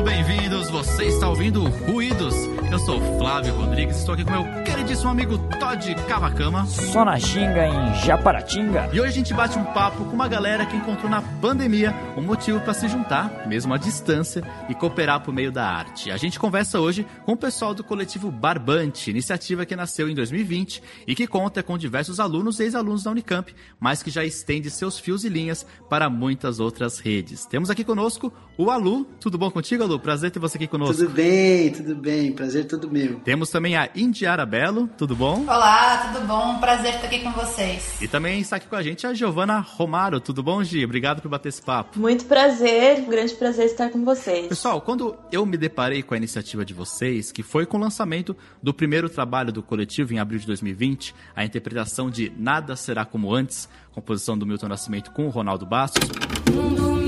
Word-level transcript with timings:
muito 0.00 0.10
bem-vindos. 0.10 0.70
Você 0.70 1.04
está 1.04 1.28
ouvindo 1.28 1.62
Ruídos. 1.62 2.34
Eu 2.70 2.78
sou 2.78 3.00
Flávio 3.18 3.52
Rodrigues, 3.54 3.98
estou 3.98 4.14
aqui 4.14 4.24
com 4.24 4.30
meu 4.30 4.44
queridíssimo 4.64 5.10
amigo 5.10 5.36
Todd 5.58 5.94
Cavacama. 6.08 6.64
Só 6.66 7.04
na 7.04 7.18
xinga 7.18 7.66
em 7.66 7.94
Japaratinga. 8.06 8.88
E 8.92 9.00
hoje 9.00 9.10
a 9.10 9.14
gente 9.14 9.34
bate 9.34 9.58
um 9.58 9.64
papo 9.64 10.04
com 10.04 10.12
uma 10.12 10.28
galera 10.28 10.64
que 10.64 10.76
encontrou 10.76 11.10
na 11.10 11.20
pandemia 11.20 11.94
um 12.16 12.22
motivo 12.22 12.60
para 12.60 12.72
se 12.72 12.88
juntar, 12.88 13.46
mesmo 13.46 13.74
à 13.74 13.76
distância, 13.76 14.42
e 14.68 14.74
cooperar 14.74 15.20
por 15.20 15.34
meio 15.34 15.52
da 15.52 15.66
arte. 15.66 16.10
A 16.10 16.16
gente 16.16 16.38
conversa 16.38 16.80
hoje 16.80 17.06
com 17.26 17.32
o 17.32 17.36
pessoal 17.36 17.74
do 17.74 17.84
coletivo 17.84 18.30
Barbante, 18.30 19.10
iniciativa 19.10 19.66
que 19.66 19.76
nasceu 19.76 20.08
em 20.08 20.14
2020 20.14 20.82
e 21.06 21.14
que 21.14 21.26
conta 21.26 21.62
com 21.62 21.76
diversos 21.76 22.20
alunos 22.20 22.58
e 22.60 22.62
ex-alunos 22.62 23.02
da 23.02 23.10
Unicamp, 23.10 23.54
mas 23.78 24.02
que 24.02 24.10
já 24.10 24.24
estende 24.24 24.70
seus 24.70 24.98
fios 24.98 25.24
e 25.24 25.28
linhas 25.28 25.66
para 25.90 26.08
muitas 26.08 26.60
outras 26.60 27.00
redes. 27.00 27.44
Temos 27.44 27.68
aqui 27.68 27.84
conosco 27.84 28.32
o 28.56 28.70
Alu. 28.70 29.04
Tudo 29.20 29.36
bom 29.36 29.50
contigo, 29.50 29.82
Alu? 29.82 29.89
Prazer 29.98 30.30
ter 30.30 30.38
você 30.38 30.56
aqui 30.56 30.66
conosco. 30.66 30.94
Tudo 30.94 31.10
bem, 31.10 31.70
tudo 31.70 31.94
bem. 31.94 32.32
Prazer 32.32 32.66
todo 32.66 32.90
meu. 32.90 33.20
Temos 33.20 33.50
também 33.50 33.76
a 33.76 33.88
Indiara 33.94 34.44
Belo. 34.46 34.88
Tudo 34.96 35.16
bom? 35.16 35.42
Olá, 35.42 36.12
tudo 36.12 36.26
bom? 36.26 36.58
Prazer 36.58 36.94
estar 36.94 37.06
aqui 37.06 37.20
com 37.20 37.32
vocês. 37.32 38.00
E 38.00 38.08
também 38.08 38.40
está 38.40 38.56
aqui 38.56 38.66
com 38.66 38.76
a 38.76 38.82
gente 38.82 39.06
a 39.06 39.14
Giovana 39.14 39.58
Romaro. 39.58 40.20
Tudo 40.20 40.42
bom, 40.42 40.62
Gi? 40.62 40.84
Obrigado 40.84 41.20
por 41.20 41.28
bater 41.28 41.48
esse 41.48 41.62
papo. 41.62 41.98
Muito 41.98 42.24
prazer, 42.26 43.00
um 43.00 43.08
grande 43.08 43.34
prazer 43.34 43.66
estar 43.66 43.90
com 43.90 44.04
vocês. 44.04 44.46
Pessoal, 44.46 44.80
quando 44.80 45.16
eu 45.32 45.44
me 45.44 45.56
deparei 45.56 46.02
com 46.02 46.14
a 46.14 46.16
iniciativa 46.16 46.64
de 46.64 46.74
vocês, 46.74 47.32
que 47.32 47.42
foi 47.42 47.66
com 47.66 47.76
o 47.76 47.80
lançamento 47.80 48.36
do 48.62 48.72
primeiro 48.72 49.08
trabalho 49.08 49.52
do 49.52 49.62
coletivo 49.62 50.12
em 50.12 50.18
abril 50.18 50.38
de 50.38 50.46
2020, 50.46 51.14
a 51.34 51.44
interpretação 51.44 52.10
de 52.10 52.32
Nada 52.36 52.76
Será 52.76 53.04
Como 53.04 53.34
Antes, 53.34 53.68
composição 53.92 54.36
do 54.36 54.46
Milton 54.46 54.68
Nascimento 54.68 55.10
com 55.10 55.26
o 55.26 55.30
Ronaldo 55.30 55.66
Bastos. 55.66 56.08
Um 56.50 56.99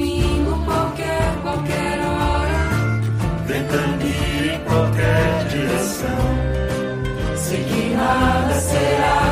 ventania 3.52 4.54
em 4.54 4.60
qualquer 4.60 5.46
direção. 5.50 6.22
Sei 7.36 7.62
que 7.64 7.94
nada 7.94 8.54
será 8.54 9.31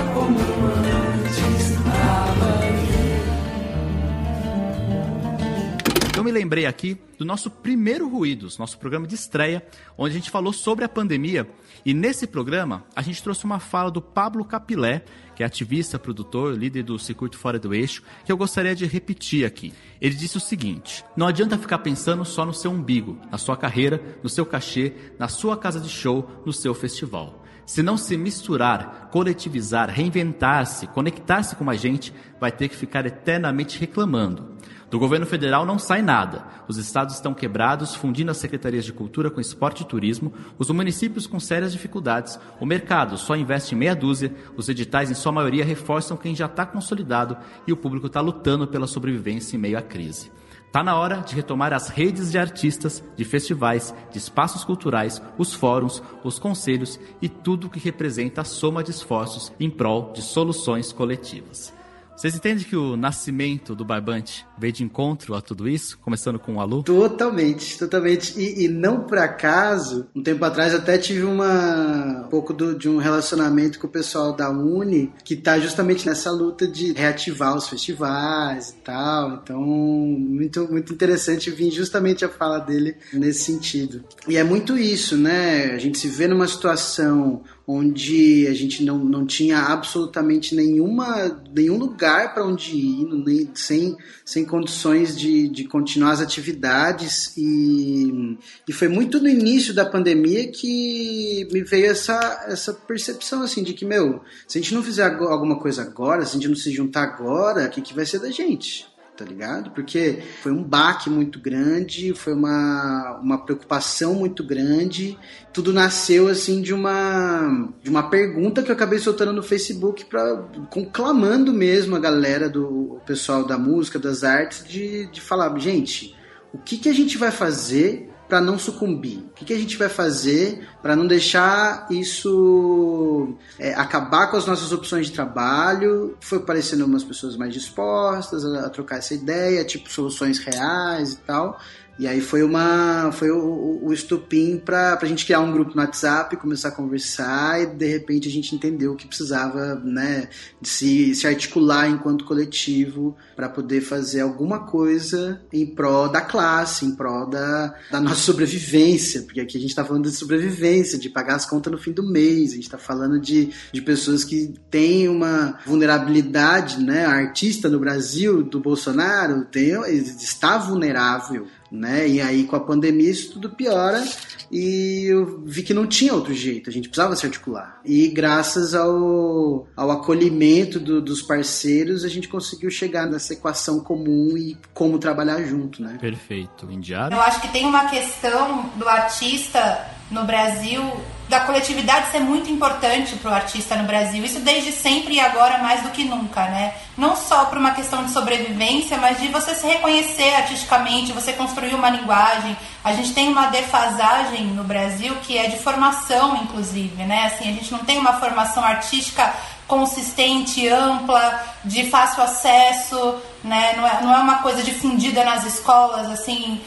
Eu 6.21 6.25
me 6.25 6.31
lembrei 6.31 6.67
aqui 6.67 6.99
do 7.19 7.25
nosso 7.25 7.51
primeiro 7.51 8.07
Ruídos, 8.07 8.59
nosso 8.59 8.79
programa 8.79 9.07
de 9.07 9.15
estreia, 9.15 9.67
onde 9.97 10.11
a 10.11 10.19
gente 10.19 10.29
falou 10.29 10.53
sobre 10.53 10.85
a 10.85 10.89
pandemia. 10.89 11.49
E 11.83 11.95
nesse 11.95 12.27
programa, 12.27 12.85
a 12.95 13.01
gente 13.01 13.23
trouxe 13.23 13.47
uma 13.47 13.59
fala 13.59 13.91
do 13.91 14.03
Pablo 14.03 14.45
Capilé, 14.45 15.03
que 15.35 15.43
é 15.43 15.47
ativista, 15.47 15.99
produtor, 15.99 16.55
líder 16.55 16.83
do 16.83 16.99
Circuito 16.99 17.39
Fora 17.39 17.59
do 17.59 17.73
Eixo, 17.73 18.03
que 18.23 18.31
eu 18.31 18.37
gostaria 18.37 18.77
de 18.77 18.85
repetir 18.85 19.47
aqui. 19.47 19.73
Ele 19.99 20.15
disse 20.15 20.37
o 20.37 20.41
seguinte: 20.41 21.03
Não 21.17 21.27
adianta 21.27 21.57
ficar 21.57 21.79
pensando 21.79 22.23
só 22.23 22.45
no 22.45 22.53
seu 22.53 22.71
umbigo, 22.71 23.19
na 23.33 23.39
sua 23.39 23.57
carreira, 23.57 24.19
no 24.23 24.29
seu 24.29 24.45
cachê, 24.45 24.93
na 25.19 25.27
sua 25.27 25.57
casa 25.57 25.81
de 25.81 25.89
show, 25.89 26.43
no 26.45 26.53
seu 26.53 26.75
festival. 26.75 27.40
Se 27.71 27.85
não 27.85 27.97
se 27.97 28.17
misturar, 28.17 29.11
coletivizar, 29.13 29.89
reinventar-se, 29.89 30.89
conectar-se 30.89 31.55
com 31.55 31.71
a 31.71 31.77
gente, 31.77 32.13
vai 32.41 32.51
ter 32.51 32.69
que 32.69 32.75
ficar 32.75 33.07
eternamente 33.07 33.79
reclamando. 33.79 34.57
Do 34.91 34.99
governo 34.99 35.25
federal 35.25 35.65
não 35.65 35.79
sai 35.79 36.03
nada. 36.03 36.45
Os 36.67 36.79
estados 36.79 37.15
estão 37.15 37.33
quebrados, 37.33 37.95
fundindo 37.95 38.29
as 38.33 38.39
secretarias 38.39 38.85
de 38.85 38.93
cultura 38.93 39.31
com 39.31 39.41
esporte 39.41 39.85
e 39.85 39.87
turismo, 39.87 40.33
os 40.59 40.69
municípios 40.71 41.29
com 41.29 41.39
sérias 41.39 41.71
dificuldades, 41.71 42.41
o 42.59 42.67
mercado 42.67 43.17
só 43.17 43.37
investe 43.37 43.73
em 43.73 43.79
meia 43.79 43.95
dúzia, 43.95 44.35
os 44.57 44.69
editais 44.69 45.09
em 45.09 45.15
sua 45.15 45.31
maioria 45.31 45.65
reforçam 45.65 46.17
quem 46.17 46.35
já 46.35 46.47
está 46.47 46.67
consolidado 46.67 47.37
e 47.69 47.73
o 47.73 47.77
público 47.77 48.09
está 48.09 48.21
lutando 48.21 48.67
pela 48.67 48.89
sobrevivência 48.89 49.57
em 49.57 49.61
meio 49.61 49.79
à 49.79 49.83
crise. 49.83 50.33
Está 50.71 50.85
na 50.85 50.97
hora 50.97 51.17
de 51.17 51.35
retomar 51.35 51.73
as 51.73 51.89
redes 51.89 52.31
de 52.31 52.39
artistas, 52.39 53.03
de 53.17 53.25
festivais, 53.25 53.93
de 54.13 54.19
espaços 54.19 54.63
culturais, 54.63 55.21
os 55.37 55.53
fóruns, 55.53 56.01
os 56.23 56.39
conselhos 56.39 56.97
e 57.21 57.29
tudo 57.29 57.67
o 57.67 57.71
que 57.71 57.81
representa 57.81 58.43
a 58.43 58.45
soma 58.45 58.85
de 58.85 58.93
esforços 58.93 59.53
em 59.59 59.69
prol 59.69 60.13
de 60.13 60.23
soluções 60.23 60.93
coletivas. 60.93 61.75
Vocês 62.21 62.35
entendem 62.35 62.67
que 62.67 62.77
o 62.77 62.99
nascimento 62.99 63.75
do 63.75 63.83
Barbante 63.83 64.47
veio 64.59 64.75
de 64.75 64.85
encontro 64.85 65.35
a 65.35 65.41
tudo 65.41 65.67
isso, 65.67 65.97
começando 65.97 66.39
com 66.39 66.57
o 66.57 66.61
Alu? 66.61 66.83
Totalmente, 66.83 67.79
totalmente. 67.79 68.39
E, 68.39 68.67
e 68.67 68.69
não 68.69 69.05
por 69.05 69.17
acaso, 69.17 70.07
um 70.15 70.23
tempo 70.23 70.45
atrás 70.45 70.75
até 70.75 70.99
tive 70.99 71.23
uma 71.23 72.27
um 72.27 72.29
pouco 72.29 72.53
do, 72.53 72.79
de 72.79 72.91
um 72.91 72.99
relacionamento 72.99 73.79
com 73.79 73.87
o 73.87 73.91
pessoal 73.91 74.37
da 74.37 74.51
Uni, 74.51 75.11
que 75.25 75.33
está 75.33 75.59
justamente 75.59 76.07
nessa 76.07 76.31
luta 76.31 76.69
de 76.69 76.93
reativar 76.93 77.57
os 77.57 77.67
festivais 77.67 78.69
e 78.69 78.75
tal. 78.85 79.41
Então, 79.43 79.63
muito, 79.63 80.71
muito 80.71 80.93
interessante 80.93 81.51
vir 81.51 81.71
justamente 81.71 82.23
a 82.23 82.29
fala 82.29 82.59
dele 82.59 82.97
nesse 83.15 83.45
sentido. 83.45 84.05
E 84.29 84.37
é 84.37 84.45
muito 84.45 84.77
isso, 84.77 85.17
né? 85.17 85.73
A 85.73 85.79
gente 85.79 85.97
se 85.97 86.09
vê 86.09 86.29
numa 86.29 86.47
situação 86.47 87.43
onde 87.73 88.49
a 88.49 88.55
gente 88.55 88.85
não, 88.85 88.99
não 88.99 89.25
tinha 89.25 89.59
absolutamente 89.59 90.55
nenhuma, 90.55 91.41
nenhum 91.55 91.79
lugar 91.79 92.35
para 92.35 92.45
onde 92.45 92.77
ir, 92.77 93.05
nem, 93.05 93.49
sem, 93.55 93.97
sem 94.25 94.45
condições 94.45 95.17
de, 95.17 95.49
de 95.49 95.65
continuar 95.65 96.13
as 96.13 96.21
atividades. 96.21 97.33
E, 97.37 98.37
e 98.69 98.73
foi 98.73 98.89
muito 98.89 99.21
no 99.21 99.29
início 99.29 99.73
da 99.73 99.87
pandemia 99.87 100.51
que 100.51 101.47
me 101.53 101.63
veio 101.63 101.87
essa, 101.87 102.45
essa 102.49 102.73
percepção 102.73 103.43
assim 103.43 103.63
de 103.63 103.73
que, 103.73 103.85
meu, 103.85 104.21
se 104.49 104.59
a 104.59 104.61
gente 104.61 104.75
não 104.75 104.83
fizer 104.83 105.05
alguma 105.05 105.59
coisa 105.59 105.83
agora, 105.83 106.25
se 106.25 106.33
a 106.33 106.41
gente 106.41 106.49
não 106.49 106.57
se 106.57 106.73
juntar 106.73 107.05
agora, 107.05 107.67
o 107.67 107.71
que, 107.71 107.81
que 107.81 107.95
vai 107.95 108.05
ser 108.05 108.19
da 108.19 108.31
gente? 108.31 108.91
Tá 109.21 109.27
ligado? 109.27 109.71
Porque 109.73 110.23
foi 110.43 110.51
um 110.51 110.65
baque 110.65 111.11
muito 111.11 111.39
grande, 111.39 112.15
foi 112.15 112.33
uma, 112.33 113.21
uma 113.23 113.37
preocupação 113.37 114.15
muito 114.15 114.43
grande. 114.43 115.19
Tudo 115.53 115.75
nasceu 115.75 116.27
assim 116.27 116.63
de 116.63 116.73
uma 116.73 117.69
de 117.83 117.91
uma 117.91 118.09
pergunta 118.09 118.63
que 118.63 118.71
eu 118.71 118.75
acabei 118.75 118.99
soltando 118.99 119.35
no 119.35 119.43
Facebook 119.43 120.07
para 120.07 120.37
conclamando 120.71 121.53
mesmo 121.53 121.95
a 121.95 121.99
galera 121.99 122.49
do 122.49 122.95
o 122.95 123.01
pessoal 123.05 123.45
da 123.45 123.59
música, 123.59 123.99
das 123.99 124.25
artes 124.25 124.65
de, 124.67 125.07
de 125.09 125.21
falar, 125.21 125.55
gente, 125.59 126.17
o 126.51 126.57
que 126.57 126.79
que 126.79 126.89
a 126.89 126.95
gente 126.95 127.19
vai 127.19 127.31
fazer 127.31 128.10
para 128.31 128.41
não 128.41 128.57
sucumbir? 128.57 129.19
O 129.19 129.35
que, 129.35 129.45
que, 129.45 129.53
a 129.53 129.59
gente 129.59 129.77
vai 129.77 129.89
fazer 129.89 130.67
para 130.81 130.95
não 130.95 131.05
deixar 131.05 131.89
isso 131.91 133.35
é, 133.59 133.75
acabar 133.75 134.29
com 134.29 134.37
as 134.37 134.47
nossas 134.47 134.71
opções 134.71 135.09
de 135.09 135.13
trabalho? 135.13 136.17
Foi 136.21 136.39
aparecendo 136.39 136.85
umas 136.87 137.03
pessoas 137.03 137.37
mais 137.37 137.53
dispostas 137.53 138.45
a, 138.45 138.67
a 138.67 138.71
trocar 138.71 138.99
essa 138.99 139.13
ideia, 139.13 139.65
tipo 139.65 139.91
soluções 139.91 140.39
reais 140.39 141.15
e 141.15 141.17
tal. 141.19 141.59
E 141.99 142.07
aí 142.07 142.21
foi 142.21 142.43
uma 142.43 143.13
foi 143.13 143.31
o, 143.31 143.81
o 143.83 143.93
estupim 143.93 144.57
para 144.57 144.99
a 145.01 145.05
gente 145.05 145.25
criar 145.25 145.41
um 145.41 145.53
grupo 145.53 145.75
no 145.75 145.83
WhatsApp, 145.83 146.37
começar 146.37 146.69
a 146.69 146.73
conversar 146.73 147.61
e 147.61 147.67
de 147.67 147.87
repente 147.87 148.29
a 148.29 148.31
gente 148.31 148.55
entendeu 148.55 148.95
que 148.97 149.07
precisava 149.07 149.75
né, 149.85 150.29
de 150.61 150.69
se, 150.69 151.15
se 151.15 151.27
articular 151.27 151.89
enquanto 151.89 152.25
coletivo 152.25 153.17
para 153.37 153.49
poder 153.49 153.81
fazer 153.81 154.21
alguma 154.21 154.61
coisa 154.61 155.43
em 155.53 155.67
prol 155.67 156.09
da 156.09 156.21
classe, 156.21 156.87
em 156.87 156.95
prol 156.95 157.29
da, 157.29 157.75
da 157.91 158.01
nossa 158.01 158.21
sobrevivência, 158.21 159.23
porque 159.23 159.41
aqui 159.41 159.59
a 159.59 159.61
gente 159.61 159.71
está 159.71 159.85
falando 159.85 160.05
de 160.05 160.17
sobrevivência, 160.17 160.99
de 160.99 161.09
pagar 161.09 161.37
as 161.37 161.47
contas 161.47 161.73
no 161.73 161.79
fim 161.79 161.93
do 161.93 162.09
mês, 162.09 162.53
a 162.53 162.55
gente 162.55 162.65
está 162.65 162.79
falando 162.79 163.21
de, 163.21 163.51
de 163.73 163.83
pessoas 163.83 164.25
que 164.25 164.55
têm 164.71 165.09
uma 165.09 165.59
vulnerabilidade, 165.67 166.83
né? 166.83 167.05
Artista 167.05 167.69
no 167.69 167.79
Brasil 167.79 168.43
do 168.43 168.61
Bolsonaro 168.61 169.45
tem, 169.45 169.73
está 169.91 170.59
vulnerável 170.59 171.47
né? 171.71 172.09
E 172.09 172.21
aí 172.21 172.45
com 172.45 172.57
a 172.57 172.61
pandemia 172.61 173.11
isso 173.11 173.33
tudo 173.33 173.51
piora 173.51 174.03
e 174.51 175.05
eu 175.09 175.43
vi 175.45 175.63
que 175.63 175.73
não 175.73 175.87
tinha 175.87 176.13
outro 176.13 176.35
jeito, 176.35 176.69
a 176.69 176.73
gente 176.73 176.89
precisava 176.89 177.15
se 177.15 177.25
articular. 177.25 177.81
E 177.85 178.09
graças 178.09 178.75
ao, 178.75 179.69
ao 179.77 179.91
acolhimento 179.91 180.81
do, 180.81 181.01
dos 181.01 181.23
parceiros, 181.23 182.05
a 182.05 182.09
gente 182.09 182.29
conseguiu 182.29 182.71
chegar 182.71 183.07
nessa 183.07 183.33
equação 183.33 183.81
comum 183.81 184.37
e 184.37 184.59
como 184.75 184.99
trabalhar 184.99 185.43
junto, 185.43 185.83
né? 185.83 185.99
Perfeito. 186.01 186.71
Indiado? 186.71 187.15
Eu 187.15 187.21
acho 187.21 187.41
que 187.41 187.49
tem 187.49 187.65
uma 187.65 187.89
questão 187.89 188.71
do 188.77 188.89
artista 188.89 190.00
no 190.11 190.25
Brasil, 190.25 190.83
da 191.31 191.41
coletividade 191.41 192.11
ser 192.11 192.19
muito 192.19 192.51
importante 192.51 193.15
para 193.15 193.31
o 193.31 193.35
artista 193.35 193.77
no 193.77 193.85
Brasil. 193.85 194.25
Isso 194.25 194.41
desde 194.41 194.73
sempre 194.73 195.15
e 195.15 195.21
agora 195.21 195.59
mais 195.59 195.81
do 195.83 195.91
que 195.91 196.03
nunca, 196.03 196.43
né? 196.47 196.75
Não 196.99 197.15
só 197.15 197.45
por 197.45 197.57
uma 197.57 197.71
questão 197.71 198.05
de 198.05 198.11
sobrevivência, 198.11 198.99
mas 198.99 199.21
de 199.21 199.29
você 199.29 199.55
se 199.55 199.65
reconhecer 199.65 200.35
artisticamente, 200.35 201.13
você 201.13 201.33
construir 201.33 201.73
uma 201.75 201.89
linguagem. 201.89 202.57
A 202.83 202.93
gente 202.93 203.13
tem 203.13 203.29
uma 203.29 203.47
defasagem 203.47 204.47
no 204.47 204.65
Brasil 204.65 205.15
que 205.23 205.39
é 205.39 205.47
de 205.47 205.59
formação, 205.59 206.37
inclusive, 206.43 207.05
né? 207.05 207.27
Assim, 207.27 207.49
a 207.49 207.53
gente 207.53 207.71
não 207.71 207.79
tem 207.81 207.97
uma 207.97 208.15
formação 208.15 208.65
artística 208.65 209.33
consistente, 209.69 210.67
ampla, 210.67 211.45
de 211.65 211.89
fácil 211.89 212.25
acesso, 212.25 213.15
né? 213.45 213.75
Não 213.77 213.87
é, 213.87 214.03
não 214.03 214.13
é 214.13 214.19
uma 214.19 214.39
coisa 214.39 214.65
difundida 214.65 215.25
nas 215.25 215.45
escolas, 215.45 216.11
assim, 216.11 216.61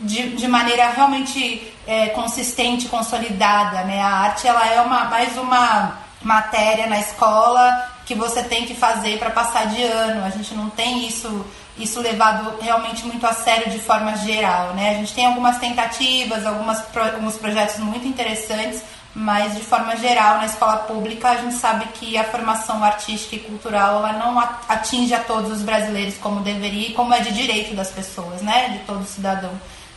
de, 0.00 0.36
de 0.36 0.48
maneira 0.48 0.90
realmente 0.90 1.72
é, 1.86 2.08
consistente, 2.08 2.88
consolidada, 2.88 3.82
né? 3.84 4.00
A 4.00 4.08
arte 4.08 4.46
ela 4.46 4.66
é 4.66 4.80
uma, 4.80 5.04
mais 5.04 5.36
uma 5.36 5.98
matéria 6.22 6.86
na 6.86 6.98
escola 6.98 7.92
que 8.04 8.14
você 8.14 8.42
tem 8.42 8.64
que 8.64 8.74
fazer 8.74 9.18
para 9.18 9.30
passar 9.30 9.66
de 9.66 9.82
ano. 9.82 10.24
A 10.24 10.30
gente 10.30 10.54
não 10.54 10.70
tem 10.70 11.06
isso 11.06 11.44
isso 11.78 12.00
levado 12.00 12.58
realmente 12.60 13.06
muito 13.06 13.24
a 13.24 13.32
sério 13.32 13.70
de 13.70 13.78
forma 13.78 14.16
geral, 14.16 14.74
né? 14.74 14.90
A 14.90 14.94
gente 14.94 15.14
tem 15.14 15.26
algumas 15.26 15.58
tentativas, 15.58 16.44
algumas 16.44 16.82
alguns 16.96 17.36
projetos 17.36 17.78
muito 17.78 18.06
interessantes, 18.06 18.82
mas 19.14 19.54
de 19.54 19.62
forma 19.62 19.96
geral 19.96 20.38
na 20.38 20.46
escola 20.46 20.78
pública 20.78 21.30
a 21.30 21.36
gente 21.36 21.54
sabe 21.54 21.86
que 21.94 22.16
a 22.16 22.24
formação 22.24 22.84
artística 22.84 23.36
e 23.36 23.40
cultural 23.40 23.98
ela 23.98 24.12
não 24.12 24.38
atinge 24.68 25.14
a 25.14 25.20
todos 25.20 25.50
os 25.50 25.62
brasileiros 25.62 26.16
como 26.18 26.40
deveria 26.40 26.88
e 26.88 26.92
como 26.92 27.14
é 27.14 27.20
de 27.20 27.32
direito 27.32 27.74
das 27.74 27.90
pessoas, 27.90 28.42
né? 28.42 28.68
De 28.68 28.78
todo 28.80 29.04
cidadão 29.06 29.52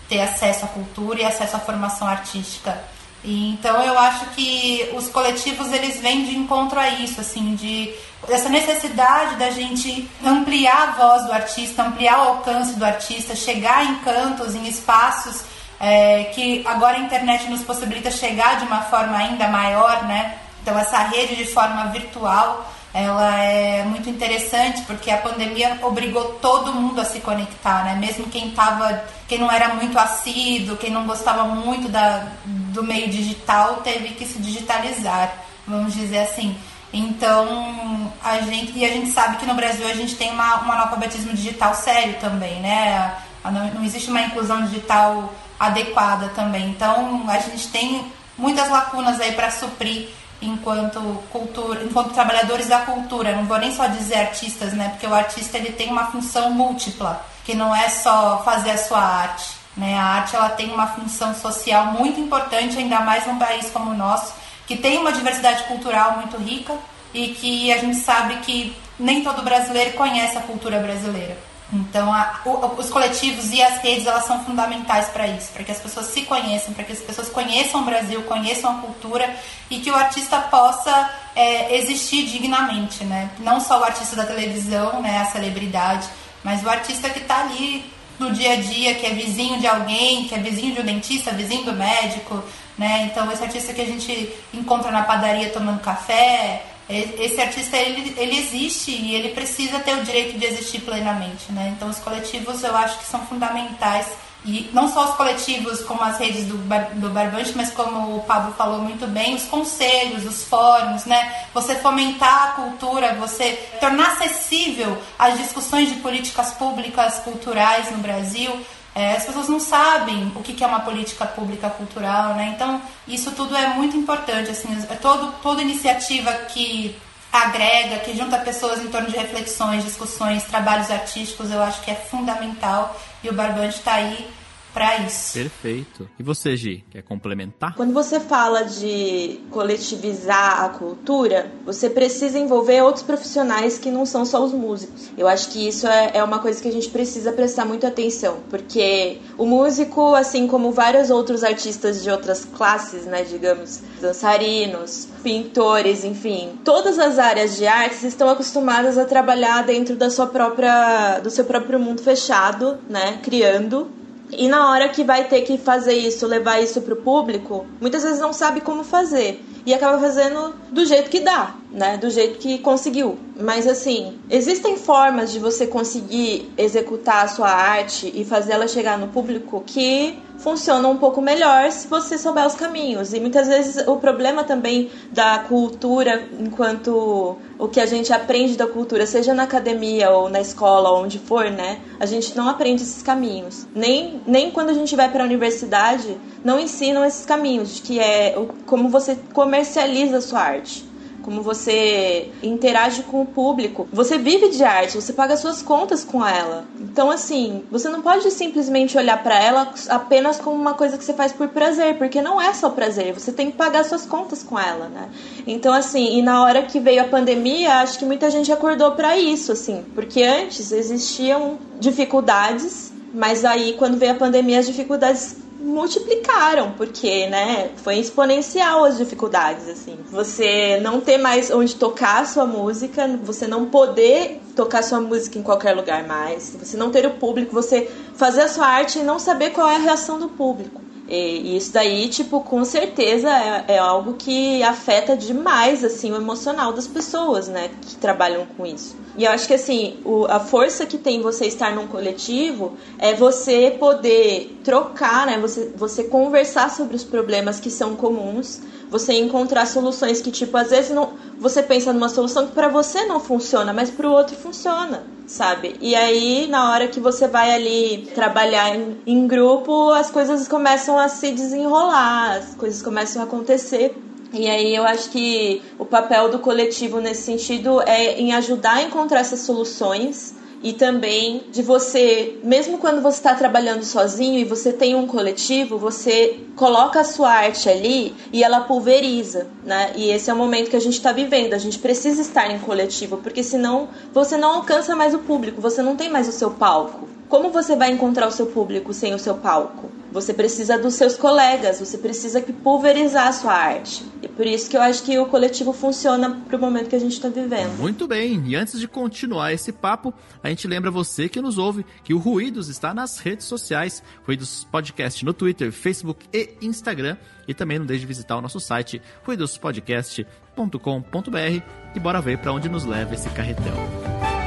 ter 0.10 0.22
acesso 0.22 0.66
à 0.66 0.68
cultura 0.68 1.22
e 1.22 1.25
acesso 1.25 1.56
à 1.56 1.60
formação 1.60 2.08
artística. 2.08 2.78
E, 3.24 3.52
então 3.54 3.81
eu 3.81 3.98
acho 3.98 4.25
que 4.31 4.90
os 4.94 5.08
coletivos 5.08 5.72
eles 5.72 6.02
vêm 6.02 6.25
de 6.25 6.36
encontro 6.36 6.80
a 6.80 6.90
isso, 6.90 7.22
assim, 7.22 7.56
de 7.56 7.94
essa 8.28 8.50
necessidade 8.50 9.36
da 9.36 9.52
gente 9.52 10.10
ampliar 10.24 10.90
a 10.90 10.92
voz 10.92 11.25
do 11.25 11.31
artista, 11.31 11.84
ampliar 11.84 12.19
o 12.19 12.30
alcance 12.30 12.74
do 12.74 12.84
artista, 12.84 13.36
chegar 13.36 13.86
em 13.86 13.96
cantos, 14.00 14.56
em 14.56 14.68
espaços 14.68 15.44
é, 15.81 16.25
que 16.25 16.63
agora 16.68 16.98
a 16.98 17.00
internet 17.00 17.50
nos 17.50 17.63
possibilita 17.63 18.12
chegar 18.12 18.60
de 18.60 18.66
uma 18.66 18.81
forma 18.81 19.18
ainda 19.18 19.48
maior, 19.48 20.04
né? 20.04 20.38
Então 20.62 20.78
essa 20.78 21.00
rede 21.00 21.36
de 21.36 21.45
forma 21.45 21.86
virtual 21.88 22.72
ela 22.94 23.38
é 23.42 23.83
muito 23.83 24.10
interessante 24.10 24.81
porque 24.81 25.10
a 25.10 25.18
pandemia 25.18 25.80
obrigou 25.81 26.36
todo 26.42 26.74
mundo 26.74 27.00
a 27.00 27.06
se 27.06 27.22
conectar, 27.22 27.86
né? 27.86 27.95
Mesmo 27.95 28.28
quem 28.28 28.51
tava, 28.51 29.04
quem 29.28 29.39
não 29.39 29.50
era 29.50 29.74
muito 29.75 29.98
assíduo, 29.98 30.75
quem 30.75 30.92
não 30.92 31.06
gostava 31.06 31.45
muito 31.45 31.88
da, 31.88 32.27
do 32.45 32.84
meio 32.84 33.10
digital, 33.10 33.77
teve 33.77 34.10
que 34.10 34.25
se 34.25 34.39
digitalizar, 34.39 35.34
vamos 35.66 35.94
dizer 35.94 36.19
assim. 36.19 36.56
Então, 36.94 38.12
a 38.22 38.42
gente, 38.42 38.77
e 38.77 38.84
a 38.84 38.89
gente 38.89 39.10
sabe 39.12 39.38
que 39.38 39.45
no 39.45 39.54
Brasil 39.54 39.88
a 39.88 39.94
gente 39.94 40.16
tem 40.16 40.30
uma, 40.30 40.57
um 40.66 40.72
analfabetismo 40.72 41.34
digital 41.34 41.74
sério 41.74 42.16
também, 42.19 42.60
né? 42.60 43.16
Não, 43.45 43.74
não 43.74 43.84
existe 43.86 44.10
uma 44.10 44.22
inclusão 44.22 44.66
digital 44.66 45.34
adequada 45.62 46.30
também. 46.30 46.69
Então, 46.69 47.24
a 47.30 47.38
gente 47.38 47.68
tem 47.68 48.12
muitas 48.36 48.68
lacunas 48.69 49.22
aí 49.22 49.34
para 49.34 49.52
suprir 49.52 50.10
enquanto 50.42 51.00
cultura, 51.31 51.84
enquanto 51.84 52.13
trabalhadores 52.13 52.68
da 52.68 52.80
cultura. 52.80 53.36
Não 53.36 53.46
vou 53.46 53.60
nem 53.60 53.74
só 53.74 53.86
dizer 53.86 54.16
artistas, 54.16 54.74
né? 54.74 54.90
Porque 54.90 55.06
o 55.06 55.13
artista 55.13 55.60
ele 55.60 55.72
tem 55.72 55.92
uma 55.92 56.08
função 56.08 56.50
múltipla, 56.50 57.24
que 57.46 57.54
não 57.54 57.75
é 57.75 57.90
só 57.90 58.42
fazer 58.44 58.72
a 58.72 58.78
sua 58.78 59.00
arte. 59.00 59.52
Né? 59.78 59.98
A 59.98 60.04
arte 60.04 60.36
ela 60.36 60.50
tem 60.50 60.72
uma 60.74 60.88
função 60.88 61.34
social 61.36 61.86
muito 61.86 62.19
importante, 62.19 62.78
ainda 62.78 63.00
mais 63.02 63.28
num 63.28 63.38
país 63.38 63.69
como 63.69 63.92
o 63.92 63.98
nosso, 63.98 64.34
que 64.66 64.75
tem 64.75 64.98
uma 64.98 65.13
diversidade 65.13 65.63
cultural 65.66 66.18
muito 66.18 66.38
rica 66.38 66.74
e 67.13 67.30
que 67.30 67.72
a 67.72 67.78
gente 67.78 67.98
sabe 67.98 68.38
que 68.38 68.75
nem 69.00 69.24
todo 69.24 69.44
brasileiro 69.44 69.94
conhece 69.94 70.38
a 70.38 70.42
cultura 70.42 70.80
brasileira. 70.80 71.38
Então, 71.73 72.13
a, 72.13 72.41
o, 72.44 72.79
os 72.79 72.89
coletivos 72.89 73.51
e 73.51 73.62
as 73.62 73.81
redes 73.81 74.06
elas 74.06 74.25
são 74.25 74.44
fundamentais 74.44 75.07
para 75.07 75.25
isso, 75.27 75.51
para 75.53 75.63
que 75.63 75.71
as 75.71 75.79
pessoas 75.79 76.07
se 76.07 76.23
conheçam, 76.23 76.73
para 76.73 76.83
que 76.83 76.91
as 76.91 77.00
pessoas 77.00 77.29
conheçam 77.29 77.81
o 77.81 77.85
Brasil, 77.85 78.21
conheçam 78.23 78.71
a 78.71 78.81
cultura 78.81 79.33
e 79.69 79.79
que 79.79 79.89
o 79.89 79.95
artista 79.95 80.38
possa 80.39 81.09
é, 81.33 81.77
existir 81.77 82.25
dignamente, 82.25 83.06
né? 83.06 83.29
Não 83.39 83.62
só 83.62 83.79
o 83.79 83.83
artista 83.83 84.18
da 84.18 84.25
televisão, 84.25 85.01
né, 85.01 85.19
a 85.19 85.25
celebridade, 85.25 86.07
mas 86.44 86.62
o 86.63 86.69
artista 86.69 87.09
que 87.09 87.19
está 87.19 87.41
ali 87.41 87.85
no 88.19 88.31
dia 88.31 88.53
a 88.53 88.56
dia, 88.57 88.95
que 88.95 89.06
é 89.06 89.12
vizinho 89.12 89.59
de 89.59 89.65
alguém, 89.65 90.25
que 90.25 90.35
é 90.35 90.39
vizinho 90.39 90.75
de 90.75 90.81
um 90.81 90.85
dentista, 90.85 91.31
vizinho 91.31 91.63
do 91.63 91.74
médico, 91.74 92.44
né? 92.77 93.09
Então, 93.09 93.31
esse 93.31 93.44
artista 93.44 93.74
que 93.74 93.81
a 93.81 93.85
gente 93.85 94.33
encontra 94.53 94.91
na 94.91 95.03
padaria 95.03 95.50
tomando 95.50 95.79
café, 95.79 96.63
esse 96.91 97.39
artista 97.39 97.77
ele, 97.77 98.13
ele 98.17 98.38
existe 98.38 98.91
e 98.91 99.15
ele 99.15 99.29
precisa 99.29 99.79
ter 99.79 99.95
o 99.97 100.03
direito 100.03 100.38
de 100.38 100.45
existir 100.45 100.81
plenamente, 100.81 101.51
né? 101.51 101.73
Então 101.75 101.89
os 101.89 101.99
coletivos 101.99 102.63
eu 102.63 102.75
acho 102.75 102.99
que 102.99 103.05
são 103.05 103.25
fundamentais 103.25 104.07
e 104.43 104.69
não 104.73 104.91
só 104.91 105.05
os 105.05 105.15
coletivos 105.15 105.81
como 105.81 106.01
as 106.01 106.17
redes 106.17 106.45
do, 106.45 106.57
bar, 106.57 106.89
do 106.95 107.09
Barbante, 107.09 107.53
mas 107.55 107.71
como 107.71 108.17
o 108.17 108.21
Pablo 108.21 108.53
falou 108.53 108.79
muito 108.79 109.05
bem, 109.05 109.35
os 109.35 109.43
conselhos, 109.43 110.25
os 110.25 110.43
fóruns, 110.45 111.05
né? 111.05 111.45
Você 111.53 111.75
fomentar 111.75 112.49
a 112.49 112.51
cultura, 112.53 113.13
você 113.15 113.53
tornar 113.79 114.13
acessível 114.13 114.99
as 115.19 115.38
discussões 115.38 115.89
de 115.89 115.95
políticas 115.95 116.51
públicas 116.53 117.19
culturais 117.19 117.91
no 117.91 117.99
Brasil, 117.99 118.51
é, 118.95 119.15
as 119.15 119.25
pessoas 119.25 119.47
não 119.47 119.59
sabem 119.59 120.31
o 120.35 120.41
que 120.41 120.61
é 120.63 120.67
uma 120.67 120.81
política 120.81 121.25
pública 121.25 121.69
cultural, 121.69 122.33
né? 122.33 122.51
Então, 122.55 122.81
isso 123.07 123.31
tudo 123.31 123.55
é 123.55 123.67
muito 123.67 123.95
importante, 123.95 124.49
assim, 124.49 124.67
é 124.89 124.95
todo, 124.95 125.33
toda 125.41 125.61
iniciativa 125.61 126.31
que 126.49 126.99
agrega, 127.31 127.99
que 127.99 128.17
junta 128.17 128.38
pessoas 128.39 128.81
em 128.81 128.89
torno 128.89 129.09
de 129.09 129.15
reflexões, 129.15 129.85
discussões, 129.85 130.43
trabalhos 130.43 130.91
artísticos, 130.91 131.49
eu 131.49 131.63
acho 131.63 131.79
que 131.81 131.91
é 131.91 131.95
fundamental 131.95 132.99
e 133.23 133.29
o 133.29 133.33
Barbante 133.33 133.77
está 133.77 133.95
aí 133.95 134.27
para 134.73 135.00
isso. 135.00 135.33
Perfeito. 135.33 136.09
E 136.19 136.23
você, 136.23 136.56
Gi, 136.56 136.83
quer 136.89 137.01
complementar? 137.03 137.75
Quando 137.75 137.94
você 137.94 138.19
fala 138.19 138.63
de 138.63 139.39
coletivizar 139.50 140.63
a 140.63 140.69
cultura, 140.69 141.51
você 141.65 141.89
precisa 141.89 142.39
envolver 142.39 142.81
outros 142.81 143.03
profissionais 143.03 143.77
que 143.77 143.91
não 143.91 144.06
são 144.06 144.25
só 144.25 144.44
os 144.44 144.53
músicos. 144.53 145.09
Eu 145.18 145.27
acho 145.27 145.50
que 145.50 145.68
isso 145.68 145.88
é, 145.88 146.12
é 146.15 146.23
uma 146.23 146.39
coisa 146.39 146.62
que 146.62 146.68
a 146.68 146.71
gente 146.71 146.89
precisa 146.89 147.31
prestar 147.31 147.65
muita 147.65 147.88
atenção, 147.88 148.39
porque 148.50 149.19
o 149.38 149.45
músico, 149.45 150.15
assim 150.15 150.47
como 150.47 150.71
vários 150.71 151.09
outros 151.09 151.44
artistas 151.44 152.03
de 152.03 152.09
outras 152.09 152.45
classes, 152.45 153.06
né, 153.06 153.24
digamos, 153.24 153.81
dançarinos, 154.00 155.07
pintores, 155.24 156.03
enfim, 156.03 156.59
todas 156.63 156.97
as 157.00 157.19
áreas 157.19 157.56
de 157.56 157.67
artes 157.67 158.03
estão 158.03 158.29
acostumadas 158.29 158.97
a 158.97 159.06
trabalhar 159.06 159.63
dentro 159.63 159.95
da 159.95 160.09
sua 160.09 160.27
própria, 160.27 161.19
do 161.19 161.29
seu 161.29 161.45
próprio 161.45 161.79
mundo 161.79 162.01
fechado, 162.01 162.77
né, 162.89 163.19
criando 163.24 164.00
e 164.31 164.48
na 164.48 164.69
hora 164.69 164.89
que 164.89 165.04
vai 165.04 165.25
ter 165.25 165.42
que 165.42 165.57
fazer 165.57 165.94
isso, 165.94 166.28
levar 166.28 166.62
isso 166.62 166.81
pro 166.81 166.95
público, 166.95 167.66
muitas 167.80 168.04
vezes 168.04 168.19
não 168.19 168.33
sabe 168.33 168.62
como 168.62 168.83
fazer. 168.83 169.44
E 169.66 169.74
acaba 169.74 170.00
fazendo 170.00 170.56
do 170.72 170.86
jeito 170.86 171.10
que 171.10 171.19
dá, 171.19 171.56
né? 171.71 171.97
Do 171.97 172.09
jeito 172.09 172.38
que 172.38 172.59
conseguiu. 172.59 173.18
Mas 173.39 173.65
assim, 173.65 174.19
existem 174.29 174.77
formas 174.77 175.31
de 175.31 175.39
você 175.39 175.65
conseguir 175.65 176.51
executar 176.57 177.25
a 177.25 177.27
sua 177.27 177.50
arte 177.50 178.12
e 178.13 178.25
fazer 178.25 178.53
ela 178.53 178.68
chegar 178.68 178.97
no 178.97 179.07
público 179.07 179.63
que 179.65 180.18
funcionam 180.38 180.91
um 180.91 180.97
pouco 180.97 181.21
melhor 181.21 181.71
se 181.71 181.88
você 181.88 182.18
souber 182.18 182.45
os 182.45 182.56
caminhos. 182.56 183.13
E 183.13 183.19
muitas 183.19 183.47
vezes 183.47 183.88
o 183.88 183.95
problema 183.97 184.44
também 184.44 184.89
da 185.12 185.39
cultura, 185.39 186.27
enquanto 186.39 187.38
o 187.57 187.67
que 187.67 187.79
a 187.79 187.86
gente 187.86 188.12
aprende 188.12 188.57
da 188.57 188.67
cultura, 188.67 189.05
seja 189.05 189.34
na 189.34 189.43
academia 189.43 190.10
ou 190.12 190.29
na 190.29 190.41
escola, 190.41 190.91
onde 191.00 191.19
for, 191.19 191.50
né? 191.50 191.79
A 192.00 192.05
gente 192.05 192.36
não 192.36 192.50
aprende 192.50 192.81
esses 192.81 193.03
caminhos. 193.03 193.67
Nem, 193.74 194.22
nem 194.25 194.51
quando 194.51 194.72
a 194.72 194.74
gente 194.74 194.96
vai 194.96 195.10
para 195.10 195.24
a 195.24 195.25
universidade, 195.25 196.17
não 196.43 196.60
ensinam 196.60 197.05
esses 197.05 197.25
caminhos, 197.25 197.79
que 197.79 198.00
é 198.00 198.36
como 198.65 198.89
você 198.89 199.17
comercializa 199.34 200.17
a 200.17 200.22
sua 200.22 200.39
arte 200.39 200.90
como 201.24 201.42
você 201.42 202.30
interage 202.44 203.04
com 203.04 203.22
o 203.22 203.25
público. 203.25 203.88
Você 203.92 204.18
vive 204.18 204.50
de 204.50 204.63
arte, 204.63 204.96
você 204.96 205.13
paga 205.13 205.38
suas 205.38 205.62
contas 205.62 206.04
com 206.04 206.25
ela. 206.25 206.66
Então, 206.80 207.10
assim, 207.10 207.63
você 207.72 207.90
não 207.90 208.01
pode 208.01 208.30
simplesmente 208.32 208.98
olhar 208.98 209.22
para 209.22 209.42
ela 209.42 209.74
apenas 209.90 210.40
como 210.40 210.56
uma 210.56 210.74
coisa 210.74 210.98
que 210.98 211.04
você 211.04 211.13
faz 211.13 211.32
por 211.32 211.50
prazer, 211.50 211.98
porque 211.98 212.22
não 212.22 212.42
é 212.42 212.54
só 212.54 212.70
prazer, 212.70 213.13
você 213.13 213.32
tem 213.32 213.51
que 213.51 213.58
pagar 213.58 213.86
suas 213.86 214.06
contas 214.06 214.44
com 214.44 214.60
ela, 214.60 214.88
né? 214.88 215.10
Então, 215.46 215.74
assim, 215.74 216.18
e 216.18 216.22
na 216.22 216.44
hora 216.44 216.63
que 216.63 216.80
veio 216.80 217.01
a 217.01 217.06
pandemia, 217.08 217.75
acho 217.75 218.00
que 218.00 218.06
muita 218.06 218.30
gente 218.30 218.51
acordou 218.51 218.92
para 218.92 219.18
isso, 219.18 219.51
assim, 219.51 219.84
porque 219.94 220.24
antes 220.24 220.72
existiam 220.72 221.58
dificuldades, 221.80 222.92
mas 223.13 223.44
aí 223.44 223.74
quando 223.74 223.98
veio 223.98 224.13
a 224.13 224.16
pandemia 224.16 224.60
as 224.60 224.68
dificuldades 224.68 225.36
multiplicaram, 225.62 226.72
porque, 226.72 227.27
né, 227.27 227.72
foi 227.77 227.98
exponencial 227.98 228.84
as 228.84 228.98
dificuldades, 228.98 229.68
assim. 229.70 229.98
Você 230.12 230.80
não 230.82 231.00
ter 231.00 231.18
mais 231.18 231.51
onde 231.51 231.75
tocar 231.75 232.22
a 232.22 232.25
sua 232.25 232.46
música, 232.46 233.08
você 233.24 233.48
não 233.48 233.68
poder 233.68 234.41
tocar 234.56 234.84
sua 234.84 235.00
música 235.00 235.38
em 235.38 235.44
qualquer 235.44 235.75
lugar 235.75 236.06
mais, 236.06 236.56
você 236.60 236.75
não 236.75 236.89
ter 236.89 237.06
o 237.06 237.12
público, 237.12 237.53
você 237.53 237.89
fazer 238.15 238.41
a 238.41 238.48
sua 238.48 238.65
arte 238.65 239.00
e 239.00 239.03
não 239.03 239.20
saber 239.20 239.51
qual 239.51 239.70
é 239.70 239.75
a 239.75 239.80
reação 239.80 240.20
do 240.20 240.30
público. 240.30 240.82
E 241.08 241.58
isso 241.58 241.74
daí, 241.74 242.08
tipo, 242.08 242.39
com 242.39 242.63
certeza 242.63 243.30
é, 243.30 243.75
é, 243.75 243.77
algo 243.77 244.13
que 244.13 244.63
afeta 244.63 245.15
demais, 245.15 245.84
assim, 245.84 246.10
o 246.10 246.15
emocional 246.15 246.72
das 246.72 246.88
pessoas, 246.88 247.50
né, 247.50 247.70
que 247.82 247.96
trabalham 247.98 248.46
com 248.56 248.65
isso. 248.65 248.96
E 249.18 249.25
eu 249.25 249.32
acho 249.32 249.48
que, 249.48 249.53
assim, 249.53 249.98
o, 250.06 250.25
a 250.25 250.39
força 250.39 250.86
que 250.86 250.98
tem 250.98 251.22
você 251.22 251.46
estar 251.46 251.75
num 251.75 251.88
coletivo 251.88 252.74
é 252.98 253.13
você 253.13 253.75
poder 253.80 254.60
trocar, 254.63 255.25
né, 255.25 255.38
você, 255.38 255.72
você 255.75 256.03
conversar 256.03 256.70
sobre 256.70 256.96
os 256.96 257.03
problemas 257.03 257.60
que 257.60 257.70
são 257.70 257.96
comuns, 257.96 258.62
você 258.89 259.13
encontrar 259.13 259.65
soluções 259.68 260.22
que, 260.22 260.32
tipo, 260.32 260.56
às 260.58 260.70
vezes 260.70 260.91
não, 260.91 261.13
você 261.39 261.62
pensa 261.62 261.91
numa 261.91 262.10
solução 262.10 262.48
que 262.48 262.53
para 262.53 262.70
você 262.70 263.06
não 263.06 263.20
funciona, 263.20 263.74
mas 263.74 263.89
para 263.89 264.08
o 264.08 264.12
outro 264.12 264.36
funciona 264.36 265.03
sabe? 265.32 265.77
E 265.80 265.96
aí, 265.96 266.46
na 266.48 266.72
hora 266.72 266.89
que 266.89 267.00
você 267.00 267.25
vai 267.25 267.53
ali 267.53 268.10
trabalhar 268.13 268.75
em, 268.75 268.98
em 269.08 269.27
grupo, 269.27 269.91
as 269.91 270.12
coisas 270.12 270.46
começam 270.46 271.00
a 271.00 271.08
se 271.08 271.32
desenrolar, 271.32 272.38
as 272.38 272.56
coisas 272.56 272.82
começam 272.82 273.22
a 273.22 273.25
acontecer 273.25 273.96
E 274.33 274.50
aí 274.50 274.75
eu 274.75 274.83
acho 274.83 275.09
que 275.09 275.61
o 275.77 275.85
papel 275.85 276.29
do 276.29 276.39
coletivo 276.39 277.01
nesse 277.01 277.23
sentido 277.23 277.81
é 277.81 278.19
em 278.19 278.33
ajudar 278.33 278.75
a 278.75 278.83
encontrar 278.83 279.19
essas 279.19 279.41
soluções 279.41 280.33
e 280.63 280.73
também 280.73 281.43
de 281.51 281.63
você, 281.63 282.39
mesmo 282.43 282.77
quando 282.77 283.01
você 283.01 283.17
está 283.17 283.33
trabalhando 283.33 283.83
sozinho 283.83 284.38
e 284.38 284.45
você 284.45 284.71
tem 284.71 284.93
um 284.93 285.07
coletivo, 285.07 285.77
você 285.77 286.39
coloca 286.55 287.00
a 287.00 287.03
sua 287.03 287.29
arte 287.29 287.67
ali 287.67 288.13
e 288.31 288.43
ela 288.43 288.61
pulveriza, 288.61 289.47
né? 289.65 289.91
E 289.95 290.11
esse 290.11 290.29
é 290.29 290.33
o 290.33 290.38
momento 290.38 290.69
que 290.69 290.75
a 290.75 290.81
gente 290.81 290.93
está 290.93 291.11
vivendo. 291.11 291.53
A 291.53 291.57
gente 291.57 291.79
precisa 291.79 292.21
estar 292.21 292.50
em 292.51 292.59
coletivo, 292.59 293.17
porque 293.17 293.43
senão 293.43 293.89
você 294.13 294.38
não 294.38 294.55
alcança 294.55 294.95
mais 294.95 295.15
o 295.15 295.19
público, 295.19 295.59
você 295.59 295.81
não 295.81 295.95
tem 295.95 296.09
mais 296.09 296.27
o 296.27 296.31
seu 296.31 296.51
palco. 296.51 297.11
Como 297.31 297.50
você 297.50 297.75
vai 297.77 297.89
encontrar 297.89 298.27
o 298.27 298.31
seu 298.31 298.47
público 298.47 298.93
sem 298.93 299.13
o 299.13 299.17
seu 299.17 299.35
palco? 299.35 299.89
Você 300.11 300.33
precisa 300.33 300.77
dos 300.77 300.95
seus 300.95 301.15
colegas, 301.15 301.79
você 301.79 301.97
precisa 301.97 302.41
que 302.41 302.51
pulverizar 302.51 303.29
a 303.29 303.31
sua 303.31 303.53
arte. 303.53 304.03
E 304.21 304.27
por 304.27 304.45
isso 304.45 304.69
que 304.69 304.75
eu 304.75 304.81
acho 304.81 305.01
que 305.01 305.17
o 305.17 305.25
coletivo 305.25 305.71
funciona 305.71 306.41
para 306.45 306.57
o 306.57 306.59
momento 306.59 306.89
que 306.89 306.95
a 306.97 307.00
gente 307.00 307.13
está 307.13 307.29
vivendo. 307.29 307.79
Muito 307.79 308.05
bem, 308.05 308.43
e 308.45 308.53
antes 308.53 308.77
de 308.77 308.85
continuar 308.85 309.53
esse 309.53 309.71
papo, 309.71 310.13
a 310.43 310.50
gente 310.50 310.67
lembra 310.67 310.91
você 310.91 311.29
que 311.29 311.41
nos 311.41 311.57
ouve 311.57 311.85
que 312.03 312.13
o 312.13 312.17
Ruídos 312.17 312.67
está 312.67 312.93
nas 312.93 313.19
redes 313.19 313.45
sociais, 313.45 314.03
Ruídos 314.27 314.67
Podcast 314.69 315.23
no 315.23 315.33
Twitter, 315.33 315.71
Facebook 315.71 316.25
e 316.33 316.50
Instagram. 316.61 317.15
E 317.47 317.53
também 317.53 317.79
não 317.79 317.85
deixe 317.85 318.01
de 318.01 318.07
visitar 318.07 318.35
o 318.35 318.41
nosso 318.41 318.59
site, 318.59 319.01
ruidospodcast.com.br 319.23 321.63
e 321.95 322.00
bora 322.01 322.19
ver 322.19 322.39
para 322.39 322.51
onde 322.51 322.67
nos 322.67 322.83
leva 322.83 323.13
esse 323.13 323.29
carretel. 323.29 324.40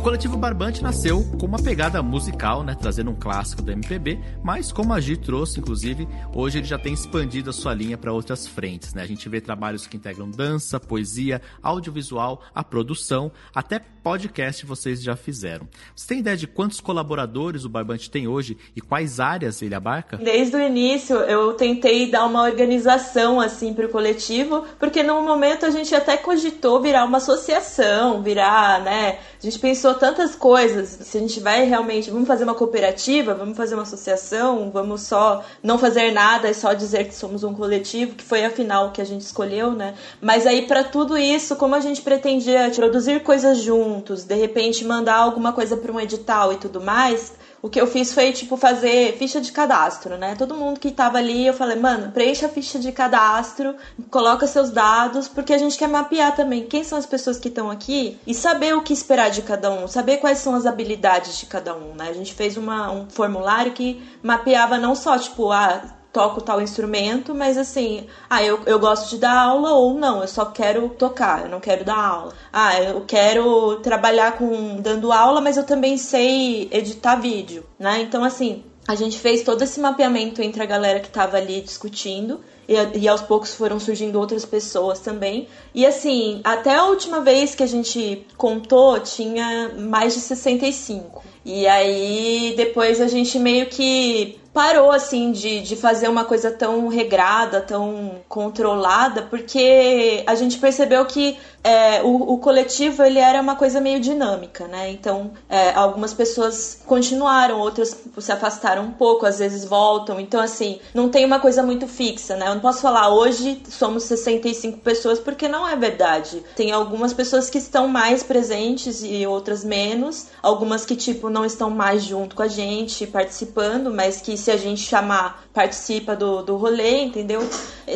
Coletivo 0.00 0.38
Barbante 0.38 0.82
nasceu 0.82 1.22
com 1.38 1.44
uma 1.46 1.62
pegada 1.62 2.02
musical, 2.02 2.62
né, 2.64 2.74
trazendo 2.78 3.10
um 3.10 3.14
clássico 3.14 3.60
da 3.60 3.72
MPB, 3.72 4.18
mas 4.42 4.72
como 4.72 4.92
a 4.94 5.00
Gi 5.00 5.16
trouxe, 5.16 5.60
inclusive, 5.60 6.08
hoje 6.34 6.58
ele 6.58 6.66
já 6.66 6.78
tem 6.78 6.94
expandido 6.94 7.50
a 7.50 7.52
sua 7.52 7.74
linha 7.74 7.98
para 7.98 8.12
outras 8.12 8.46
frentes, 8.46 8.94
né? 8.94 9.02
A 9.02 9.06
gente 9.06 9.28
vê 9.28 9.40
trabalhos 9.40 9.86
que 9.86 9.96
integram 9.96 10.30
dança, 10.30 10.80
poesia, 10.80 11.42
audiovisual, 11.62 12.40
a 12.54 12.64
produção, 12.64 13.30
até 13.54 13.80
podcast 14.02 14.66
vocês 14.66 15.02
já 15.02 15.14
fizeram. 15.14 15.68
Você 15.94 16.08
tem 16.08 16.18
ideia 16.18 16.36
de 16.36 16.46
quantos 16.46 16.80
colaboradores 16.80 17.64
o 17.64 17.68
Barbante 17.68 18.10
tem 18.10 18.26
hoje 18.26 18.56
e 18.74 18.80
quais 18.80 19.20
áreas 19.20 19.62
ele 19.62 19.74
abarca? 19.74 20.16
Desde 20.16 20.56
o 20.56 20.60
início 20.60 21.16
eu 21.16 21.52
tentei 21.54 22.10
dar 22.10 22.24
uma 22.24 22.42
organização 22.42 23.40
assim 23.40 23.72
para 23.72 23.86
o 23.86 23.88
coletivo, 23.88 24.64
porque 24.78 25.02
no 25.02 25.22
momento 25.22 25.66
a 25.66 25.70
gente 25.70 25.94
até 25.94 26.16
cogitou 26.16 26.80
virar 26.80 27.04
uma 27.04 27.18
associação, 27.18 28.22
virar, 28.22 28.80
né? 28.82 29.18
A 29.40 29.44
gente 29.44 29.58
pensou 29.58 29.81
tantas 29.94 30.36
coisas. 30.36 30.98
Se 31.02 31.18
a 31.18 31.20
gente 31.20 31.40
vai 31.40 31.64
realmente, 31.64 32.10
vamos 32.10 32.28
fazer 32.28 32.44
uma 32.44 32.54
cooperativa, 32.54 33.34
vamos 33.34 33.56
fazer 33.56 33.74
uma 33.74 33.82
associação, 33.82 34.70
vamos 34.70 35.02
só 35.02 35.42
não 35.62 35.78
fazer 35.78 36.12
nada 36.12 36.48
e 36.48 36.54
só 36.54 36.72
dizer 36.72 37.08
que 37.08 37.14
somos 37.14 37.42
um 37.42 37.52
coletivo, 37.52 38.14
que 38.14 38.24
foi 38.24 38.44
afinal 38.44 38.92
que 38.92 39.00
a 39.00 39.04
gente 39.04 39.22
escolheu, 39.22 39.72
né? 39.72 39.94
Mas 40.20 40.46
aí 40.46 40.66
para 40.66 40.84
tudo 40.84 41.18
isso, 41.18 41.56
como 41.56 41.74
a 41.74 41.80
gente 41.80 42.00
pretendia 42.02 42.70
produzir 42.74 43.22
coisas 43.22 43.58
juntos, 43.58 44.24
de 44.24 44.34
repente 44.34 44.84
mandar 44.84 45.16
alguma 45.16 45.52
coisa 45.52 45.76
para 45.76 45.92
um 45.92 46.00
edital 46.00 46.52
e 46.52 46.56
tudo 46.56 46.80
mais, 46.80 47.32
o 47.62 47.70
que 47.70 47.80
eu 47.80 47.86
fiz 47.86 48.12
foi, 48.12 48.32
tipo, 48.32 48.56
fazer 48.56 49.16
ficha 49.16 49.40
de 49.40 49.52
cadastro, 49.52 50.18
né? 50.18 50.34
Todo 50.34 50.56
mundo 50.56 50.80
que 50.80 50.90
tava 50.90 51.18
ali, 51.18 51.46
eu 51.46 51.54
falei, 51.54 51.78
mano, 51.78 52.10
preencha 52.10 52.46
a 52.46 52.48
ficha 52.48 52.76
de 52.76 52.90
cadastro, 52.90 53.76
coloca 54.10 54.48
seus 54.48 54.70
dados, 54.70 55.28
porque 55.28 55.54
a 55.54 55.58
gente 55.58 55.78
quer 55.78 55.88
mapear 55.88 56.34
também 56.34 56.66
quem 56.66 56.82
são 56.82 56.98
as 56.98 57.06
pessoas 57.06 57.38
que 57.38 57.46
estão 57.46 57.70
aqui 57.70 58.18
e 58.26 58.34
saber 58.34 58.74
o 58.74 58.82
que 58.82 58.92
esperar 58.92 59.30
de 59.30 59.42
cada 59.42 59.70
um, 59.70 59.86
saber 59.86 60.16
quais 60.16 60.38
são 60.38 60.56
as 60.56 60.66
habilidades 60.66 61.38
de 61.38 61.46
cada 61.46 61.72
um, 61.72 61.94
né? 61.94 62.08
A 62.08 62.12
gente 62.12 62.34
fez 62.34 62.56
uma, 62.56 62.90
um 62.90 63.08
formulário 63.08 63.72
que 63.72 64.02
mapeava 64.20 64.76
não 64.76 64.96
só, 64.96 65.16
tipo, 65.16 65.52
a 65.52 66.01
toco 66.12 66.42
tal 66.42 66.60
instrumento, 66.60 67.34
mas 67.34 67.56
assim, 67.56 68.06
ah, 68.28 68.42
eu, 68.42 68.60
eu 68.66 68.78
gosto 68.78 69.08
de 69.10 69.18
dar 69.18 69.36
aula 69.36 69.72
ou 69.72 69.94
não, 69.94 70.20
eu 70.20 70.28
só 70.28 70.44
quero 70.44 70.90
tocar, 70.90 71.44
eu 71.44 71.48
não 71.48 71.58
quero 71.58 71.84
dar 71.84 71.96
aula. 71.96 72.34
Ah, 72.52 72.80
eu 72.80 73.00
quero 73.06 73.76
trabalhar 73.76 74.36
com 74.36 74.76
dando 74.80 75.10
aula, 75.10 75.40
mas 75.40 75.56
eu 75.56 75.64
também 75.64 75.96
sei 75.96 76.68
editar 76.70 77.16
vídeo, 77.16 77.64
né? 77.78 78.02
Então, 78.02 78.22
assim, 78.22 78.62
a 78.86 78.94
gente 78.94 79.18
fez 79.18 79.42
todo 79.42 79.62
esse 79.62 79.80
mapeamento 79.80 80.42
entre 80.42 80.62
a 80.62 80.66
galera 80.66 81.00
que 81.00 81.06
estava 81.06 81.36
ali 81.36 81.60
discutindo. 81.60 82.40
E, 82.68 82.74
e, 82.98 83.08
aos 83.08 83.20
poucos 83.20 83.54
foram 83.54 83.80
surgindo 83.80 84.18
outras 84.18 84.44
pessoas 84.44 85.00
também. 85.00 85.48
E 85.74 85.84
assim, 85.84 86.40
até 86.44 86.74
a 86.74 86.84
última 86.84 87.20
vez 87.20 87.54
que 87.54 87.62
a 87.62 87.66
gente 87.66 88.26
contou, 88.36 89.00
tinha 89.00 89.72
mais 89.76 90.14
de 90.14 90.20
65. 90.20 91.24
E 91.44 91.66
aí 91.66 92.54
depois 92.56 93.00
a 93.00 93.08
gente 93.08 93.38
meio 93.38 93.66
que 93.66 94.38
parou 94.52 94.90
assim 94.90 95.32
de, 95.32 95.60
de 95.62 95.76
fazer 95.76 96.08
uma 96.08 96.24
coisa 96.24 96.50
tão 96.50 96.88
regrada, 96.88 97.60
tão 97.60 98.16
controlada, 98.28 99.22
porque 99.22 100.22
a 100.26 100.34
gente 100.34 100.58
percebeu 100.58 101.04
que 101.06 101.38
é, 101.64 102.02
o, 102.02 102.32
o, 102.32 102.38
coletivo 102.38 103.04
ele 103.04 103.18
era 103.18 103.40
uma 103.40 103.54
coisa 103.54 103.80
meio 103.80 104.00
dinâmica, 104.00 104.66
né? 104.66 104.90
Então 104.90 105.32
é, 105.48 105.70
algumas 105.74 106.12
pessoas 106.12 106.82
continuaram, 106.84 107.60
outras 107.60 107.96
se 108.18 108.32
afastaram 108.32 108.84
um 108.84 108.90
pouco, 108.90 109.24
às 109.24 109.38
vezes 109.38 109.64
voltam. 109.64 110.18
Então 110.18 110.40
assim, 110.40 110.80
não 110.92 111.08
tem 111.08 111.24
uma 111.24 111.38
coisa 111.38 111.62
muito 111.62 111.86
fixa, 111.86 112.36
né? 112.36 112.48
Eu 112.48 112.54
não 112.54 112.60
posso 112.60 112.80
falar 112.80 113.10
hoje 113.14 113.62
somos 113.68 114.04
65 114.04 114.78
pessoas 114.78 115.20
porque 115.20 115.46
não 115.46 115.68
é 115.68 115.76
verdade. 115.76 116.42
Tem 116.56 116.72
algumas 116.72 117.12
pessoas 117.12 117.48
que 117.48 117.58
estão 117.58 117.86
mais 117.86 118.22
presentes 118.22 119.02
e 119.04 119.24
outras 119.26 119.62
menos, 119.62 120.28
algumas 120.42 120.84
que 120.84 120.96
tipo 120.96 121.30
não 121.30 121.44
estão 121.44 121.70
mais 121.70 122.02
junto 122.02 122.34
com 122.34 122.42
a 122.42 122.48
gente 122.48 123.06
participando, 123.06 123.92
mas 123.92 124.20
que 124.20 124.36
se 124.36 124.50
a 124.50 124.56
gente 124.56 124.80
chamar 124.80 125.44
participa 125.52 126.16
do, 126.16 126.42
do 126.42 126.56
rolê, 126.56 127.02
entendeu? 127.02 127.48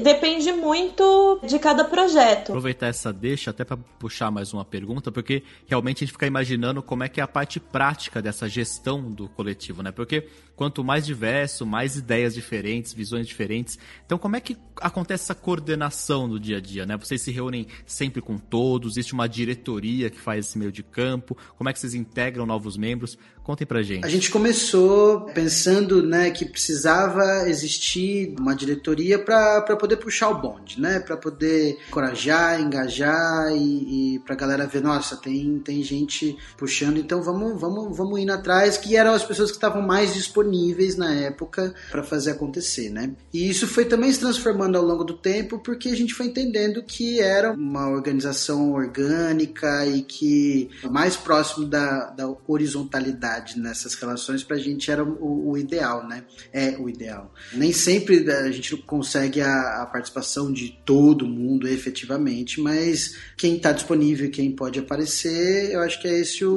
Depende 0.02 0.52
muito 0.52 1.40
de 1.42 1.58
cada 1.58 1.84
projeto. 1.84 2.50
Aproveitar 2.50 2.88
essa 2.88 3.12
deixa 3.12 3.52
até 3.56 3.64
para 3.64 3.76
puxar 3.76 4.30
mais 4.30 4.52
uma 4.52 4.64
pergunta, 4.64 5.10
porque 5.10 5.42
realmente 5.66 6.04
a 6.04 6.06
gente 6.06 6.12
fica 6.12 6.26
imaginando 6.26 6.82
como 6.82 7.02
é 7.02 7.08
que 7.08 7.20
é 7.20 7.24
a 7.24 7.28
parte 7.28 7.58
prática 7.58 8.20
dessa 8.20 8.48
gestão 8.48 9.10
do 9.10 9.28
coletivo, 9.28 9.82
né? 9.82 9.90
Porque 9.90 10.28
quanto 10.54 10.84
mais 10.84 11.04
diverso, 11.04 11.66
mais 11.66 11.96
ideias 11.96 12.34
diferentes, 12.34 12.92
visões 12.92 13.26
diferentes. 13.26 13.78
Então, 14.04 14.18
como 14.18 14.36
é 14.36 14.40
que 14.40 14.56
acontece 14.80 15.24
essa 15.24 15.34
coordenação 15.34 16.28
no 16.28 16.38
dia 16.38 16.58
a 16.58 16.60
dia, 16.60 16.86
né? 16.86 16.96
Vocês 16.96 17.22
se 17.22 17.30
reúnem 17.30 17.66
sempre 17.84 18.20
com 18.20 18.38
todos, 18.38 18.92
existe 18.92 19.14
uma 19.14 19.28
diretoria 19.28 20.10
que 20.10 20.20
faz 20.20 20.46
esse 20.46 20.58
meio 20.58 20.72
de 20.72 20.82
campo, 20.82 21.36
como 21.56 21.68
é 21.68 21.72
que 21.72 21.78
vocês 21.78 21.94
integram 21.94 22.46
novos 22.46 22.76
membros? 22.76 23.18
Contem 23.46 23.64
pra 23.64 23.80
gente. 23.80 24.04
A 24.04 24.08
gente 24.08 24.28
começou 24.28 25.20
pensando, 25.26 26.02
né, 26.02 26.32
que 26.32 26.44
precisava 26.44 27.48
existir 27.48 28.34
uma 28.40 28.56
diretoria 28.56 29.20
para 29.20 29.76
poder 29.76 29.98
puxar 29.98 30.30
o 30.30 30.40
bonde, 30.40 30.80
né? 30.80 30.98
Para 30.98 31.16
poder 31.16 31.78
encorajar, 31.86 32.60
engajar 32.60 33.52
e, 33.54 34.16
e 34.16 34.18
pra 34.18 34.34
galera 34.34 34.66
ver, 34.66 34.82
nossa, 34.82 35.16
tem, 35.16 35.60
tem 35.60 35.80
gente 35.80 36.36
puxando, 36.56 36.96
então 36.98 37.22
vamos, 37.22 37.60
vamos, 37.60 37.96
vamos 37.96 38.18
indo 38.18 38.32
atrás, 38.32 38.76
que 38.76 38.96
eram 38.96 39.12
as 39.12 39.22
pessoas 39.22 39.52
que 39.52 39.58
estavam 39.58 39.80
mais 39.80 40.12
disponíveis 40.12 40.96
na 40.96 41.14
época 41.14 41.72
para 41.88 42.02
fazer 42.02 42.32
acontecer, 42.32 42.90
né? 42.90 43.12
E 43.32 43.48
isso 43.48 43.68
foi 43.68 43.84
também 43.84 44.12
se 44.12 44.18
transformando 44.18 44.76
ao 44.76 44.82
longo 44.82 45.04
do 45.04 45.14
tempo 45.14 45.60
porque 45.60 45.90
a 45.90 45.96
gente 45.96 46.14
foi 46.14 46.26
entendendo 46.26 46.82
que 46.82 47.20
era 47.20 47.52
uma 47.52 47.88
organização 47.90 48.72
orgânica 48.72 49.86
e 49.86 50.02
que 50.02 50.68
mais 50.90 51.14
próximo 51.16 51.64
da, 51.64 52.06
da 52.06 52.28
horizontalidade 52.48 53.35
nessas 53.56 53.94
relações 53.94 54.42
para 54.42 54.56
a 54.56 54.58
gente 54.58 54.90
era 54.90 55.02
o, 55.02 55.50
o, 55.50 55.58
ideal, 55.58 56.06
né? 56.06 56.24
É 56.52 56.76
o 56.78 56.88
ideal. 56.88 57.32
Nem 57.52 57.72
sempre 57.72 58.30
a 58.30 58.50
gente 58.50 58.76
consegue 58.78 59.40
a, 59.40 59.82
a 59.82 59.86
participação 59.86 60.52
de 60.52 60.78
todo 60.84 61.26
mundo 61.26 61.68
efetivamente, 61.68 62.60
mas 62.60 63.16
quem 63.36 63.56
está 63.56 63.72
disponível, 63.72 64.30
quem 64.30 64.50
pode 64.52 64.78
aparecer, 64.78 65.72
eu 65.72 65.80
acho 65.80 66.00
que 66.00 66.08
é 66.08 66.20
esse 66.20 66.44
o, 66.44 66.52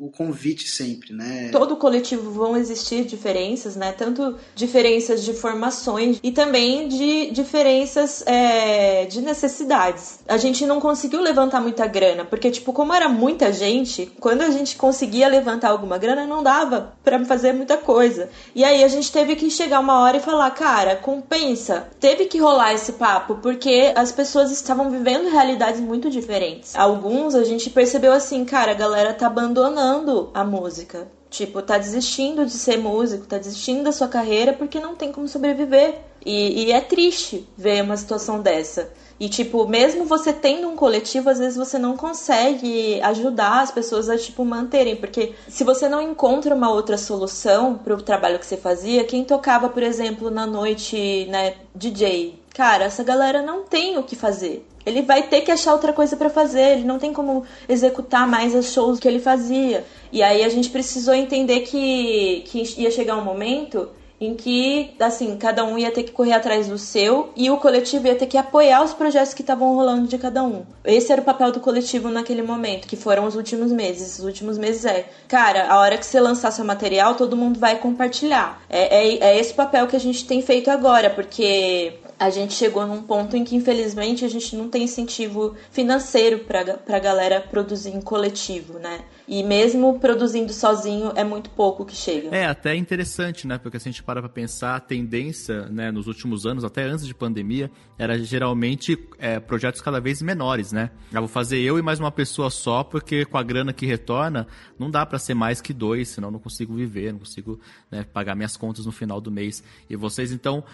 o 0.00 0.10
convite 0.16 0.68
sempre, 0.68 1.12
né? 1.12 1.48
Todo 1.50 1.76
coletivo 1.76 2.30
vão 2.30 2.56
existir 2.56 3.04
diferenças, 3.04 3.76
né? 3.76 3.92
Tanto 3.92 4.36
diferenças 4.54 5.24
de 5.24 5.32
formações 5.32 6.18
e 6.22 6.30
também 6.32 6.88
de 6.88 7.30
diferenças 7.30 8.22
é, 8.26 9.06
de 9.06 9.20
necessidades. 9.20 10.20
A 10.26 10.36
gente 10.36 10.66
não 10.66 10.80
conseguiu 10.80 11.20
levantar 11.20 11.60
muita 11.60 11.86
grana, 11.86 12.24
porque, 12.24 12.50
tipo, 12.50 12.72
como 12.72 12.92
era 12.92 13.08
muita 13.08 13.52
gente, 13.52 14.10
quando 14.20 14.42
a 14.42 14.50
gente 14.50 14.76
conseguia 14.76 15.28
levantar 15.28 15.70
alguma 15.70 15.85
grana, 15.96 16.26
não 16.26 16.42
dava 16.42 16.94
para 17.04 17.24
fazer 17.24 17.52
muita 17.52 17.76
coisa. 17.76 18.28
E 18.54 18.64
aí 18.64 18.82
a 18.82 18.88
gente 18.88 19.12
teve 19.12 19.36
que 19.36 19.50
chegar 19.50 19.78
uma 19.78 20.00
hora 20.00 20.16
e 20.16 20.20
falar, 20.20 20.50
cara, 20.50 20.96
compensa. 20.96 21.88
Teve 22.00 22.26
que 22.26 22.38
rolar 22.38 22.74
esse 22.74 22.94
papo, 22.94 23.36
porque 23.36 23.92
as 23.94 24.10
pessoas 24.10 24.50
estavam 24.50 24.90
vivendo 24.90 25.30
realidades 25.30 25.80
muito 25.80 26.10
diferentes. 26.10 26.74
Alguns 26.74 27.34
a 27.36 27.44
gente 27.44 27.70
percebeu 27.70 28.12
assim, 28.12 28.44
cara, 28.44 28.72
a 28.72 28.74
galera 28.74 29.14
tá 29.14 29.28
abandonando 29.28 30.30
a 30.34 30.42
música. 30.42 31.06
Tipo, 31.30 31.62
tá 31.62 31.78
desistindo 31.78 32.44
de 32.44 32.52
ser 32.52 32.78
músico, 32.78 33.26
tá 33.26 33.38
desistindo 33.38 33.84
da 33.84 33.92
sua 33.92 34.08
carreira 34.08 34.52
porque 34.52 34.80
não 34.80 34.96
tem 34.96 35.12
como 35.12 35.28
sobreviver. 35.28 35.98
E, 36.24 36.64
e 36.64 36.72
é 36.72 36.80
triste 36.80 37.48
ver 37.56 37.82
uma 37.84 37.96
situação 37.96 38.40
dessa. 38.40 38.90
E, 39.18 39.28
tipo, 39.28 39.66
mesmo 39.66 40.04
você 40.04 40.32
tendo 40.32 40.68
um 40.68 40.76
coletivo, 40.76 41.30
às 41.30 41.38
vezes 41.38 41.56
você 41.56 41.78
não 41.78 41.96
consegue 41.96 43.00
ajudar 43.02 43.62
as 43.62 43.70
pessoas 43.70 44.10
a, 44.10 44.18
tipo, 44.18 44.44
manterem. 44.44 44.96
Porque 44.96 45.32
se 45.48 45.64
você 45.64 45.88
não 45.88 46.02
encontra 46.02 46.54
uma 46.54 46.70
outra 46.70 46.98
solução 46.98 47.78
pro 47.78 48.02
trabalho 48.02 48.38
que 48.38 48.46
você 48.46 48.58
fazia, 48.58 49.04
quem 49.04 49.24
tocava, 49.24 49.68
por 49.70 49.82
exemplo, 49.82 50.30
na 50.30 50.46
noite, 50.46 51.26
né, 51.30 51.54
DJ, 51.74 52.38
cara, 52.54 52.84
essa 52.84 53.02
galera 53.02 53.40
não 53.40 53.64
tem 53.64 53.96
o 53.96 54.02
que 54.02 54.14
fazer. 54.14 54.66
Ele 54.84 55.02
vai 55.02 55.24
ter 55.24 55.40
que 55.40 55.50
achar 55.50 55.72
outra 55.72 55.92
coisa 55.92 56.16
para 56.16 56.30
fazer, 56.30 56.78
ele 56.78 56.84
não 56.84 56.98
tem 56.98 57.12
como 57.12 57.44
executar 57.68 58.28
mais 58.28 58.54
os 58.54 58.72
shows 58.72 59.00
que 59.00 59.08
ele 59.08 59.18
fazia. 59.18 59.84
E 60.12 60.22
aí 60.22 60.44
a 60.44 60.48
gente 60.48 60.70
precisou 60.70 61.12
entender 61.14 61.60
que, 61.60 62.44
que 62.46 62.62
ia 62.80 62.90
chegar 62.90 63.16
um 63.16 63.24
momento 63.24 63.88
em 64.20 64.34
que, 64.34 64.94
assim, 64.98 65.36
cada 65.36 65.64
um 65.64 65.78
ia 65.78 65.90
ter 65.90 66.02
que 66.02 66.12
correr 66.12 66.32
atrás 66.32 66.68
do 66.68 66.78
seu 66.78 67.30
e 67.36 67.50
o 67.50 67.58
coletivo 67.58 68.06
ia 68.06 68.14
ter 68.14 68.26
que 68.26 68.38
apoiar 68.38 68.82
os 68.82 68.94
projetos 68.94 69.34
que 69.34 69.42
estavam 69.42 69.74
rolando 69.74 70.06
de 70.06 70.16
cada 70.16 70.42
um. 70.42 70.64
Esse 70.84 71.12
era 71.12 71.20
o 71.20 71.24
papel 71.24 71.52
do 71.52 71.60
coletivo 71.60 72.08
naquele 72.08 72.42
momento, 72.42 72.88
que 72.88 72.96
foram 72.96 73.26
os 73.26 73.36
últimos 73.36 73.70
meses. 73.70 74.18
Os 74.18 74.24
últimos 74.24 74.56
meses 74.56 74.84
é, 74.84 75.06
cara, 75.28 75.70
a 75.70 75.78
hora 75.78 75.98
que 75.98 76.06
você 76.06 76.18
lançar 76.18 76.50
seu 76.50 76.64
material, 76.64 77.14
todo 77.14 77.36
mundo 77.36 77.60
vai 77.60 77.76
compartilhar. 77.78 78.62
É, 78.70 79.04
é, 79.04 79.18
é 79.18 79.38
esse 79.38 79.52
papel 79.52 79.86
que 79.86 79.96
a 79.96 80.00
gente 80.00 80.26
tem 80.26 80.40
feito 80.40 80.70
agora, 80.70 81.10
porque 81.10 81.98
a 82.18 82.30
gente 82.30 82.54
chegou 82.54 82.86
num 82.86 83.02
ponto 83.02 83.36
em 83.36 83.44
que, 83.44 83.54
infelizmente, 83.54 84.24
a 84.24 84.28
gente 84.28 84.56
não 84.56 84.68
tem 84.68 84.84
incentivo 84.84 85.54
financeiro 85.70 86.40
para 86.40 86.78
a 86.88 86.98
galera 86.98 87.40
produzir 87.40 87.90
em 87.90 88.00
coletivo, 88.00 88.78
né? 88.78 89.00
E 89.28 89.42
mesmo 89.42 89.98
produzindo 89.98 90.52
sozinho, 90.52 91.12
é 91.14 91.24
muito 91.24 91.50
pouco 91.50 91.84
que 91.84 91.94
chega. 91.94 92.34
É, 92.34 92.46
até 92.46 92.74
interessante, 92.74 93.46
né? 93.46 93.58
Porque 93.58 93.78
se 93.78 93.88
a 93.88 93.92
gente 93.92 94.02
para 94.02 94.20
pra 94.20 94.28
pensar, 94.28 94.76
a 94.76 94.80
tendência, 94.80 95.66
né, 95.66 95.90
nos 95.90 96.06
últimos 96.06 96.46
anos, 96.46 96.64
até 96.64 96.84
antes 96.84 97.06
de 97.06 97.14
pandemia, 97.14 97.70
era 97.98 98.18
geralmente 98.18 98.98
é, 99.18 99.38
projetos 99.38 99.80
cada 99.80 100.00
vez 100.00 100.22
menores, 100.22 100.72
né? 100.72 100.90
Eu 101.12 101.20
vou 101.20 101.28
fazer 101.28 101.58
eu 101.58 101.78
e 101.78 101.82
mais 101.82 101.98
uma 101.98 102.12
pessoa 102.12 102.50
só, 102.50 102.82
porque 102.84 103.24
com 103.24 103.36
a 103.36 103.42
grana 103.42 103.72
que 103.72 103.84
retorna, 103.84 104.46
não 104.78 104.90
dá 104.90 105.04
para 105.04 105.18
ser 105.18 105.34
mais 105.34 105.60
que 105.60 105.72
dois, 105.72 106.08
senão 106.08 106.30
não 106.30 106.38
consigo 106.38 106.74
viver, 106.74 107.12
não 107.12 107.18
consigo 107.18 107.60
né, 107.90 108.04
pagar 108.04 108.34
minhas 108.34 108.56
contas 108.56 108.86
no 108.86 108.92
final 108.92 109.20
do 109.20 109.30
mês. 109.30 109.62
E 109.90 109.96
vocês, 109.96 110.30
então, 110.30 110.64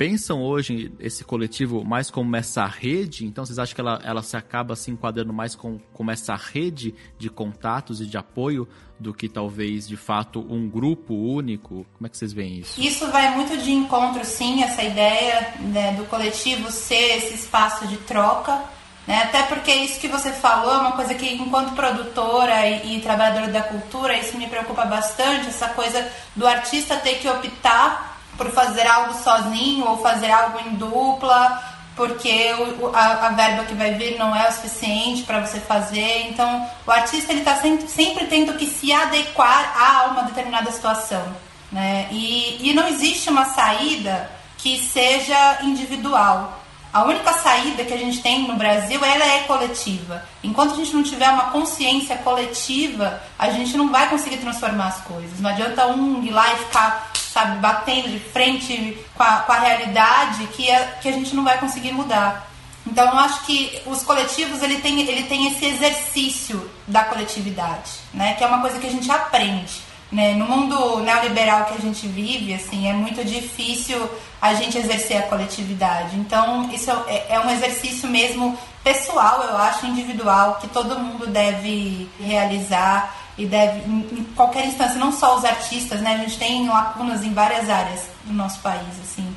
pensam 0.00 0.42
hoje 0.42 0.90
esse 0.98 1.22
coletivo 1.22 1.84
mais 1.84 2.10
como 2.10 2.34
essa 2.34 2.64
rede? 2.64 3.26
Então 3.26 3.44
vocês 3.44 3.58
acham 3.58 3.74
que 3.74 3.82
ela, 3.82 4.00
ela 4.02 4.22
se 4.22 4.34
acaba 4.34 4.74
se 4.74 4.90
enquadrando 4.90 5.30
mais 5.30 5.54
com, 5.54 5.78
como 5.92 6.10
essa 6.10 6.34
rede 6.36 6.94
de 7.18 7.28
contatos 7.28 8.00
e 8.00 8.06
de 8.06 8.16
apoio 8.16 8.66
do 8.98 9.12
que 9.12 9.28
talvez 9.28 9.86
de 9.86 9.98
fato 9.98 10.40
um 10.48 10.70
grupo 10.70 11.12
único? 11.12 11.84
Como 11.92 12.06
é 12.06 12.08
que 12.08 12.16
vocês 12.16 12.32
veem 12.32 12.60
isso? 12.60 12.80
Isso 12.80 13.10
vai 13.10 13.34
muito 13.34 13.58
de 13.58 13.72
encontro, 13.72 14.24
sim, 14.24 14.62
essa 14.62 14.82
ideia 14.82 15.52
né, 15.60 15.92
do 15.92 16.06
coletivo 16.06 16.72
ser 16.72 17.18
esse 17.18 17.34
espaço 17.34 17.86
de 17.86 17.98
troca. 17.98 18.58
Né? 19.06 19.24
Até 19.24 19.42
porque 19.42 19.70
isso 19.70 20.00
que 20.00 20.08
você 20.08 20.32
falou 20.32 20.72
é 20.72 20.78
uma 20.78 20.92
coisa 20.92 21.12
que, 21.14 21.28
enquanto 21.34 21.74
produtora 21.74 22.66
e, 22.66 22.96
e 22.96 23.00
trabalhadora 23.02 23.48
da 23.48 23.60
cultura, 23.64 24.16
isso 24.16 24.38
me 24.38 24.46
preocupa 24.46 24.86
bastante, 24.86 25.48
essa 25.48 25.68
coisa 25.68 26.10
do 26.34 26.46
artista 26.46 26.96
ter 26.96 27.16
que 27.16 27.28
optar 27.28 28.09
por 28.40 28.50
fazer 28.52 28.86
algo 28.86 29.12
sozinho 29.22 29.86
ou 29.86 29.98
fazer 29.98 30.30
algo 30.30 30.58
em 30.60 30.74
dupla, 30.76 31.62
porque 31.94 32.54
o, 32.80 32.90
a, 32.96 33.26
a, 33.26 33.28
verba 33.28 33.64
que 33.64 33.74
vai 33.74 33.92
vir 33.92 34.16
não 34.16 34.34
é 34.34 34.48
o 34.48 34.52
suficiente 34.52 35.24
para 35.24 35.46
você 35.46 35.60
fazer. 35.60 36.28
Então, 36.28 36.66
o 36.86 36.90
artista 36.90 37.32
ele 37.32 37.40
está 37.40 37.56
sempre, 37.56 37.86
sempre 37.86 38.26
tendo 38.28 38.54
que 38.54 38.64
se 38.64 38.90
adequar 38.94 39.74
a 39.78 40.06
uma 40.06 40.22
determinada 40.22 40.70
situação. 40.72 41.22
Né? 41.70 42.08
E, 42.10 42.70
e 42.70 42.72
não 42.72 42.88
existe 42.88 43.28
uma 43.28 43.44
saída 43.44 44.30
que 44.56 44.78
seja 44.78 45.58
individual. 45.62 46.58
A 46.92 47.04
única 47.04 47.34
saída 47.34 47.84
que 47.84 47.92
a 47.92 47.98
gente 47.98 48.22
tem 48.22 48.48
no 48.48 48.56
Brasil, 48.56 49.04
ela 49.04 49.24
é 49.24 49.40
coletiva. 49.40 50.24
Enquanto 50.42 50.72
a 50.72 50.76
gente 50.76 50.94
não 50.94 51.02
tiver 51.02 51.28
uma 51.28 51.50
consciência 51.50 52.16
coletiva, 52.16 53.22
a 53.38 53.50
gente 53.50 53.76
não 53.76 53.90
vai 53.90 54.08
conseguir 54.08 54.38
transformar 54.38 54.86
as 54.86 55.00
coisas. 55.02 55.38
Não 55.38 55.50
adianta 55.50 55.86
um 55.88 56.22
ir 56.24 56.30
lá 56.30 56.54
e 56.54 56.56
ficar 56.56 57.09
sabe, 57.32 57.58
batendo 57.58 58.08
de 58.08 58.18
frente 58.18 58.98
com 59.14 59.22
a, 59.22 59.38
com 59.38 59.52
a 59.52 59.58
realidade 59.58 60.46
que, 60.48 60.68
é, 60.68 60.98
que 61.00 61.08
a 61.08 61.12
gente 61.12 61.34
não 61.34 61.44
vai 61.44 61.58
conseguir 61.58 61.92
mudar. 61.92 62.50
Então 62.86 63.06
eu 63.06 63.18
acho 63.18 63.44
que 63.44 63.80
os 63.86 64.02
coletivos 64.02 64.62
ele 64.62 64.80
tem, 64.80 65.00
ele 65.00 65.24
tem 65.24 65.48
esse 65.48 65.64
exercício 65.64 66.70
da 66.86 67.04
coletividade, 67.04 67.90
né? 68.12 68.34
Que 68.34 68.42
é 68.42 68.46
uma 68.46 68.60
coisa 68.60 68.78
que 68.78 68.86
a 68.86 68.90
gente 68.90 69.10
aprende. 69.10 69.90
Né? 70.10 70.34
No 70.34 70.44
mundo 70.44 70.98
neoliberal 71.00 71.66
que 71.66 71.74
a 71.74 71.80
gente 71.80 72.08
vive, 72.08 72.52
assim, 72.52 72.88
é 72.88 72.92
muito 72.92 73.24
difícil 73.24 74.10
a 74.42 74.54
gente 74.54 74.76
exercer 74.76 75.18
a 75.18 75.22
coletividade. 75.22 76.16
Então, 76.16 76.68
isso 76.72 76.90
é, 77.06 77.34
é 77.34 77.40
um 77.40 77.48
exercício 77.50 78.08
mesmo 78.08 78.58
pessoal, 78.82 79.42
eu 79.44 79.56
acho, 79.56 79.86
individual, 79.86 80.58
que 80.60 80.66
todo 80.68 80.98
mundo 80.98 81.28
deve 81.28 82.10
realizar 82.18 83.14
e 83.40 83.46
deve, 83.46 83.80
em 83.88 84.22
qualquer 84.36 84.66
instância, 84.66 84.96
não 84.96 85.10
só 85.10 85.38
os 85.38 85.46
artistas, 85.46 86.02
né? 86.02 86.14
A 86.14 86.18
gente 86.18 86.38
tem 86.38 86.68
lacunas 86.68 87.24
em 87.24 87.32
várias 87.32 87.70
áreas 87.70 88.02
do 88.24 88.34
nosso 88.34 88.60
país, 88.60 89.00
assim. 89.02 89.34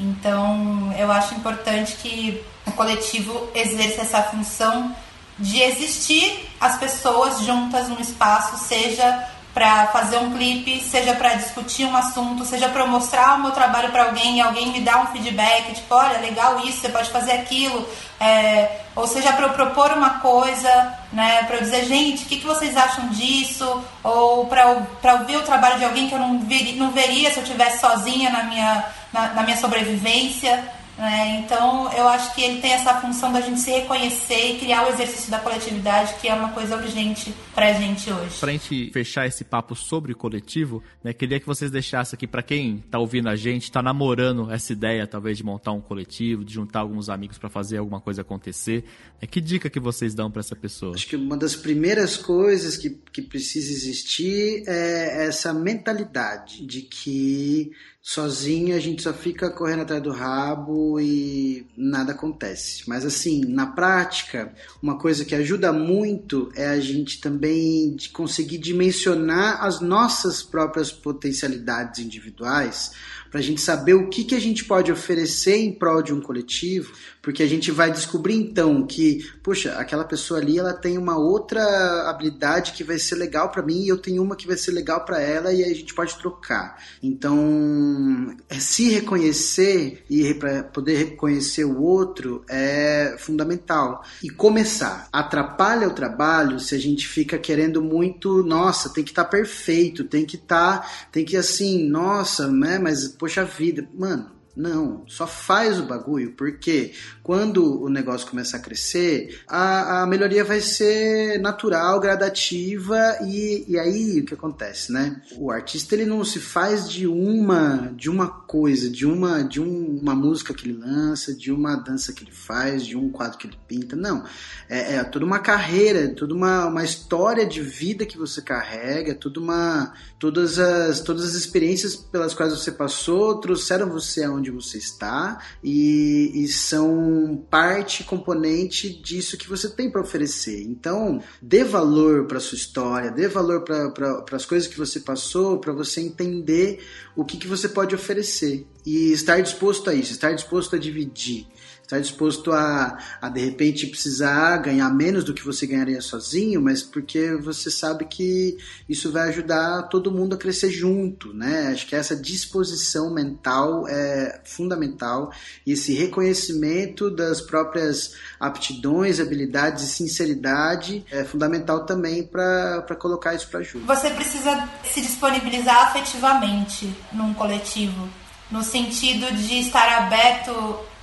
Então, 0.00 0.90
eu 0.98 1.12
acho 1.12 1.34
importante 1.34 1.96
que 1.96 2.42
o 2.66 2.72
coletivo 2.72 3.50
exerça 3.54 4.00
essa 4.00 4.22
função 4.22 4.96
de 5.38 5.60
existir 5.60 6.48
as 6.58 6.78
pessoas 6.78 7.40
juntas 7.42 7.90
num 7.90 8.00
espaço, 8.00 8.56
seja 8.56 9.28
para 9.54 9.86
fazer 9.88 10.16
um 10.16 10.32
clipe, 10.32 10.80
seja 10.80 11.14
para 11.14 11.34
discutir 11.34 11.84
um 11.84 11.94
assunto, 11.94 12.44
seja 12.44 12.68
para 12.70 12.86
mostrar 12.86 13.36
o 13.36 13.42
meu 13.42 13.50
trabalho 13.50 13.90
para 13.90 14.04
alguém 14.04 14.38
e 14.38 14.40
alguém 14.40 14.72
me 14.72 14.80
dar 14.80 15.02
um 15.02 15.06
feedback, 15.08 15.74
tipo, 15.74 15.94
olha, 15.94 16.18
legal 16.20 16.58
isso, 16.60 16.80
você 16.80 16.88
pode 16.88 17.10
fazer 17.10 17.32
aquilo, 17.32 17.86
é, 18.18 18.80
ou 18.96 19.06
seja 19.06 19.32
para 19.32 19.46
eu 19.46 19.50
propor 19.50 19.92
uma 19.92 20.20
coisa, 20.20 20.94
né, 21.12 21.42
para 21.42 21.56
eu 21.56 21.62
dizer, 21.62 21.84
gente, 21.84 22.24
o 22.24 22.26
que, 22.26 22.36
que 22.38 22.46
vocês 22.46 22.76
acham 22.76 23.08
disso, 23.08 23.84
ou 24.02 24.46
para 24.46 25.14
ouvir 25.18 25.36
o 25.36 25.42
trabalho 25.42 25.78
de 25.78 25.84
alguém 25.84 26.08
que 26.08 26.14
eu 26.14 26.18
não, 26.18 26.32
não 26.76 26.90
veria 26.90 27.30
se 27.30 27.36
eu 27.36 27.42
estivesse 27.42 27.80
sozinha 27.80 28.30
na 28.30 28.44
minha, 28.44 28.84
na, 29.12 29.28
na 29.34 29.42
minha 29.42 29.56
sobrevivência. 29.58 30.64
Né? 31.02 31.42
Então, 31.44 31.92
eu 31.94 32.06
acho 32.06 32.32
que 32.32 32.40
ele 32.40 32.60
tem 32.60 32.70
essa 32.74 33.00
função 33.00 33.32
da 33.32 33.40
gente 33.40 33.58
se 33.58 33.72
reconhecer 33.72 34.52
e 34.52 34.58
criar 34.60 34.86
o 34.86 34.90
exercício 34.90 35.32
da 35.32 35.40
coletividade, 35.40 36.14
que 36.20 36.28
é 36.28 36.34
uma 36.34 36.50
coisa 36.50 36.76
urgente 36.76 37.34
pra 37.52 37.72
gente 37.72 38.08
hoje. 38.08 38.38
Pra 38.38 38.52
gente 38.52 38.88
fechar 38.92 39.26
esse 39.26 39.42
papo 39.42 39.74
sobre 39.74 40.14
coletivo, 40.14 40.80
né, 41.02 41.12
queria 41.12 41.40
que 41.40 41.46
vocês 41.46 41.72
deixassem 41.72 42.16
aqui, 42.16 42.24
para 42.24 42.40
quem 42.40 42.84
tá 42.88 43.00
ouvindo 43.00 43.28
a 43.28 43.34
gente, 43.34 43.72
tá 43.72 43.82
namorando 43.82 44.48
essa 44.48 44.72
ideia, 44.72 45.04
talvez, 45.04 45.36
de 45.36 45.42
montar 45.42 45.72
um 45.72 45.80
coletivo, 45.80 46.44
de 46.44 46.54
juntar 46.54 46.78
alguns 46.78 47.08
amigos 47.08 47.36
para 47.36 47.48
fazer 47.48 47.78
alguma 47.78 48.00
coisa 48.00 48.22
acontecer, 48.22 48.84
né, 49.20 49.26
que 49.28 49.40
dica 49.40 49.68
que 49.68 49.80
vocês 49.80 50.14
dão 50.14 50.30
para 50.30 50.38
essa 50.38 50.54
pessoa? 50.54 50.94
Acho 50.94 51.08
que 51.08 51.16
uma 51.16 51.36
das 51.36 51.56
primeiras 51.56 52.16
coisas 52.16 52.76
que, 52.76 52.90
que 53.12 53.22
precisa 53.22 53.72
existir 53.72 54.62
é 54.68 55.26
essa 55.26 55.52
mentalidade 55.52 56.64
de 56.64 56.82
que 56.82 57.72
sozinho 58.02 58.74
a 58.74 58.80
gente 58.80 59.00
só 59.00 59.12
fica 59.12 59.48
correndo 59.48 59.82
atrás 59.82 60.02
do 60.02 60.10
rabo 60.10 61.00
e 61.00 61.64
nada 61.76 62.10
acontece. 62.10 62.82
Mas 62.88 63.06
assim, 63.06 63.42
na 63.46 63.66
prática, 63.66 64.52
uma 64.82 64.98
coisa 64.98 65.24
que 65.24 65.36
ajuda 65.36 65.72
muito 65.72 66.50
é 66.56 66.66
a 66.66 66.80
gente 66.80 67.20
também 67.20 67.96
conseguir 68.12 68.58
dimensionar 68.58 69.64
as 69.64 69.80
nossas 69.80 70.42
próprias 70.42 70.90
potencialidades 70.90 72.00
individuais 72.00 72.90
para 73.30 73.38
a 73.40 73.42
gente 73.42 73.62
saber 73.62 73.94
o 73.94 74.10
que, 74.10 74.24
que 74.24 74.34
a 74.34 74.40
gente 74.40 74.64
pode 74.64 74.92
oferecer 74.92 75.56
em 75.56 75.72
prol 75.72 76.02
de 76.02 76.12
um 76.12 76.20
coletivo, 76.20 76.92
porque 77.22 77.42
a 77.42 77.46
gente 77.46 77.70
vai 77.70 77.92
descobrir 77.92 78.34
então 78.34 78.84
que, 78.84 79.24
puxa, 79.42 79.74
aquela 79.74 80.04
pessoa 80.04 80.40
ali 80.40 80.58
ela 80.58 80.74
tem 80.74 80.98
uma 80.98 81.16
outra 81.16 82.10
habilidade 82.10 82.72
que 82.72 82.82
vai 82.82 82.98
ser 82.98 83.14
legal 83.14 83.48
para 83.50 83.62
mim 83.62 83.82
e 83.82 83.88
eu 83.88 83.96
tenho 83.96 84.20
uma 84.20 84.34
que 84.34 84.46
vai 84.46 84.56
ser 84.56 84.72
legal 84.72 85.04
para 85.04 85.20
ela 85.20 85.52
e 85.52 85.62
aí 85.62 85.70
a 85.70 85.74
gente 85.74 85.94
pode 85.94 86.18
trocar. 86.18 86.82
Então, 87.00 88.36
é 88.48 88.58
se 88.58 88.90
reconhecer 88.90 90.04
e 90.10 90.34
para 90.34 90.64
poder 90.64 90.96
reconhecer 90.96 91.64
o 91.64 91.80
outro 91.80 92.44
é 92.50 93.14
fundamental. 93.18 94.04
E 94.22 94.28
começar. 94.28 95.08
Atrapalha 95.12 95.86
o 95.86 95.94
trabalho 95.94 96.58
se 96.58 96.74
a 96.74 96.78
gente 96.78 97.06
fica 97.06 97.38
querendo 97.38 97.80
muito, 97.80 98.42
nossa, 98.42 98.88
tem 98.92 99.04
que 99.04 99.12
estar 99.12 99.24
tá 99.24 99.30
perfeito, 99.30 100.04
tem 100.04 100.26
que 100.26 100.36
estar, 100.36 100.80
tá, 100.80 100.88
tem 101.12 101.24
que 101.24 101.36
assim, 101.36 101.88
nossa, 101.88 102.50
né, 102.50 102.78
mas 102.80 103.06
poxa 103.06 103.44
vida, 103.44 103.88
mano, 103.94 104.41
Não, 104.54 105.04
só 105.08 105.26
faz 105.26 105.80
o 105.80 105.86
bagulho, 105.86 106.32
porque 106.32 106.92
quando 107.22 107.82
o 107.82 107.88
negócio 107.88 108.28
começar 108.28 108.58
a 108.58 108.60
crescer, 108.60 109.40
a, 109.48 110.02
a 110.02 110.06
melhoria 110.06 110.44
vai 110.44 110.60
ser 110.60 111.40
natural, 111.40 111.98
gradativa, 111.98 113.16
e, 113.22 113.64
e 113.66 113.78
aí 113.78 114.20
o 114.20 114.26
que 114.26 114.34
acontece, 114.34 114.92
né? 114.92 115.22
O 115.38 115.50
artista 115.50 115.94
ele 115.94 116.04
não 116.04 116.22
se 116.22 116.38
faz 116.38 116.90
de 116.90 117.06
uma 117.06 117.92
de 117.96 118.10
uma 118.10 118.28
coisa, 118.28 118.90
de 118.90 119.06
uma 119.06 119.42
de 119.42 119.58
um, 119.58 119.98
uma 120.00 120.14
música 120.14 120.52
que 120.52 120.68
ele 120.68 120.78
lança, 120.78 121.34
de 121.34 121.50
uma 121.50 121.76
dança 121.76 122.12
que 122.12 122.22
ele 122.22 122.32
faz, 122.32 122.84
de 122.84 122.94
um 122.94 123.08
quadro 123.10 123.38
que 123.38 123.46
ele 123.46 123.58
pinta, 123.66 123.96
não. 123.96 124.22
É, 124.68 124.96
é 124.96 125.04
toda 125.04 125.24
uma 125.24 125.38
carreira, 125.38 126.08
toda 126.14 126.34
uma, 126.34 126.66
uma 126.66 126.84
história 126.84 127.46
de 127.46 127.62
vida 127.62 128.04
que 128.04 128.18
você 128.18 128.42
carrega, 128.42 129.14
toda 129.14 129.40
uma 129.40 129.94
todas 130.18 130.58
as 130.58 131.00
todas 131.00 131.24
as 131.24 131.34
experiências 131.34 131.96
pelas 131.96 132.34
quais 132.34 132.52
você 132.52 132.70
passou 132.70 133.40
trouxeram 133.40 133.88
você 133.88 134.24
aonde 134.24 134.41
você 134.50 134.78
está 134.78 135.42
e, 135.62 136.32
e 136.34 136.48
são 136.48 137.44
parte 137.50 138.04
componente 138.04 138.90
disso 139.02 139.36
que 139.36 139.48
você 139.48 139.68
tem 139.68 139.90
para 139.90 140.00
oferecer. 140.00 140.62
Então, 140.62 141.22
dê 141.40 141.64
valor 141.64 142.26
para 142.26 142.40
sua 142.40 142.56
história, 142.56 143.10
dê 143.10 143.28
valor 143.28 143.62
para 143.62 144.24
as 144.32 144.44
coisas 144.44 144.68
que 144.68 144.78
você 144.78 145.00
passou, 145.00 145.58
para 145.58 145.72
você 145.72 146.00
entender 146.00 146.84
o 147.16 147.24
que, 147.24 147.36
que 147.36 147.46
você 147.46 147.68
pode 147.68 147.94
oferecer 147.94 148.66
e 148.84 149.12
estar 149.12 149.40
disposto 149.40 149.88
a 149.90 149.94
isso, 149.94 150.12
estar 150.12 150.32
disposto 150.32 150.76
a 150.76 150.78
dividir 150.78 151.46
está 151.92 151.98
disposto 151.98 152.52
a, 152.52 152.98
a 153.20 153.28
de 153.28 153.40
repente 153.44 153.86
precisar 153.86 154.56
ganhar 154.58 154.88
menos 154.90 155.24
do 155.24 155.34
que 155.34 155.44
você 155.44 155.66
ganharia 155.66 156.00
sozinho, 156.00 156.62
mas 156.62 156.82
porque 156.82 157.34
você 157.36 157.70
sabe 157.70 158.06
que 158.06 158.56
isso 158.88 159.12
vai 159.12 159.28
ajudar 159.28 159.82
todo 159.84 160.10
mundo 160.10 160.34
a 160.34 160.38
crescer 160.38 160.70
junto, 160.70 161.34
né? 161.34 161.68
Acho 161.68 161.86
que 161.86 161.94
essa 161.94 162.16
disposição 162.16 163.12
mental 163.12 163.86
é 163.86 164.40
fundamental 164.44 165.30
e 165.66 165.72
esse 165.72 165.92
reconhecimento 165.92 167.10
das 167.10 167.42
próprias 167.42 168.14
aptidões, 168.40 169.20
habilidades 169.20 169.84
e 169.84 169.88
sinceridade 169.88 171.04
é 171.10 171.24
fundamental 171.24 171.84
também 171.84 172.22
para 172.22 172.96
colocar 172.98 173.34
isso 173.34 173.48
para 173.48 173.62
junto. 173.62 173.86
Você 173.86 174.08
precisa 174.10 174.68
se 174.84 175.02
disponibilizar 175.02 175.88
afetivamente 175.88 176.90
num 177.12 177.34
coletivo, 177.34 178.08
no 178.50 178.62
sentido 178.62 179.30
de 179.34 179.60
estar 179.60 179.88
aberto 180.04 180.52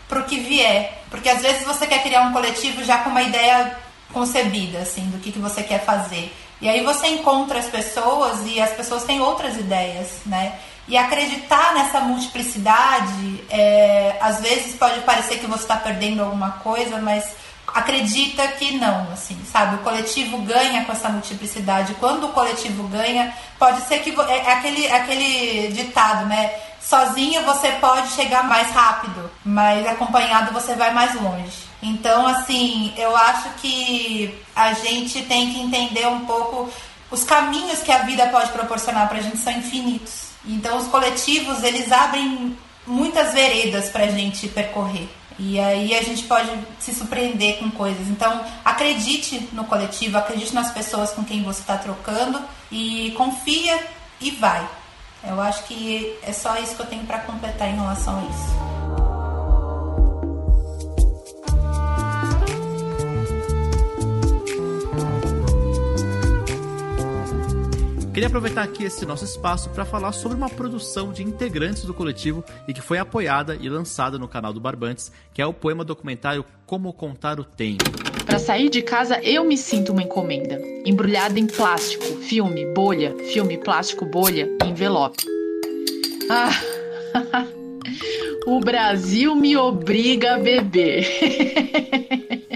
para 0.10 0.20
o 0.20 0.24
que 0.26 0.40
vier. 0.40 1.04
Porque 1.10 1.30
às 1.30 1.42
vezes 1.42 1.64
você 1.64 1.88
quer 1.88 2.04
criar 2.04 2.24
um 2.24 2.34
coletivo 2.34 2.84
já 2.84 2.98
com 2.98 3.12
uma 3.12 3.22
ideia 3.22 3.78
concebida, 4.12 4.80
assim, 4.80 5.04
do 5.04 5.20
que, 5.20 5.32
que 5.32 5.40
você 5.40 5.64
quer 5.64 5.86
fazer. 5.86 6.36
E 6.60 6.68
aí 6.68 6.84
você 6.84 7.08
encontra 7.08 7.60
as 7.60 7.68
pessoas 7.68 8.42
e 8.46 8.60
as 8.60 8.72
pessoas 8.72 9.04
têm 9.06 9.22
outras 9.22 9.56
ideias, 9.56 10.20
né? 10.26 10.60
E 10.88 10.98
acreditar 10.98 11.74
nessa 11.76 12.02
multiplicidade, 12.02 13.44
é, 13.50 14.18
às 14.20 14.42
vezes 14.42 14.76
pode 14.76 15.00
parecer 15.02 15.38
que 15.38 15.46
você 15.46 15.62
está 15.62 15.78
perdendo 15.78 16.24
alguma 16.24 16.52
coisa, 16.54 17.00
mas 17.00 17.32
acredita 17.68 18.48
que 18.48 18.78
não, 18.78 19.12
assim, 19.14 19.40
sabe? 19.52 19.76
O 19.76 19.80
coletivo 19.80 20.40
ganha 20.40 20.84
com 20.86 20.92
essa 20.92 21.10
multiplicidade. 21.10 21.94
Quando 22.00 22.26
o 22.26 22.34
coletivo 22.34 22.88
ganha, 22.88 23.34
pode 23.58 23.82
ser 23.82 24.00
que 24.00 24.10
é, 24.22 24.38
é 24.38 24.54
aquele, 24.54 24.92
aquele 24.92 25.68
ditado, 25.72 26.26
né? 26.26 26.52
Sozinho 26.82 27.44
você 27.44 27.72
pode 27.74 28.10
chegar 28.12 28.44
mais 28.44 28.72
rápido, 28.72 29.30
mas 29.44 29.86
acompanhado 29.86 30.54
você 30.54 30.76
vai 30.76 30.94
mais 30.94 31.14
longe. 31.16 31.70
Então, 31.82 32.28
assim, 32.28 32.94
eu 32.98 33.16
acho 33.16 33.50
que 33.62 34.38
a 34.56 34.74
gente 34.74 35.22
tem 35.24 35.54
que 35.54 35.60
entender 35.60 36.08
um 36.08 36.26
pouco 36.26 36.70
os 37.12 37.24
caminhos 37.24 37.80
que 37.80 37.92
a 37.92 38.00
vida 38.00 38.28
pode 38.28 38.52
proporcionar 38.52 39.08
para 39.08 39.18
a 39.18 39.22
gente 39.22 39.38
são 39.38 39.54
infinitos. 39.54 40.30
Então, 40.46 40.78
os 40.78 40.88
coletivos 40.88 41.64
eles 41.64 41.92
abrem 41.92 42.58
muitas 42.86 43.34
veredas 43.34 43.90
para 43.90 44.06
a 44.06 44.10
gente 44.10 44.48
percorrer. 44.48 45.10
E 45.38 45.58
aí 45.60 45.96
a 45.96 46.04
gente 46.04 46.24
pode 46.24 46.50
se 46.80 46.94
surpreender 46.94 47.60
com 47.60 47.72
coisas. 47.72 48.08
Então, 48.08 48.44
acredite 48.64 49.48
no 49.54 49.64
coletivo, 49.64 50.18
acredite 50.18 50.54
nas 50.54 50.72
pessoas 50.72 51.12
com 51.12 51.24
quem 51.24 51.44
você 51.44 51.62
está 51.62 51.78
trocando 51.78 52.42
e 52.70 53.14
confia 53.16 53.80
e 54.20 54.32
vai. 54.32 54.68
Eu 55.28 55.40
acho 55.42 55.66
que 55.66 56.16
é 56.24 56.32
só 56.32 56.58
isso 56.58 56.76
que 56.76 56.82
eu 56.82 56.86
tenho 56.86 57.06
para 57.06 57.20
completar 57.20 57.70
em 57.70 57.76
relação 57.76 58.18
a 58.18 58.24
isso. 58.24 58.70
Queria 68.14 68.28
aproveitar 68.28 68.64
aqui 68.64 68.84
esse 68.84 69.06
nosso 69.06 69.24
espaço 69.24 69.70
para 69.70 69.86
falar 69.86 70.12
sobre 70.12 70.38
uma 70.38 70.50
produção 70.50 71.14
de 71.14 71.24
integrantes 71.24 71.86
do 71.86 71.94
coletivo 71.94 72.44
e 72.68 72.74
que 72.74 72.82
foi 72.82 72.98
apoiada 72.98 73.58
e 73.62 73.70
lançada 73.70 74.18
no 74.18 74.28
canal 74.28 74.52
do 74.52 74.60
Barbantes, 74.60 75.10
que 75.34 75.42
é 75.42 75.46
o 75.46 75.54
poema 75.54 75.86
documentário 75.86 76.44
Como 76.66 76.92
Contar 76.92 77.40
o 77.40 77.46
Tempo. 77.46 77.86
Para 78.26 78.38
sair 78.38 78.70
de 78.70 78.82
casa, 78.82 79.22
eu 79.24 79.46
me 79.46 79.58
sinto 79.58 79.94
uma 79.94 80.04
encomenda, 80.04 80.62
embrulhada 80.86 81.40
em 81.40 81.48
plástico, 81.48 82.04
filme, 82.18 82.66
bolha, 82.74 83.16
filme, 83.32 83.58
plástico, 83.58 84.06
bolha, 84.06 84.50
envelope. 84.70 85.24
Ah, 86.30 86.52
o 88.46 88.60
Brasil 88.60 89.36
me 89.36 89.58
obriga 89.58 90.36
a 90.36 90.40
beber. 90.40 91.06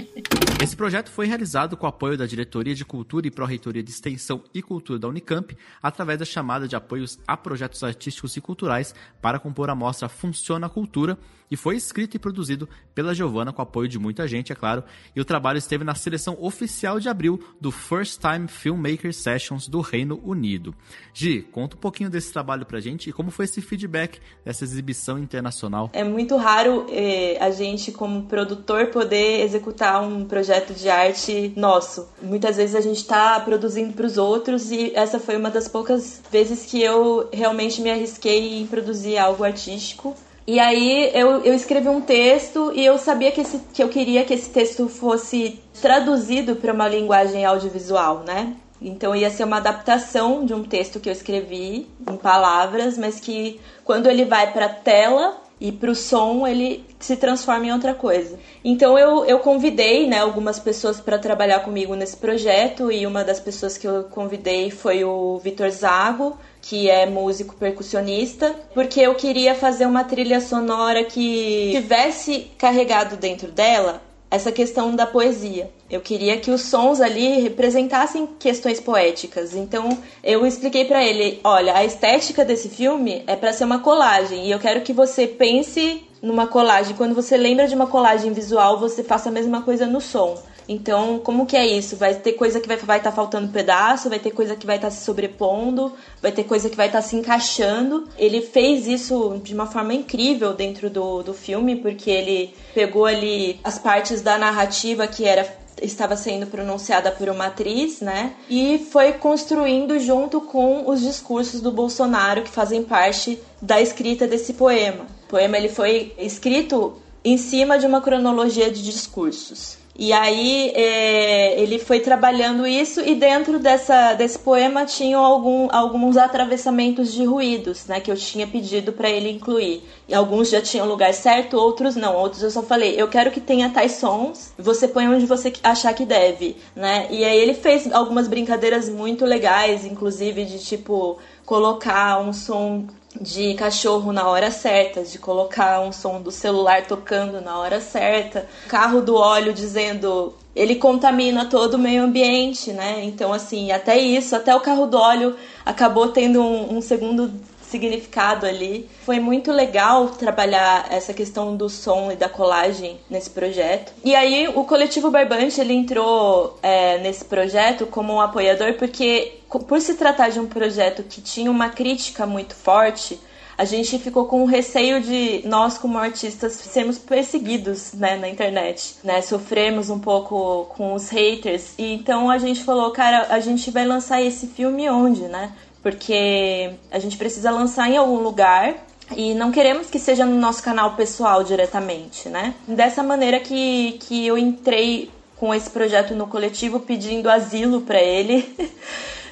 Esse 0.74 0.78
projeto 0.78 1.08
foi 1.08 1.28
realizado 1.28 1.76
com 1.76 1.86
o 1.86 1.88
apoio 1.88 2.18
da 2.18 2.26
Diretoria 2.26 2.74
de 2.74 2.84
Cultura 2.84 3.28
e 3.28 3.30
Pró-Reitoria 3.30 3.80
de 3.80 3.92
Extensão 3.92 4.42
e 4.52 4.60
Cultura 4.60 4.98
da 4.98 5.06
Unicamp, 5.06 5.56
através 5.80 6.18
da 6.18 6.24
chamada 6.24 6.66
de 6.66 6.74
apoios 6.74 7.16
a 7.28 7.36
projetos 7.36 7.84
artísticos 7.84 8.36
e 8.36 8.40
culturais 8.40 8.92
para 9.22 9.38
compor 9.38 9.70
a 9.70 9.74
mostra 9.76 10.08
Funciona 10.08 10.66
a 10.66 10.68
Cultura, 10.68 11.16
e 11.50 11.56
foi 11.56 11.76
escrito 11.76 12.16
e 12.16 12.18
produzido 12.18 12.68
pela 12.94 13.14
Giovana 13.14 13.52
com 13.52 13.62
apoio 13.62 13.88
de 13.88 13.98
muita 13.98 14.26
gente, 14.26 14.52
é 14.52 14.54
claro, 14.54 14.82
e 15.14 15.20
o 15.20 15.24
trabalho 15.24 15.58
esteve 15.58 15.84
na 15.84 15.94
seleção 15.94 16.36
oficial 16.40 16.98
de 16.98 17.08
abril 17.08 17.40
do 17.60 17.70
First 17.70 18.20
Time 18.20 18.48
Filmmaker 18.48 19.12
Sessions 19.12 19.68
do 19.68 19.80
Reino 19.80 20.20
Unido. 20.24 20.74
Gi, 21.12 21.42
conta 21.42 21.76
um 21.76 21.78
pouquinho 21.78 22.10
desse 22.10 22.32
trabalho 22.32 22.66
pra 22.66 22.80
gente 22.80 23.10
e 23.10 23.12
como 23.12 23.30
foi 23.30 23.44
esse 23.44 23.60
feedback 23.60 24.20
dessa 24.44 24.64
exibição 24.64 25.18
internacional. 25.18 25.90
É 25.92 26.02
muito 26.02 26.36
raro 26.36 26.86
eh, 26.90 27.38
a 27.40 27.50
gente, 27.50 27.92
como 27.92 28.24
produtor, 28.24 28.88
poder 28.88 29.42
executar 29.42 30.02
um 30.02 30.24
projeto 30.24 30.63
de 30.72 30.88
arte 30.88 31.52
nosso. 31.56 32.08
Muitas 32.22 32.56
vezes 32.56 32.74
a 32.74 32.80
gente 32.80 32.98
está 32.98 33.38
produzindo 33.40 33.92
para 33.92 34.06
os 34.06 34.16
outros 34.16 34.70
e 34.70 34.92
essa 34.94 35.18
foi 35.18 35.36
uma 35.36 35.50
das 35.50 35.68
poucas 35.68 36.22
vezes 36.30 36.64
que 36.64 36.80
eu 36.80 37.28
realmente 37.32 37.82
me 37.82 37.90
arrisquei 37.90 38.60
em 38.60 38.66
produzir 38.66 39.18
algo 39.18 39.44
artístico. 39.44 40.14
E 40.46 40.60
aí 40.60 41.10
eu, 41.14 41.42
eu 41.42 41.54
escrevi 41.54 41.88
um 41.88 42.00
texto 42.00 42.70
e 42.74 42.84
eu 42.84 42.98
sabia 42.98 43.32
que, 43.32 43.40
esse, 43.40 43.60
que 43.72 43.82
eu 43.82 43.88
queria 43.88 44.24
que 44.24 44.34
esse 44.34 44.50
texto 44.50 44.88
fosse 44.88 45.58
traduzido 45.80 46.56
para 46.56 46.72
uma 46.72 46.88
linguagem 46.88 47.44
audiovisual, 47.44 48.22
né? 48.26 48.54
Então 48.80 49.16
ia 49.16 49.30
ser 49.30 49.44
uma 49.44 49.56
adaptação 49.56 50.44
de 50.44 50.52
um 50.52 50.62
texto 50.62 51.00
que 51.00 51.08
eu 51.08 51.12
escrevi 51.12 51.86
em 52.06 52.16
palavras, 52.16 52.98
mas 52.98 53.18
que 53.18 53.58
quando 53.84 54.06
ele 54.06 54.26
vai 54.26 54.52
para 54.52 54.68
tela 54.68 55.43
e 55.64 55.72
para 55.72 55.90
o 55.90 55.94
som 55.94 56.46
ele 56.46 56.84
se 57.00 57.16
transforma 57.16 57.64
em 57.64 57.72
outra 57.72 57.94
coisa. 57.94 58.38
Então 58.62 58.98
eu, 58.98 59.24
eu 59.24 59.38
convidei 59.38 60.06
né, 60.06 60.18
algumas 60.18 60.58
pessoas 60.58 61.00
para 61.00 61.18
trabalhar 61.18 61.60
comigo 61.60 61.94
nesse 61.94 62.18
projeto 62.18 62.92
e 62.92 63.06
uma 63.06 63.24
das 63.24 63.40
pessoas 63.40 63.78
que 63.78 63.88
eu 63.88 64.04
convidei 64.04 64.70
foi 64.70 65.06
o 65.06 65.38
Vitor 65.38 65.70
Zago, 65.70 66.36
que 66.60 66.90
é 66.90 67.06
músico 67.06 67.54
percussionista, 67.54 68.54
porque 68.74 69.00
eu 69.00 69.14
queria 69.14 69.54
fazer 69.54 69.86
uma 69.86 70.04
trilha 70.04 70.38
sonora 70.38 71.02
que 71.02 71.70
tivesse 71.72 72.50
carregado 72.58 73.16
dentro 73.16 73.50
dela 73.50 74.02
essa 74.34 74.50
questão 74.50 74.94
da 74.94 75.06
poesia. 75.06 75.70
Eu 75.90 76.00
queria 76.00 76.36
que 76.38 76.50
os 76.50 76.62
sons 76.62 77.00
ali 77.00 77.40
representassem 77.40 78.28
questões 78.38 78.80
poéticas. 78.80 79.54
Então 79.54 79.96
eu 80.22 80.46
expliquei 80.46 80.84
para 80.84 81.04
ele, 81.04 81.40
olha, 81.44 81.74
a 81.76 81.84
estética 81.84 82.44
desse 82.44 82.68
filme 82.68 83.22
é 83.26 83.36
para 83.36 83.52
ser 83.52 83.64
uma 83.64 83.78
colagem 83.78 84.46
e 84.46 84.50
eu 84.50 84.58
quero 84.58 84.80
que 84.80 84.92
você 84.92 85.26
pense 85.26 86.04
numa 86.20 86.46
colagem. 86.46 86.96
Quando 86.96 87.14
você 87.14 87.36
lembra 87.36 87.68
de 87.68 87.74
uma 87.74 87.86
colagem 87.86 88.32
visual, 88.32 88.80
você 88.80 89.04
faça 89.04 89.28
a 89.28 89.32
mesma 89.32 89.62
coisa 89.62 89.86
no 89.86 90.00
som. 90.00 90.36
Então, 90.68 91.18
como 91.18 91.46
que 91.46 91.56
é 91.56 91.66
isso? 91.66 91.96
Vai 91.96 92.14
ter 92.14 92.32
coisa 92.32 92.60
que 92.60 92.66
vai 92.66 92.76
estar 92.76 92.86
vai 92.86 93.00
tá 93.00 93.12
faltando 93.12 93.48
pedaço, 93.48 94.08
vai 94.08 94.18
ter 94.18 94.30
coisa 94.30 94.56
que 94.56 94.66
vai 94.66 94.76
estar 94.76 94.88
tá 94.88 94.94
se 94.94 95.04
sobrepondo, 95.04 95.92
vai 96.22 96.32
ter 96.32 96.44
coisa 96.44 96.70
que 96.70 96.76
vai 96.76 96.86
estar 96.86 97.02
tá 97.02 97.06
se 97.06 97.16
encaixando. 97.16 98.08
Ele 98.16 98.40
fez 98.40 98.86
isso 98.86 99.40
de 99.42 99.54
uma 99.54 99.66
forma 99.66 99.92
incrível 99.94 100.52
dentro 100.54 100.88
do, 100.88 101.22
do 101.22 101.34
filme, 101.34 101.76
porque 101.76 102.10
ele 102.10 102.54
pegou 102.74 103.04
ali 103.06 103.60
as 103.62 103.78
partes 103.78 104.22
da 104.22 104.38
narrativa 104.38 105.06
que 105.06 105.24
era 105.24 105.64
estava 105.82 106.16
sendo 106.16 106.46
pronunciada 106.46 107.10
por 107.10 107.28
uma 107.28 107.46
atriz, 107.46 108.00
né? 108.00 108.34
E 108.48 108.86
foi 108.90 109.12
construindo 109.14 109.98
junto 109.98 110.40
com 110.40 110.88
os 110.88 111.00
discursos 111.00 111.60
do 111.60 111.72
Bolsonaro 111.72 112.42
que 112.42 112.50
fazem 112.50 112.82
parte 112.82 113.40
da 113.60 113.80
escrita 113.80 114.26
desse 114.26 114.54
poema. 114.54 115.06
O 115.24 115.28
poema 115.28 115.56
ele 115.56 115.68
foi 115.68 116.14
escrito 116.16 116.96
em 117.24 117.36
cima 117.36 117.78
de 117.78 117.86
uma 117.86 118.00
cronologia 118.00 118.70
de 118.70 118.82
discursos. 118.82 119.83
E 119.96 120.12
aí 120.12 120.72
é, 120.74 121.60
ele 121.60 121.78
foi 121.78 122.00
trabalhando 122.00 122.66
isso 122.66 123.00
e 123.00 123.14
dentro 123.14 123.60
dessa, 123.60 124.12
desse 124.14 124.36
poema 124.38 124.84
tinham 124.84 125.24
algum, 125.24 125.68
alguns 125.70 126.16
atravessamentos 126.16 127.12
de 127.12 127.24
ruídos, 127.24 127.86
né, 127.86 128.00
que 128.00 128.10
eu 128.10 128.16
tinha 128.16 128.44
pedido 128.44 128.92
para 128.92 129.08
ele 129.08 129.30
incluir. 129.30 129.84
E 130.08 130.14
alguns 130.14 130.50
já 130.50 130.60
tinham 130.60 130.86
lugar 130.86 131.14
certo, 131.14 131.56
outros 131.56 131.94
não. 131.94 132.16
Outros 132.16 132.42
eu 132.42 132.50
só 132.50 132.62
falei, 132.62 133.00
eu 133.00 133.06
quero 133.06 133.30
que 133.30 133.40
tenha 133.40 133.70
tais 133.70 133.92
sons, 133.92 134.52
você 134.58 134.88
põe 134.88 135.06
onde 135.06 135.26
você 135.26 135.52
achar 135.62 135.94
que 135.94 136.04
deve, 136.04 136.56
né? 136.74 137.06
E 137.10 137.24
aí 137.24 137.38
ele 137.38 137.54
fez 137.54 137.90
algumas 137.92 138.26
brincadeiras 138.26 138.88
muito 138.88 139.24
legais, 139.24 139.86
inclusive 139.86 140.44
de 140.44 140.58
tipo 140.58 141.18
colocar 141.46 142.20
um 142.20 142.32
som 142.32 142.86
de 143.20 143.54
cachorro 143.54 144.12
na 144.12 144.28
hora 144.28 144.50
certa, 144.50 145.02
de 145.02 145.18
colocar 145.18 145.80
um 145.80 145.92
som 145.92 146.20
do 146.20 146.30
celular 146.30 146.86
tocando 146.86 147.40
na 147.40 147.58
hora 147.58 147.80
certa, 147.80 148.46
carro 148.68 149.00
do 149.00 149.14
óleo 149.14 149.52
dizendo 149.52 150.34
ele 150.54 150.76
contamina 150.76 151.46
todo 151.46 151.74
o 151.74 151.78
meio 151.78 152.04
ambiente, 152.04 152.72
né? 152.72 153.02
Então, 153.04 153.32
assim, 153.32 153.72
até 153.72 153.98
isso, 153.98 154.36
até 154.36 154.54
o 154.54 154.60
carro 154.60 154.86
do 154.86 154.96
óleo 154.96 155.36
acabou 155.66 156.08
tendo 156.08 156.40
um, 156.40 156.76
um 156.76 156.80
segundo 156.80 157.32
significado 157.68 158.46
ali. 158.46 158.88
Foi 159.04 159.20
muito 159.20 159.52
legal 159.52 160.08
trabalhar 160.10 160.86
essa 160.90 161.12
questão 161.12 161.56
do 161.56 161.68
som 161.68 162.10
e 162.12 162.16
da 162.16 162.28
colagem 162.28 162.98
nesse 163.08 163.30
projeto. 163.30 163.92
E 164.04 164.14
aí 164.14 164.48
o 164.48 164.64
coletivo 164.64 165.10
Barbante 165.10 165.60
ele 165.60 165.74
entrou 165.74 166.58
é, 166.62 166.98
nesse 166.98 167.24
projeto 167.24 167.86
como 167.86 168.14
um 168.14 168.20
apoiador 168.20 168.74
porque 168.74 169.40
por 169.68 169.80
se 169.80 169.94
tratar 169.94 170.30
de 170.30 170.40
um 170.40 170.46
projeto 170.46 171.02
que 171.02 171.20
tinha 171.20 171.50
uma 171.50 171.68
crítica 171.68 172.26
muito 172.26 172.54
forte, 172.54 173.20
a 173.56 173.64
gente 173.64 173.98
ficou 173.98 174.26
com 174.26 174.42
o 174.42 174.46
receio 174.46 175.00
de 175.00 175.42
nós 175.46 175.78
como 175.78 175.96
artistas 175.98 176.52
sermos 176.54 176.98
perseguidos 176.98 177.92
né, 177.92 178.16
na 178.16 178.28
internet, 178.28 178.96
né? 179.02 179.22
Sofremos 179.22 179.90
um 179.90 179.98
pouco 179.98 180.66
com 180.76 180.94
os 180.94 181.08
haters. 181.08 181.74
E 181.78 181.94
então 181.94 182.30
a 182.30 182.38
gente 182.38 182.64
falou, 182.64 182.90
cara, 182.90 183.28
a 183.30 183.38
gente 183.40 183.70
vai 183.70 183.86
lançar 183.86 184.20
esse 184.20 184.48
filme 184.48 184.88
onde, 184.90 185.22
né? 185.22 185.52
Porque 185.84 186.70
a 186.90 186.98
gente 186.98 187.18
precisa 187.18 187.50
lançar 187.50 187.90
em 187.90 187.98
algum 187.98 188.18
lugar 188.20 188.74
e 189.14 189.34
não 189.34 189.52
queremos 189.52 189.90
que 189.90 189.98
seja 189.98 190.24
no 190.24 190.34
nosso 190.34 190.62
canal 190.62 190.94
pessoal 190.96 191.44
diretamente, 191.44 192.30
né? 192.30 192.54
Dessa 192.66 193.02
maneira 193.02 193.38
que, 193.38 193.98
que 194.00 194.26
eu 194.26 194.38
entrei 194.38 195.10
com 195.36 195.54
esse 195.54 195.68
projeto 195.68 196.14
no 196.14 196.26
coletivo 196.26 196.80
pedindo 196.80 197.28
asilo 197.28 197.82
para 197.82 198.00
ele. 198.00 198.52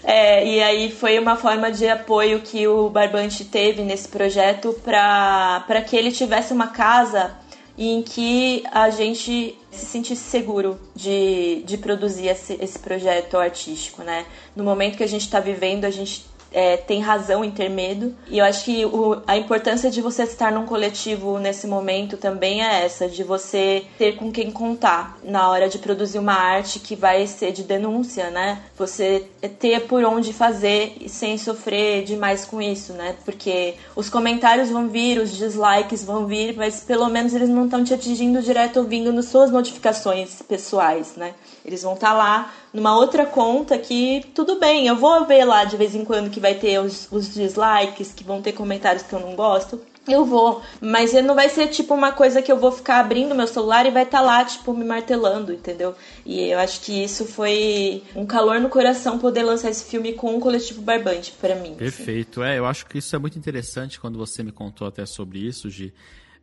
É, 0.04 0.44
e 0.44 0.60
aí 0.60 0.90
foi 0.90 1.16
uma 1.16 1.36
forma 1.36 1.70
de 1.70 1.86
apoio 1.88 2.40
que 2.40 2.66
o 2.66 2.90
Barbante 2.90 3.44
teve 3.44 3.82
nesse 3.82 4.08
projeto 4.08 4.74
para 4.82 5.80
que 5.86 5.94
ele 5.94 6.10
tivesse 6.10 6.52
uma 6.52 6.66
casa 6.66 7.36
em 7.78 8.02
que 8.02 8.64
a 8.70 8.90
gente 8.90 9.56
se 9.70 9.86
sentisse 9.86 10.22
seguro 10.22 10.78
de, 10.94 11.62
de 11.64 11.78
produzir 11.78 12.26
esse, 12.26 12.58
esse 12.60 12.78
projeto 12.78 13.38
artístico, 13.38 14.02
né? 14.02 14.26
No 14.54 14.64
momento 14.64 14.96
que 14.96 15.04
a 15.04 15.08
gente 15.08 15.22
está 15.22 15.40
vivendo, 15.40 15.84
a 15.84 15.90
gente 15.90 16.26
é, 16.52 16.76
tem 16.76 17.00
razão 17.00 17.44
em 17.44 17.50
ter 17.50 17.68
medo. 17.68 18.14
E 18.28 18.38
eu 18.38 18.44
acho 18.44 18.64
que 18.64 18.84
o, 18.84 19.20
a 19.26 19.36
importância 19.36 19.90
de 19.90 20.00
você 20.00 20.24
estar 20.24 20.52
num 20.52 20.66
coletivo 20.66 21.38
nesse 21.38 21.66
momento 21.66 22.16
também 22.16 22.64
é 22.64 22.84
essa, 22.84 23.08
de 23.08 23.22
você 23.24 23.84
ter 23.98 24.16
com 24.16 24.30
quem 24.30 24.50
contar 24.50 25.18
na 25.24 25.48
hora 25.48 25.68
de 25.68 25.78
produzir 25.78 26.18
uma 26.18 26.34
arte 26.34 26.78
que 26.78 26.94
vai 26.94 27.26
ser 27.26 27.52
de 27.52 27.62
denúncia, 27.62 28.30
né? 28.30 28.62
Você 28.76 29.26
ter 29.58 29.86
por 29.86 30.04
onde 30.04 30.32
fazer 30.32 30.96
sem 31.08 31.38
sofrer 31.38 32.04
demais 32.04 32.44
com 32.44 32.60
isso, 32.60 32.92
né? 32.92 33.16
Porque 33.24 33.74
os 33.96 34.08
comentários 34.08 34.70
vão 34.70 34.88
vir, 34.88 35.18
os 35.18 35.36
dislikes 35.36 36.04
vão 36.04 36.26
vir, 36.26 36.54
mas 36.56 36.80
pelo 36.80 37.08
menos 37.08 37.34
eles 37.34 37.48
não 37.48 37.64
estão 37.64 37.84
te 37.84 37.94
atingindo 37.94 38.42
direto 38.42 38.78
ouvindo 38.78 39.12
nas 39.12 39.26
suas 39.26 39.50
notificações 39.50 40.42
pessoais, 40.42 41.16
né? 41.16 41.34
Eles 41.64 41.82
vão 41.82 41.94
estar 41.94 42.10
tá 42.10 42.14
lá 42.14 42.52
numa 42.72 42.96
outra 42.96 43.26
conta 43.26 43.78
que 43.78 44.24
tudo 44.34 44.58
bem, 44.58 44.86
eu 44.86 44.96
vou 44.96 45.26
ver 45.26 45.44
lá 45.44 45.64
de 45.64 45.76
vez 45.76 45.94
em 45.94 46.04
quando 46.04 46.30
que 46.30 46.40
vai 46.40 46.54
ter 46.54 46.78
os, 46.78 47.10
os 47.10 47.32
dislikes, 47.32 48.12
que 48.12 48.24
vão 48.24 48.40
ter 48.40 48.52
comentários 48.52 49.02
que 49.02 49.12
eu 49.12 49.20
não 49.20 49.34
gosto. 49.34 49.80
Eu 50.08 50.24
vou, 50.24 50.60
mas 50.80 51.12
não 51.22 51.34
vai 51.34 51.48
ser 51.48 51.68
tipo 51.68 51.94
uma 51.94 52.10
coisa 52.10 52.42
que 52.42 52.50
eu 52.50 52.58
vou 52.58 52.72
ficar 52.72 52.98
abrindo 52.98 53.36
meu 53.36 53.46
celular 53.46 53.86
e 53.86 53.90
vai 53.90 54.02
estar 54.02 54.18
tá 54.18 54.24
lá, 54.24 54.44
tipo, 54.44 54.74
me 54.74 54.84
martelando, 54.84 55.52
entendeu? 55.52 55.94
E 56.26 56.48
eu 56.48 56.58
acho 56.58 56.80
que 56.80 57.04
isso 57.04 57.24
foi 57.24 58.02
um 58.16 58.26
calor 58.26 58.58
no 58.58 58.68
coração 58.68 59.16
poder 59.16 59.44
lançar 59.44 59.70
esse 59.70 59.84
filme 59.84 60.12
com 60.12 60.34
um 60.34 60.40
coletivo 60.40 60.82
barbante 60.82 61.30
para 61.40 61.54
mim. 61.54 61.68
Assim. 61.68 61.76
Perfeito, 61.76 62.42
assim. 62.42 62.50
é, 62.50 62.58
eu 62.58 62.66
acho 62.66 62.84
que 62.86 62.98
isso 62.98 63.14
é 63.14 63.18
muito 63.18 63.38
interessante 63.38 64.00
quando 64.00 64.18
você 64.18 64.42
me 64.42 64.50
contou 64.50 64.88
até 64.88 65.06
sobre 65.06 65.38
isso, 65.38 65.70
Gi. 65.70 65.94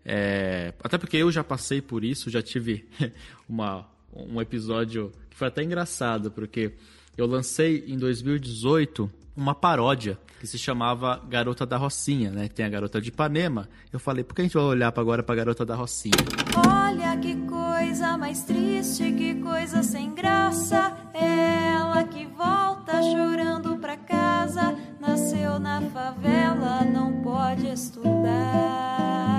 É, 0.06 0.74
até 0.82 0.98
porque 0.98 1.18
eu 1.18 1.30
já 1.30 1.44
passei 1.44 1.82
por 1.82 2.06
isso, 2.06 2.30
já 2.30 2.42
tive 2.42 2.88
uma, 3.48 3.86
um 4.14 4.42
episódio 4.42 5.12
que 5.30 5.38
foi 5.38 5.48
até 5.48 5.64
engraçado, 5.64 6.32
porque 6.32 6.74
eu 7.18 7.26
lancei 7.26 7.84
em 7.88 7.98
2018 7.98 9.10
uma 9.36 9.56
paródia 9.56 10.18
que 10.40 10.48
se 10.48 10.58
chamava 10.58 11.22
Garota 11.30 11.66
da 11.66 11.78
Rocinha, 11.78 12.32
né? 12.32 12.48
Tem 12.48 12.66
a 12.66 12.70
Garota 12.70 13.02
de 13.02 13.10
Ipanema. 13.10 13.68
Eu 13.92 14.00
falei, 14.00 14.24
por 14.24 14.34
que 14.34 14.42
a 14.42 14.46
gente 14.46 14.54
vai 14.54 14.64
olhar 14.64 14.94
agora 14.96 15.22
para 15.22 15.36
Garota 15.36 15.66
da 15.66 15.76
Rocinha? 15.76 16.14
Olha 16.56 17.18
que 17.18 17.36
coisa 17.48 18.18
mais 18.18 18.44
triste, 18.44 19.12
que 19.14 19.36
coisa 19.36 19.84
sem 19.84 20.14
graça. 20.16 20.96
Ela 21.14 22.04
que 22.06 22.26
volta 22.26 23.02
chorando 23.02 23.78
pra 23.78 23.98
casa, 23.98 24.78
nasceu 25.00 25.60
na 25.60 25.82
favela, 25.82 26.86
não 26.86 27.22
pode 27.22 27.68
estudar. 27.68 29.39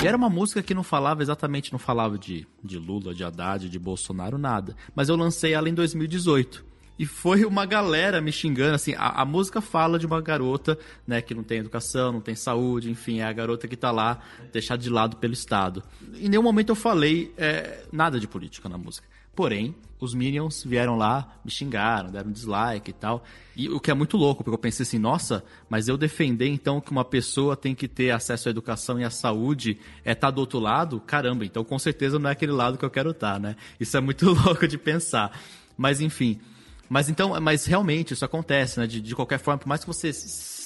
E 0.00 0.06
era 0.06 0.16
uma 0.16 0.30
música 0.30 0.62
que 0.62 0.74
não 0.74 0.84
falava 0.84 1.22
exatamente, 1.22 1.72
não 1.72 1.78
falava 1.78 2.16
de, 2.16 2.46
de 2.62 2.78
Lula, 2.78 3.12
de 3.12 3.24
Haddad, 3.24 3.68
de 3.68 3.78
Bolsonaro, 3.80 4.38
nada. 4.38 4.76
Mas 4.94 5.08
eu 5.08 5.16
lancei 5.16 5.54
ela 5.54 5.68
em 5.68 5.74
2018. 5.74 6.64
E 6.98 7.04
foi 7.04 7.44
uma 7.44 7.66
galera 7.66 8.20
me 8.20 8.30
xingando, 8.30 8.74
assim, 8.74 8.94
a, 8.94 9.22
a, 9.22 9.24
música 9.24 9.60
fala 9.60 9.98
de 9.98 10.06
uma 10.06 10.20
garota, 10.20 10.78
né, 11.06 11.20
que 11.20 11.34
não 11.34 11.44
tem 11.44 11.58
educação, 11.58 12.12
não 12.12 12.20
tem 12.20 12.34
saúde, 12.34 12.90
enfim, 12.90 13.20
é 13.20 13.24
a 13.24 13.32
garota 13.32 13.68
que 13.68 13.76
tá 13.76 13.90
lá, 13.90 14.20
deixada 14.52 14.82
de 14.82 14.90
lado 14.90 15.16
pelo 15.16 15.32
Estado. 15.32 15.82
Em 16.14 16.28
nenhum 16.28 16.42
momento 16.42 16.70
eu 16.70 16.76
falei 16.76 17.32
é, 17.36 17.84
nada 17.92 18.18
de 18.18 18.26
política 18.26 18.68
na 18.68 18.78
música. 18.78 19.06
Porém, 19.38 19.72
os 20.00 20.14
Minions 20.14 20.64
vieram 20.64 20.96
lá, 20.96 21.38
me 21.44 21.50
xingaram, 21.52 22.10
deram 22.10 22.28
dislike 22.28 22.90
e 22.90 22.92
tal. 22.92 23.22
E 23.54 23.68
o 23.68 23.78
que 23.78 23.88
é 23.88 23.94
muito 23.94 24.16
louco, 24.16 24.42
porque 24.42 24.56
eu 24.56 24.58
pensei 24.58 24.82
assim, 24.82 24.98
nossa, 24.98 25.44
mas 25.70 25.86
eu 25.86 25.96
defender 25.96 26.48
então 26.48 26.80
que 26.80 26.90
uma 26.90 27.04
pessoa 27.04 27.56
tem 27.56 27.72
que 27.72 27.86
ter 27.86 28.10
acesso 28.10 28.48
à 28.48 28.50
educação 28.50 28.98
e 28.98 29.04
à 29.04 29.10
saúde 29.10 29.78
é 30.04 30.10
estar 30.10 30.26
tá 30.26 30.30
do 30.32 30.40
outro 30.40 30.58
lado? 30.58 30.98
Caramba, 30.98 31.44
então 31.44 31.62
com 31.62 31.78
certeza 31.78 32.18
não 32.18 32.28
é 32.28 32.32
aquele 32.32 32.50
lado 32.50 32.76
que 32.76 32.84
eu 32.84 32.90
quero 32.90 33.12
estar, 33.12 33.34
tá, 33.34 33.38
né? 33.38 33.54
Isso 33.78 33.96
é 33.96 34.00
muito 34.00 34.26
louco 34.44 34.66
de 34.66 34.76
pensar. 34.76 35.30
Mas 35.76 36.00
enfim. 36.00 36.40
Mas 36.88 37.08
então, 37.08 37.40
mas 37.40 37.64
realmente 37.64 38.14
isso 38.14 38.24
acontece, 38.24 38.80
né? 38.80 38.88
De, 38.88 39.00
de 39.00 39.14
qualquer 39.14 39.38
forma, 39.38 39.58
por 39.58 39.68
mais 39.68 39.82
que 39.82 39.86
você 39.86 40.12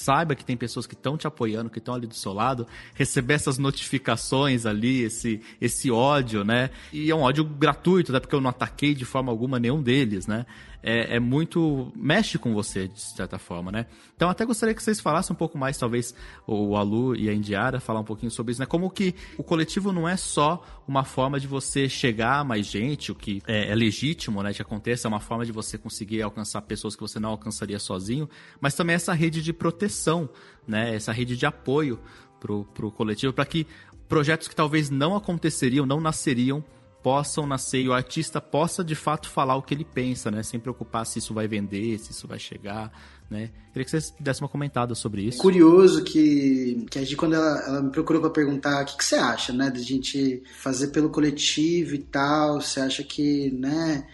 saiba 0.02 0.34
que 0.34 0.44
tem 0.44 0.56
pessoas 0.56 0.86
que 0.86 0.94
estão 0.94 1.16
te 1.16 1.26
apoiando, 1.26 1.70
que 1.70 1.78
estão 1.78 1.94
ali 1.94 2.06
do 2.06 2.14
seu 2.14 2.32
lado, 2.32 2.66
receber 2.94 3.34
essas 3.34 3.58
notificações 3.58 4.66
ali, 4.66 5.02
esse, 5.02 5.40
esse 5.60 5.90
ódio, 5.90 6.44
né? 6.44 6.70
E 6.92 7.10
é 7.10 7.14
um 7.14 7.20
ódio 7.20 7.44
gratuito, 7.44 8.12
né? 8.12 8.20
Porque 8.20 8.34
eu 8.34 8.40
não 8.40 8.50
ataquei 8.50 8.94
de 8.94 9.04
forma 9.04 9.30
alguma 9.30 9.58
nenhum 9.58 9.80
deles, 9.80 10.26
né? 10.26 10.44
É, 10.82 11.16
é, 11.16 11.20
muito. 11.20 11.92
mexe 11.94 12.38
com 12.38 12.52
você, 12.52 12.88
de 12.88 13.00
certa 13.00 13.38
forma, 13.38 13.70
né? 13.70 13.86
Então, 14.16 14.28
até 14.28 14.44
gostaria 14.44 14.74
que 14.74 14.82
vocês 14.82 15.00
falassem 15.00 15.32
um 15.32 15.36
pouco 15.36 15.56
mais, 15.56 15.78
talvez, 15.78 16.14
o 16.46 16.76
Alu 16.76 17.14
e 17.14 17.28
a 17.28 17.34
Indiara, 17.34 17.78
falar 17.78 18.00
um 18.00 18.04
pouquinho 18.04 18.30
sobre 18.30 18.52
isso, 18.52 18.60
né? 18.60 18.66
Como 18.66 18.90
que 18.90 19.14
o 19.38 19.44
coletivo 19.44 19.92
não 19.92 20.08
é 20.08 20.16
só 20.16 20.64
uma 20.86 21.04
forma 21.04 21.38
de 21.38 21.46
você 21.46 21.88
chegar 21.88 22.40
a 22.40 22.44
mais 22.44 22.66
gente, 22.66 23.12
o 23.12 23.14
que 23.14 23.40
é, 23.46 23.70
é 23.70 23.74
legítimo, 23.74 24.42
né? 24.42 24.52
Que 24.52 24.62
aconteça, 24.62 25.06
é 25.06 25.08
uma 25.08 25.20
forma 25.20 25.46
de 25.46 25.52
você 25.52 25.78
conseguir 25.78 26.22
alcançar 26.22 26.62
pessoas 26.62 26.96
que 26.96 27.02
você 27.02 27.20
não 27.20 27.30
alcançaria 27.30 27.78
sozinho, 27.78 28.28
mas 28.60 28.74
também 28.74 28.96
essa 28.96 29.12
rede 29.12 29.40
de 29.40 29.52
proteção, 29.52 30.28
né? 30.66 30.94
Essa 30.94 31.12
rede 31.12 31.36
de 31.36 31.46
apoio 31.46 32.00
pro, 32.40 32.64
pro 32.64 32.90
coletivo, 32.90 33.32
para 33.32 33.46
que 33.46 33.66
projetos 34.08 34.48
que 34.48 34.56
talvez 34.56 34.90
não 34.90 35.14
aconteceriam, 35.14 35.86
não 35.86 36.00
nasceriam 36.00 36.62
possam 37.02 37.46
nascer 37.46 37.80
e 37.80 37.88
o 37.88 37.92
artista 37.92 38.40
possa 38.40 38.84
de 38.84 38.94
fato 38.94 39.28
falar 39.28 39.56
o 39.56 39.62
que 39.62 39.74
ele 39.74 39.84
pensa, 39.84 40.30
né? 40.30 40.42
Sem 40.42 40.60
preocupar 40.60 41.04
se 41.04 41.18
isso 41.18 41.34
vai 41.34 41.48
vender, 41.48 41.98
se 41.98 42.12
isso 42.12 42.28
vai 42.28 42.38
chegar, 42.38 42.92
né? 43.28 43.50
Queria 43.72 43.84
que 43.84 43.90
vocês 43.90 44.14
dessem 44.20 44.42
uma 44.42 44.48
comentada 44.48 44.94
sobre 44.94 45.22
isso. 45.22 45.38
Curioso 45.38 46.04
que, 46.04 46.86
que 46.90 46.98
a 46.98 47.02
gente, 47.02 47.16
quando 47.16 47.34
ela, 47.34 47.64
ela 47.66 47.82
me 47.82 47.90
procurou 47.90 48.20
para 48.20 48.30
perguntar 48.30 48.82
o 48.82 48.86
que, 48.86 48.96
que 48.96 49.04
você 49.04 49.16
acha, 49.16 49.52
né? 49.52 49.70
De 49.70 49.82
gente 49.82 50.42
fazer 50.58 50.88
pelo 50.88 51.10
coletivo 51.10 51.94
e 51.94 51.98
tal, 51.98 52.60
você 52.60 52.80
acha 52.80 53.02
que, 53.02 53.50
né? 53.50 54.06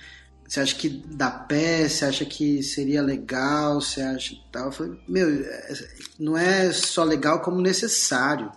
Você 0.47 0.61
acha 0.61 0.75
que 0.77 0.89
dá 0.89 1.31
pé? 1.31 1.89
Você 1.89 2.07
acha 2.07 2.25
que 2.25 2.63
seria 2.63 3.03
legal? 3.03 3.83
Você 3.83 4.01
acha 4.01 4.35
tal? 4.51 4.67
Eu 4.67 4.73
falei, 4.73 4.99
meu, 5.07 5.29
é, 5.29 5.75
não 6.19 6.39
é 6.39 6.73
só 6.73 7.05
legal 7.05 7.41
como 7.41 7.61
necessário 7.61 8.51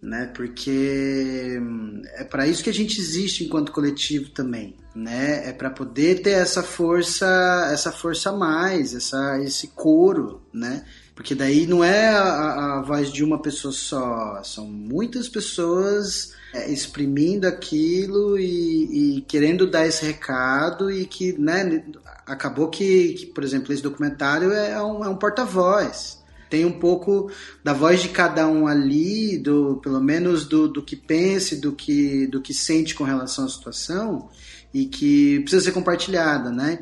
né? 0.00 0.30
Porque 0.34 1.58
hum, 1.60 2.02
é 2.14 2.24
para 2.24 2.46
isso 2.46 2.62
que 2.62 2.70
a 2.70 2.74
gente 2.74 3.00
existe 3.00 3.44
enquanto 3.44 3.72
coletivo 3.72 4.30
também, 4.30 4.76
né? 4.94 5.48
É 5.48 5.52
para 5.52 5.70
poder 5.70 6.22
ter 6.22 6.30
essa 6.30 6.62
força, 6.62 7.68
essa 7.72 7.90
força 7.90 8.30
a 8.30 8.36
mais, 8.36 8.94
essa 8.94 9.40
esse 9.42 9.68
coro, 9.68 10.40
né? 10.52 10.84
Porque 11.14 11.34
daí 11.34 11.66
não 11.66 11.82
é 11.82 12.10
a, 12.10 12.78
a 12.78 12.82
voz 12.82 13.10
de 13.12 13.24
uma 13.24 13.42
pessoa 13.42 13.72
só, 13.72 14.40
são 14.44 14.66
muitas 14.66 15.28
pessoas 15.28 16.32
é, 16.54 16.70
exprimindo 16.70 17.46
aquilo 17.46 18.38
e, 18.38 19.18
e, 19.18 19.20
querendo 19.22 19.66
dar 19.68 19.86
esse 19.86 20.06
recado 20.06 20.90
e 20.90 21.04
que, 21.06 21.32
né, 21.38 21.84
acabou 22.24 22.68
que, 22.68 23.14
que 23.14 23.26
por 23.26 23.42
exemplo, 23.42 23.72
esse 23.72 23.82
documentário 23.82 24.52
é 24.52 24.80
um, 24.82 25.04
é 25.04 25.08
um 25.08 25.16
porta-voz. 25.16 26.22
Tem 26.48 26.64
um 26.64 26.78
pouco 26.78 27.30
da 27.62 27.72
voz 27.72 28.00
de 28.00 28.08
cada 28.08 28.46
um 28.46 28.66
ali, 28.66 29.38
do, 29.38 29.76
pelo 29.82 30.00
menos 30.00 30.46
do, 30.46 30.68
do 30.68 30.82
que 30.82 30.96
pensa, 30.96 31.56
do 31.56 31.72
que, 31.72 32.26
do 32.26 32.40
que 32.40 32.54
sente 32.54 32.94
com 32.94 33.04
relação 33.04 33.44
à 33.44 33.48
situação 33.48 34.28
e 34.72 34.86
que 34.86 35.40
precisa 35.40 35.64
ser 35.64 35.72
compartilhada, 35.72 36.50
né? 36.50 36.80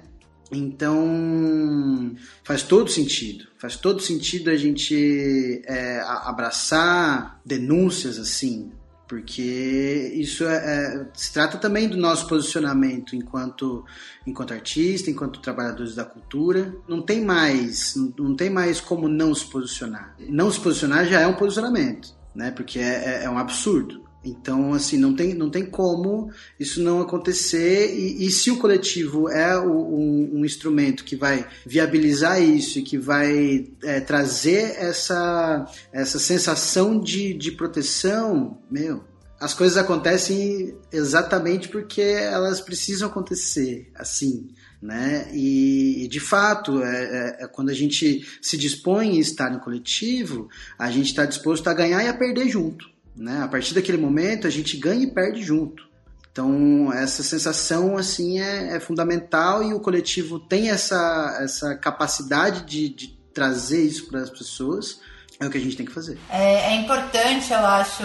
Então 0.51 2.15
faz 2.45 2.63
todo 2.63 2.91
sentido, 2.91 3.47
faz 3.59 3.77
todo 3.77 4.01
sentido 4.01 4.49
a 4.49 4.57
gente 4.57 5.63
é, 5.67 6.01
abraçar 6.01 7.41
denúncias 7.45 8.19
assim, 8.19 8.71
porque 9.09 10.13
isso 10.15 10.45
é, 10.45 10.57
é, 10.57 11.07
se 11.15 11.33
trata 11.33 11.59
também 11.59 11.89
do 11.89 11.97
nosso 11.97 12.27
posicionamento 12.27 13.15
enquanto 13.15 13.85
enquanto 14.27 14.53
artista, 14.53 15.11
enquanto 15.11 15.41
trabalhadores 15.41 15.95
da 15.95 16.05
cultura. 16.05 16.75
Não 16.89 17.01
tem 17.01 17.25
mais, 17.25 17.95
não, 18.19 18.35
tem 18.35 18.51
mais 18.51 18.81
como 18.81 19.09
não 19.09 19.35
se 19.35 19.47
posicionar. 19.47 20.17
Não 20.29 20.51
se 20.51 20.59
posicionar 20.61 21.07
já 21.07 21.21
é 21.21 21.27
um 21.27 21.35
posicionamento, 21.35 22.13
né? 22.35 22.51
Porque 22.51 22.79
é, 22.81 23.21
é, 23.21 23.25
é 23.25 23.31
um 23.31 23.39
absurdo. 23.39 24.06
Então, 24.27 24.75
assim, 24.75 24.99
não 24.99 25.15
tem, 25.15 25.35
não 25.35 25.49
tem 25.49 25.65
como 25.65 26.31
isso 26.59 26.83
não 26.83 27.01
acontecer. 27.01 27.95
E, 27.95 28.27
e 28.27 28.31
se 28.31 28.51
o 28.51 28.59
coletivo 28.59 29.29
é 29.29 29.57
o, 29.57 29.71
um, 29.71 30.31
um, 30.41 30.45
instrumento 30.45 31.05
que 31.05 31.15
vai 31.15 31.47
viabilizar 31.65 32.43
isso 32.43 32.81
e 32.81 32.83
que 32.83 32.99
vai 32.99 33.69
é, 33.85 34.01
trazer 34.01 34.77
essa, 34.79 35.65
essa 35.93 36.19
sensação 36.19 36.99
de, 36.99 37.33
de 37.35 37.53
proteção, 37.53 38.59
meu, 38.69 39.05
as 39.39 39.55
coisas 39.55 39.77
acontecem 39.77 40.77
exatamente 40.91 41.69
porque 41.69 42.01
elas 42.01 42.61
precisam 42.61 43.09
acontecer 43.09 43.91
assim. 43.95 44.49
Né? 44.83 45.29
E, 45.33 46.07
de 46.11 46.21
fato, 46.21 46.83
é, 46.83 47.05
é, 47.05 47.45
é, 47.45 47.49
quando 47.49 47.71
a 47.71 47.75
gente 47.75 48.27
se 48.43 48.57
dispõe 48.59 49.17
a 49.17 49.21
estar 49.21 49.51
no 49.51 49.61
coletivo, 49.61 50.49
a 50.79 50.91
gente 50.91 51.07
está 51.07 51.25
disposto 51.25 51.69
a 51.69 51.75
ganhar 51.75 52.05
e 52.05 52.09
a 52.09 52.15
perder 52.15 52.49
junto. 52.49 52.96
Né? 53.17 53.43
A 53.43 53.49
partir 53.49 53.75
daquele 53.75 53.99
momento, 53.99 54.47
a 54.47 54.51
gente 54.51 54.77
ganha 54.77 55.03
e 55.03 55.11
perde 55.11 55.43
junto. 55.43 55.87
Então, 56.31 56.93
essa 56.93 57.23
sensação 57.23 57.97
assim 57.97 58.41
é, 58.41 58.77
é 58.77 58.81
fundamental 58.81 59.63
e 59.63 59.73
o 59.73 59.81
coletivo 59.81 60.39
tem 60.39 60.69
essa, 60.69 61.39
essa 61.41 61.75
capacidade 61.77 62.67
de, 62.67 62.91
de 62.91 63.09
trazer 63.33 63.83
isso 63.83 64.07
para 64.09 64.21
as 64.21 64.29
pessoas. 64.29 65.01
É 65.41 65.47
o 65.47 65.51
que 65.51 65.57
a 65.57 65.61
gente 65.61 65.77
tem 65.77 65.87
que 65.87 65.93
fazer. 65.93 66.19
É, 66.31 66.73
é 66.73 66.77
importante, 66.77 67.53
eu 67.53 67.59
acho, 67.59 68.05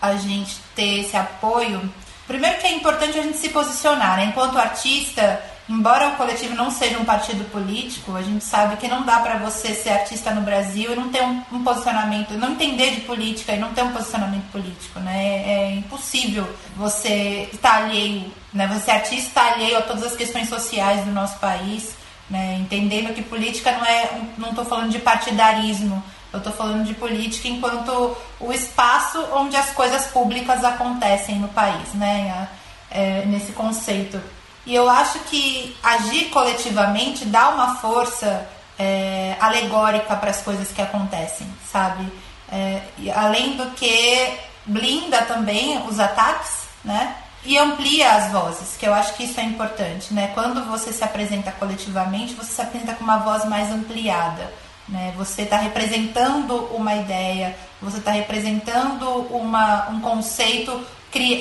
a 0.00 0.16
gente 0.16 0.56
ter 0.74 1.00
esse 1.00 1.16
apoio. 1.16 1.80
Primeiro 2.26 2.58
que 2.58 2.66
é 2.66 2.74
importante 2.74 3.18
a 3.18 3.22
gente 3.22 3.38
se 3.38 3.50
posicionar, 3.50 4.16
né? 4.16 4.26
Enquanto 4.26 4.58
artista, 4.58 5.42
embora 5.68 6.08
o 6.08 6.16
coletivo 6.16 6.54
não 6.54 6.70
seja 6.70 6.98
um 6.98 7.04
partido 7.04 7.44
político, 7.50 8.14
a 8.14 8.22
gente 8.22 8.44
sabe 8.44 8.76
que 8.76 8.86
não 8.86 9.04
dá 9.04 9.18
para 9.18 9.38
você 9.38 9.74
ser 9.74 9.90
artista 9.90 10.30
no 10.30 10.42
Brasil 10.42 10.92
e 10.92 10.96
não 10.96 11.08
ter 11.10 11.22
um, 11.22 11.42
um, 11.52 11.64
posicionamento, 11.64 12.34
não 12.34 12.52
entender 12.52 12.94
de 12.94 13.00
política 13.02 13.52
e 13.52 13.58
não 13.58 13.72
ter 13.74 13.82
um 13.82 13.92
posicionamento 13.92 14.50
político, 14.52 15.00
né? 15.00 15.16
É, 15.16 15.70
é 15.70 15.74
impossível 15.74 16.48
você 16.76 17.48
estar 17.52 17.84
alheio, 17.84 18.32
né? 18.52 18.66
Você 18.68 18.90
artista 18.90 19.40
alheio 19.40 19.78
a 19.78 19.82
todas 19.82 20.04
as 20.04 20.16
questões 20.16 20.48
sociais 20.48 21.04
do 21.04 21.10
nosso 21.10 21.38
país, 21.38 21.96
né? 22.30 22.58
Entendendo 22.60 23.12
que 23.12 23.22
política 23.22 23.72
não 23.72 23.84
é, 23.84 24.10
não 24.38 24.50
estou 24.50 24.64
falando 24.64 24.90
de 24.90 25.00
partidarismo, 25.00 26.02
eu 26.32 26.38
estou 26.38 26.52
falando 26.52 26.84
de 26.84 26.94
política 26.94 27.48
enquanto 27.48 28.16
o 28.38 28.52
espaço 28.52 29.18
onde 29.32 29.56
as 29.56 29.70
coisas 29.70 30.06
públicas 30.06 30.62
acontecem 30.62 31.36
no 31.36 31.48
país, 31.48 31.92
né? 31.94 32.48
É, 32.88 33.24
nesse 33.26 33.52
conceito. 33.52 34.20
E 34.66 34.74
eu 34.74 34.90
acho 34.90 35.20
que 35.20 35.76
agir 35.82 36.24
coletivamente 36.30 37.24
dá 37.24 37.50
uma 37.50 37.76
força 37.76 38.48
é, 38.76 39.36
alegórica 39.40 40.16
para 40.16 40.30
as 40.30 40.42
coisas 40.42 40.72
que 40.72 40.82
acontecem, 40.82 41.46
sabe? 41.70 42.12
É, 42.50 42.82
além 43.14 43.56
do 43.56 43.70
que 43.70 44.34
blinda 44.66 45.22
também 45.22 45.80
os 45.86 46.00
ataques, 46.00 46.66
né? 46.84 47.14
E 47.44 47.56
amplia 47.56 48.12
as 48.12 48.32
vozes, 48.32 48.76
que 48.76 48.84
eu 48.86 48.92
acho 48.92 49.14
que 49.14 49.22
isso 49.22 49.38
é 49.38 49.44
importante, 49.44 50.12
né? 50.12 50.32
Quando 50.34 50.64
você 50.64 50.92
se 50.92 51.04
apresenta 51.04 51.52
coletivamente, 51.52 52.34
você 52.34 52.52
se 52.52 52.60
apresenta 52.60 52.94
com 52.94 53.04
uma 53.04 53.18
voz 53.18 53.44
mais 53.44 53.70
ampliada, 53.70 54.52
né? 54.88 55.14
Você 55.16 55.42
está 55.42 55.56
representando 55.58 56.56
uma 56.74 56.96
ideia, 56.96 57.56
você 57.80 57.98
está 57.98 58.10
representando 58.10 59.08
uma, 59.30 59.88
um 59.90 60.00
conceito 60.00 60.84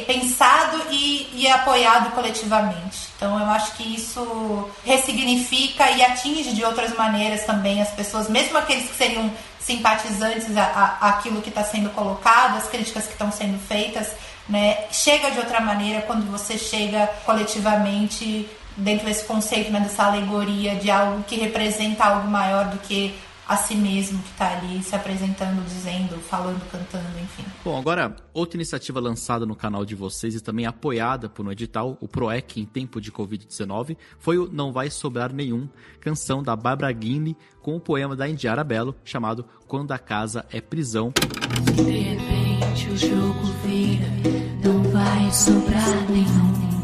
pensado 0.05 0.81
e, 0.89 1.29
e 1.33 1.47
apoiado 1.47 2.11
coletivamente. 2.11 3.09
Então 3.15 3.39
eu 3.39 3.45
acho 3.47 3.75
que 3.75 3.95
isso 3.95 4.69
ressignifica 4.83 5.89
e 5.91 6.03
atinge 6.03 6.53
de 6.53 6.63
outras 6.63 6.95
maneiras 6.95 7.43
também 7.45 7.81
as 7.81 7.89
pessoas, 7.91 8.29
mesmo 8.29 8.57
aqueles 8.57 8.89
que 8.89 8.95
seriam 8.95 9.31
simpatizantes 9.59 10.55
a, 10.55 10.97
aquilo 11.01 11.41
que 11.41 11.49
está 11.49 11.63
sendo 11.63 11.89
colocado, 11.89 12.57
as 12.57 12.67
críticas 12.67 13.05
que 13.05 13.13
estão 13.13 13.31
sendo 13.31 13.59
feitas, 13.59 14.11
né? 14.47 14.85
Chega 14.91 15.31
de 15.31 15.39
outra 15.39 15.59
maneira 15.59 16.01
quando 16.03 16.29
você 16.29 16.57
chega 16.57 17.07
coletivamente 17.25 18.47
dentro 18.77 19.05
desse 19.05 19.25
conceito, 19.25 19.71
né, 19.71 19.79
dessa 19.79 20.03
alegoria 20.03 20.75
de 20.75 20.91
algo 20.91 21.23
que 21.23 21.37
representa 21.37 22.03
algo 22.03 22.27
maior 22.27 22.65
do 22.65 22.77
que 22.79 23.15
a 23.47 23.57
si 23.57 23.75
mesmo 23.75 24.21
que 24.23 24.29
está 24.29 24.57
ali 24.57 24.81
se 24.81 24.95
apresentando, 24.95 25.63
dizendo, 25.65 26.19
falando, 26.21 26.61
cantando, 26.71 27.19
enfim. 27.21 27.43
Bom, 27.63 27.77
agora, 27.77 28.15
outra 28.33 28.57
iniciativa 28.57 28.99
lançada 28.99 29.45
no 29.45 29.55
canal 29.55 29.85
de 29.85 29.95
vocês 29.95 30.35
e 30.35 30.41
também 30.41 30.65
apoiada 30.65 31.29
por 31.29 31.45
um 31.45 31.51
edital, 31.51 31.97
o 32.01 32.07
PROEC 32.07 32.61
em 32.61 32.65
tempo 32.65 32.99
de 32.99 33.11
Covid-19, 33.11 33.97
foi 34.19 34.37
o 34.37 34.49
Não 34.51 34.71
Vai 34.71 34.89
Sobrar 34.89 35.31
Nenhum, 35.31 35.69
canção 35.99 36.41
da 36.41 36.55
Barbara 36.55 36.91
Guinle 36.91 37.37
com 37.61 37.75
o 37.75 37.79
poema 37.79 38.15
da 38.15 38.27
Indiara 38.27 38.63
Belo 38.63 38.95
chamado 39.03 39.45
Quando 39.67 39.91
a 39.91 39.99
Casa 39.99 40.45
é 40.51 40.59
Prisão. 40.59 41.13
De 41.75 41.81
repente 41.81 42.89
o 42.89 42.97
jogo 42.97 43.45
vira, 43.63 44.07
não 44.63 44.83
vai 44.91 45.31
sobrar 45.31 46.09
nenhum. 46.09 46.74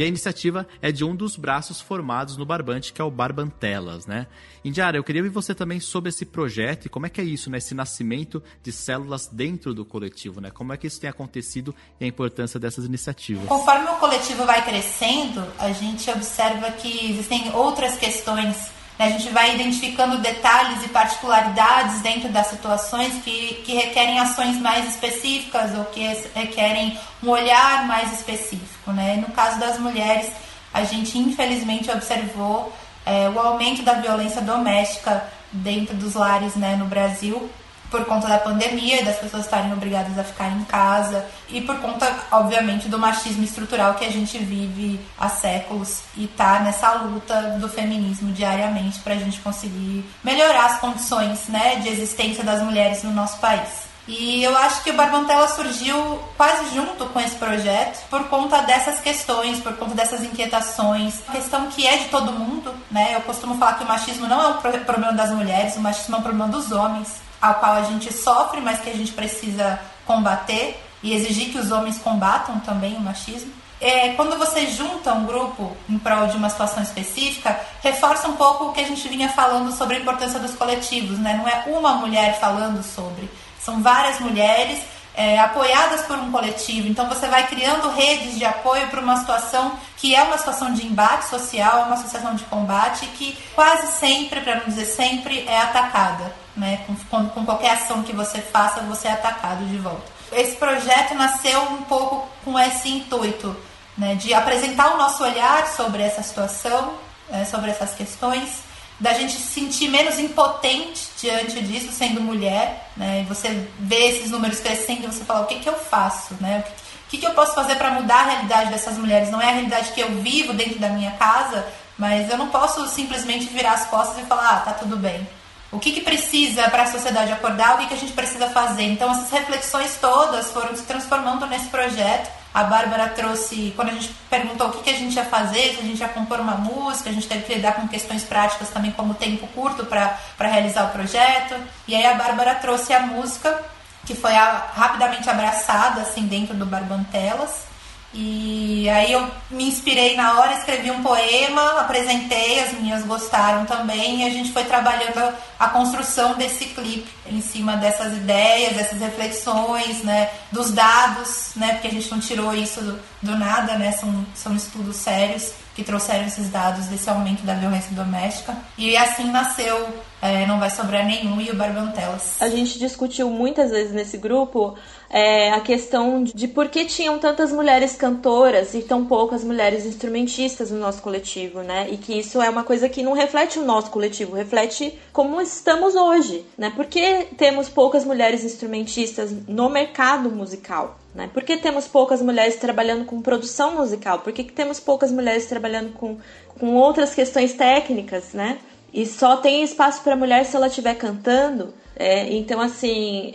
E 0.00 0.02
a 0.02 0.06
iniciativa 0.06 0.66
é 0.80 0.90
de 0.90 1.04
um 1.04 1.14
dos 1.14 1.36
braços 1.36 1.78
formados 1.78 2.34
no 2.38 2.46
Barbante, 2.46 2.90
que 2.90 3.02
é 3.02 3.04
o 3.04 3.10
Barbantelas, 3.10 4.06
né? 4.06 4.26
Indiara, 4.64 4.96
eu 4.96 5.04
queria 5.04 5.20
ouvir 5.20 5.30
você 5.30 5.54
também 5.54 5.78
sobre 5.78 6.08
esse 6.08 6.24
projeto 6.24 6.86
e 6.86 6.88
como 6.88 7.04
é 7.04 7.10
que 7.10 7.20
é 7.20 7.24
isso, 7.24 7.50
né? 7.50 7.58
Esse 7.58 7.74
nascimento 7.74 8.42
de 8.62 8.72
células 8.72 9.26
dentro 9.26 9.74
do 9.74 9.84
coletivo, 9.84 10.40
né? 10.40 10.50
Como 10.50 10.72
é 10.72 10.78
que 10.78 10.86
isso 10.86 10.98
tem 10.98 11.10
acontecido 11.10 11.74
e 12.00 12.04
a 12.06 12.08
importância 12.08 12.58
dessas 12.58 12.86
iniciativas? 12.86 13.46
Conforme 13.46 13.90
o 13.90 13.96
coletivo 13.96 14.46
vai 14.46 14.64
crescendo, 14.64 15.44
a 15.58 15.70
gente 15.70 16.10
observa 16.10 16.70
que 16.70 17.10
existem 17.10 17.54
outras 17.54 17.98
questões? 17.98 18.79
A 19.00 19.08
gente 19.08 19.30
vai 19.30 19.54
identificando 19.54 20.18
detalhes 20.18 20.84
e 20.84 20.88
particularidades 20.88 22.02
dentro 22.02 22.28
das 22.28 22.48
situações 22.48 23.14
que, 23.24 23.62
que 23.64 23.72
requerem 23.72 24.18
ações 24.18 24.58
mais 24.58 24.90
específicas 24.90 25.74
ou 25.74 25.86
que 25.86 26.06
requerem 26.34 26.98
um 27.22 27.30
olhar 27.30 27.86
mais 27.86 28.12
específico. 28.12 28.92
Né? 28.92 29.16
No 29.16 29.32
caso 29.32 29.58
das 29.58 29.78
mulheres, 29.78 30.30
a 30.72 30.84
gente 30.84 31.16
infelizmente 31.18 31.90
observou 31.90 32.70
é, 33.06 33.28
o 33.30 33.38
aumento 33.38 33.82
da 33.82 33.94
violência 33.94 34.42
doméstica 34.42 35.24
dentro 35.50 35.96
dos 35.96 36.12
lares 36.12 36.54
né, 36.54 36.76
no 36.76 36.84
Brasil 36.84 37.50
por 37.90 38.04
conta 38.04 38.28
da 38.28 38.38
pandemia 38.38 39.04
das 39.04 39.16
pessoas 39.16 39.44
estarem 39.44 39.72
obrigadas 39.72 40.16
a 40.18 40.24
ficar 40.24 40.48
em 40.48 40.64
casa 40.64 41.26
e 41.48 41.60
por 41.60 41.76
conta, 41.80 42.10
obviamente, 42.30 42.88
do 42.88 42.98
machismo 42.98 43.42
estrutural 43.42 43.94
que 43.94 44.04
a 44.04 44.10
gente 44.10 44.38
vive 44.38 45.00
há 45.18 45.28
séculos 45.28 46.02
e 46.16 46.26
tá 46.28 46.60
nessa 46.60 46.92
luta 46.92 47.56
do 47.60 47.68
feminismo 47.68 48.32
diariamente 48.32 49.00
para 49.00 49.14
a 49.14 49.18
gente 49.18 49.40
conseguir 49.40 50.04
melhorar 50.22 50.66
as 50.66 50.78
condições 50.78 51.48
né, 51.48 51.76
de 51.76 51.88
existência 51.88 52.44
das 52.44 52.62
mulheres 52.62 53.02
no 53.02 53.12
nosso 53.12 53.38
país. 53.38 53.90
E 54.08 54.42
eu 54.42 54.56
acho 54.56 54.82
que 54.82 54.90
o 54.90 54.94
Barbantela 54.94 55.46
surgiu 55.46 56.20
quase 56.36 56.74
junto 56.74 57.06
com 57.06 57.20
esse 57.20 57.36
projeto 57.36 58.04
por 58.08 58.24
conta 58.24 58.62
dessas 58.62 58.98
questões, 58.98 59.60
por 59.60 59.76
conta 59.76 59.94
dessas 59.94 60.24
inquietações. 60.24 61.20
Questão 61.30 61.68
que 61.68 61.86
é 61.86 61.96
de 61.96 62.08
todo 62.08 62.32
mundo, 62.32 62.74
né? 62.90 63.14
Eu 63.14 63.20
costumo 63.20 63.56
falar 63.56 63.74
que 63.74 63.84
o 63.84 63.86
machismo 63.86 64.26
não 64.26 64.42
é 64.42 64.48
um 64.48 64.54
problema 64.84 65.12
das 65.12 65.30
mulheres, 65.30 65.76
o 65.76 65.80
machismo 65.80 66.16
é 66.16 66.18
um 66.18 66.22
problema 66.22 66.48
dos 66.48 66.72
homens 66.72 67.29
ao 67.40 67.54
qual 67.54 67.74
a 67.74 67.82
gente 67.82 68.12
sofre, 68.12 68.60
mas 68.60 68.80
que 68.80 68.90
a 68.90 68.94
gente 68.94 69.12
precisa 69.12 69.80
combater 70.06 70.82
e 71.02 71.14
exigir 71.14 71.50
que 71.50 71.58
os 71.58 71.70
homens 71.70 71.98
combatam 71.98 72.58
também 72.60 72.96
o 72.96 73.00
machismo. 73.00 73.52
É, 73.80 74.10
quando 74.10 74.36
você 74.36 74.66
junta 74.66 75.14
um 75.14 75.24
grupo 75.24 75.74
em 75.88 75.98
prol 75.98 76.26
de 76.26 76.36
uma 76.36 76.50
situação 76.50 76.82
específica, 76.82 77.58
reforça 77.82 78.28
um 78.28 78.36
pouco 78.36 78.66
o 78.66 78.72
que 78.72 78.80
a 78.80 78.86
gente 78.86 79.08
vinha 79.08 79.30
falando 79.30 79.72
sobre 79.72 79.96
a 79.96 80.00
importância 80.00 80.38
dos 80.38 80.54
coletivos, 80.54 81.18
né? 81.18 81.34
Não 81.34 81.48
é 81.48 81.64
uma 81.66 81.94
mulher 81.94 82.38
falando 82.38 82.82
sobre, 82.82 83.30
são 83.58 83.82
várias 83.82 84.20
mulheres 84.20 84.80
é, 85.14 85.38
apoiadas 85.38 86.02
por 86.02 86.18
um 86.18 86.30
coletivo. 86.30 86.88
Então 86.88 87.08
você 87.08 87.26
vai 87.26 87.46
criando 87.46 87.88
redes 87.90 88.38
de 88.38 88.44
apoio 88.44 88.88
para 88.88 89.00
uma 89.00 89.16
situação 89.16 89.72
que 89.96 90.14
é 90.14 90.22
uma 90.22 90.38
situação 90.38 90.72
de 90.72 90.86
embate 90.86 91.26
social, 91.26 91.84
uma 91.84 91.94
associação 91.94 92.34
de 92.34 92.44
combate 92.44 93.06
que 93.06 93.36
quase 93.54 93.86
sempre, 93.98 94.40
para 94.40 94.56
não 94.56 94.64
dizer 94.66 94.86
sempre, 94.86 95.44
é 95.46 95.58
atacada. 95.58 96.32
Né? 96.60 96.84
Com, 96.86 96.94
com, 96.94 97.28
com 97.30 97.44
qualquer 97.46 97.70
ação 97.70 98.02
que 98.02 98.12
você 98.12 98.38
faça, 98.42 98.82
você 98.82 99.08
é 99.08 99.12
atacado 99.12 99.64
de 99.64 99.78
volta. 99.78 100.04
Esse 100.30 100.56
projeto 100.56 101.14
nasceu 101.14 101.58
um 101.62 101.82
pouco 101.84 102.28
com 102.44 102.58
esse 102.58 102.90
intuito 102.90 103.56
né, 103.96 104.14
de 104.14 104.34
apresentar 104.34 104.94
o 104.94 104.98
nosso 104.98 105.24
olhar 105.24 105.66
sobre 105.68 106.02
essa 106.02 106.22
situação, 106.22 106.92
é, 107.32 107.46
sobre 107.46 107.70
essas 107.70 107.94
questões, 107.94 108.62
da 109.00 109.14
gente 109.14 109.32
se 109.32 109.60
sentir 109.60 109.88
menos 109.88 110.18
impotente 110.18 111.08
diante 111.18 111.62
disso, 111.62 111.90
sendo 111.92 112.20
mulher, 112.20 112.90
né? 112.94 113.22
E 113.22 113.24
você 113.24 113.66
vê 113.78 114.10
esses 114.10 114.30
números 114.30 114.60
crescendo 114.60 115.04
e 115.04 115.06
você 115.06 115.24
fala, 115.24 115.40
o 115.40 115.46
que, 115.46 115.60
que 115.60 115.68
eu 115.68 115.78
faço, 115.78 116.34
né? 116.38 116.62
O 117.06 117.10
que, 117.10 117.16
que 117.16 117.26
eu 117.26 117.32
posso 117.32 117.54
fazer 117.54 117.76
para 117.76 117.92
mudar 117.92 118.20
a 118.20 118.30
realidade 118.30 118.70
dessas 118.70 118.98
mulheres? 118.98 119.30
Não 119.30 119.40
é 119.40 119.48
a 119.48 119.52
realidade 119.52 119.92
que 119.92 120.00
eu 120.02 120.10
vivo 120.16 120.52
dentro 120.52 120.78
da 120.78 120.90
minha 120.90 121.12
casa, 121.12 121.66
mas 121.96 122.30
eu 122.30 122.36
não 122.36 122.48
posso 122.48 122.86
simplesmente 122.88 123.46
virar 123.46 123.72
as 123.72 123.86
costas 123.86 124.22
e 124.22 124.26
falar, 124.26 124.50
ah, 124.50 124.60
tá 124.60 124.72
tudo 124.72 124.98
bem. 124.98 125.26
O 125.72 125.78
que, 125.78 125.92
que 125.92 126.00
precisa 126.00 126.68
para 126.68 126.82
a 126.82 126.86
sociedade 126.86 127.32
acordar? 127.32 127.74
O 127.74 127.78
que, 127.78 127.86
que 127.86 127.94
a 127.94 127.96
gente 127.96 128.12
precisa 128.12 128.48
fazer? 128.50 128.82
Então, 128.82 129.10
essas 129.10 129.30
reflexões 129.30 129.96
todas 130.00 130.50
foram 130.50 130.74
se 130.74 130.82
transformando 130.82 131.46
nesse 131.46 131.68
projeto 131.68 132.40
a 132.52 132.64
Bárbara 132.64 133.08
trouxe, 133.10 133.72
quando 133.76 133.90
a 133.90 133.92
gente 133.92 134.12
perguntou 134.28 134.68
o 134.68 134.72
que, 134.72 134.82
que 134.82 134.90
a 134.90 134.98
gente 134.98 135.14
ia 135.14 135.24
fazer, 135.24 135.74
se 135.74 135.80
a 135.80 135.84
gente 135.84 136.00
ia 136.00 136.08
compor 136.08 136.40
uma 136.40 136.56
música, 136.56 137.08
a 137.08 137.12
gente 137.12 137.28
teve 137.28 137.44
que 137.44 137.54
lidar 137.54 137.74
com 137.74 137.86
questões 137.86 138.24
práticas 138.24 138.70
também, 138.70 138.90
como 138.90 139.14
tempo 139.14 139.46
curto 139.48 139.86
para 139.86 140.18
realizar 140.40 140.86
o 140.86 140.88
projeto. 140.90 141.54
E 141.86 141.94
aí 141.94 142.04
a 142.04 142.14
Bárbara 142.14 142.56
trouxe 142.56 142.92
a 142.92 143.00
música, 143.00 143.62
que 144.04 144.16
foi 144.16 144.34
a, 144.34 144.66
rapidamente 144.74 145.30
abraçada 145.30 146.00
assim 146.00 146.26
dentro 146.26 146.54
do 146.54 146.66
Barbantelas. 146.66 147.69
E 148.12 148.88
aí 148.88 149.12
eu 149.12 149.24
me 149.50 149.68
inspirei 149.68 150.16
na 150.16 150.40
hora, 150.40 150.54
escrevi 150.54 150.90
um 150.90 151.00
poema, 151.00 151.80
apresentei, 151.80 152.58
as 152.60 152.72
minhas 152.72 153.04
gostaram 153.04 153.64
também, 153.66 154.22
e 154.22 154.24
a 154.24 154.30
gente 154.30 154.52
foi 154.52 154.64
trabalhando 154.64 155.32
a 155.58 155.68
construção 155.68 156.34
desse 156.34 156.66
clipe 156.66 157.08
em 157.26 157.40
cima 157.40 157.76
dessas 157.76 158.16
ideias, 158.16 158.74
dessas 158.74 158.98
reflexões, 158.98 160.02
né, 160.02 160.28
dos 160.50 160.72
dados, 160.72 161.52
né, 161.54 161.74
porque 161.74 161.86
a 161.86 161.92
gente 161.92 162.10
não 162.10 162.18
tirou 162.18 162.52
isso 162.52 162.80
do, 162.80 162.98
do 163.22 163.38
nada, 163.38 163.78
né, 163.78 163.92
são, 163.92 164.26
são 164.34 164.56
estudos 164.56 164.96
sérios 164.96 165.52
que 165.74 165.84
trouxeram 165.84 166.26
esses 166.26 166.48
dados 166.48 166.86
desse 166.86 167.08
aumento 167.08 167.42
da 167.42 167.54
violência 167.54 167.94
doméstica. 167.94 168.56
E 168.76 168.96
assim 168.96 169.30
nasceu 169.30 169.88
é, 170.20 170.46
Não 170.46 170.58
Vai 170.58 170.70
Sobrar 170.70 171.06
Nenhum 171.06 171.40
e 171.40 171.50
o 171.50 171.56
Barbantelas. 171.56 172.36
A 172.40 172.48
gente 172.48 172.78
discutiu 172.78 173.30
muitas 173.30 173.70
vezes 173.70 173.92
nesse 173.92 174.18
grupo 174.18 174.76
é, 175.08 175.52
a 175.52 175.60
questão 175.60 176.22
de 176.22 176.46
por 176.46 176.68
que 176.68 176.84
tinham 176.84 177.18
tantas 177.18 177.52
mulheres 177.52 177.96
cantoras 177.96 178.74
e 178.74 178.82
tão 178.82 179.04
poucas 179.06 179.42
mulheres 179.42 179.86
instrumentistas 179.86 180.70
no 180.70 180.78
nosso 180.78 181.02
coletivo, 181.02 181.62
né? 181.62 181.88
E 181.90 181.96
que 181.96 182.18
isso 182.18 182.40
é 182.40 182.50
uma 182.50 182.62
coisa 182.62 182.88
que 182.88 183.02
não 183.02 183.12
reflete 183.12 183.58
o 183.58 183.64
nosso 183.64 183.90
coletivo, 183.90 184.36
reflete 184.36 184.98
como 185.12 185.40
estamos 185.40 185.94
hoje, 185.94 186.44
né? 186.56 186.70
Por 186.74 186.86
que 186.86 187.28
temos 187.36 187.68
poucas 187.68 188.04
mulheres 188.04 188.44
instrumentistas 188.44 189.32
no 189.48 189.68
mercado 189.68 190.30
musical? 190.30 190.99
Né? 191.14 191.28
Por 191.32 191.42
que 191.42 191.56
temos 191.56 191.88
poucas 191.88 192.22
mulheres 192.22 192.56
trabalhando 192.56 193.04
com 193.04 193.20
produção 193.20 193.74
musical? 193.76 194.20
Por 194.20 194.32
que, 194.32 194.44
que 194.44 194.52
temos 194.52 194.78
poucas 194.78 195.10
mulheres 195.10 195.46
trabalhando 195.46 195.92
com, 195.92 196.18
com 196.58 196.74
outras 196.74 197.14
questões 197.14 197.52
técnicas, 197.52 198.32
né? 198.32 198.58
E 198.92 199.06
só 199.06 199.36
tem 199.36 199.62
espaço 199.62 200.02
para 200.02 200.16
mulher 200.16 200.44
se 200.44 200.56
ela 200.56 200.66
estiver 200.66 200.94
cantando. 200.94 201.72
É, 201.96 202.32
então, 202.32 202.60
assim, 202.60 203.34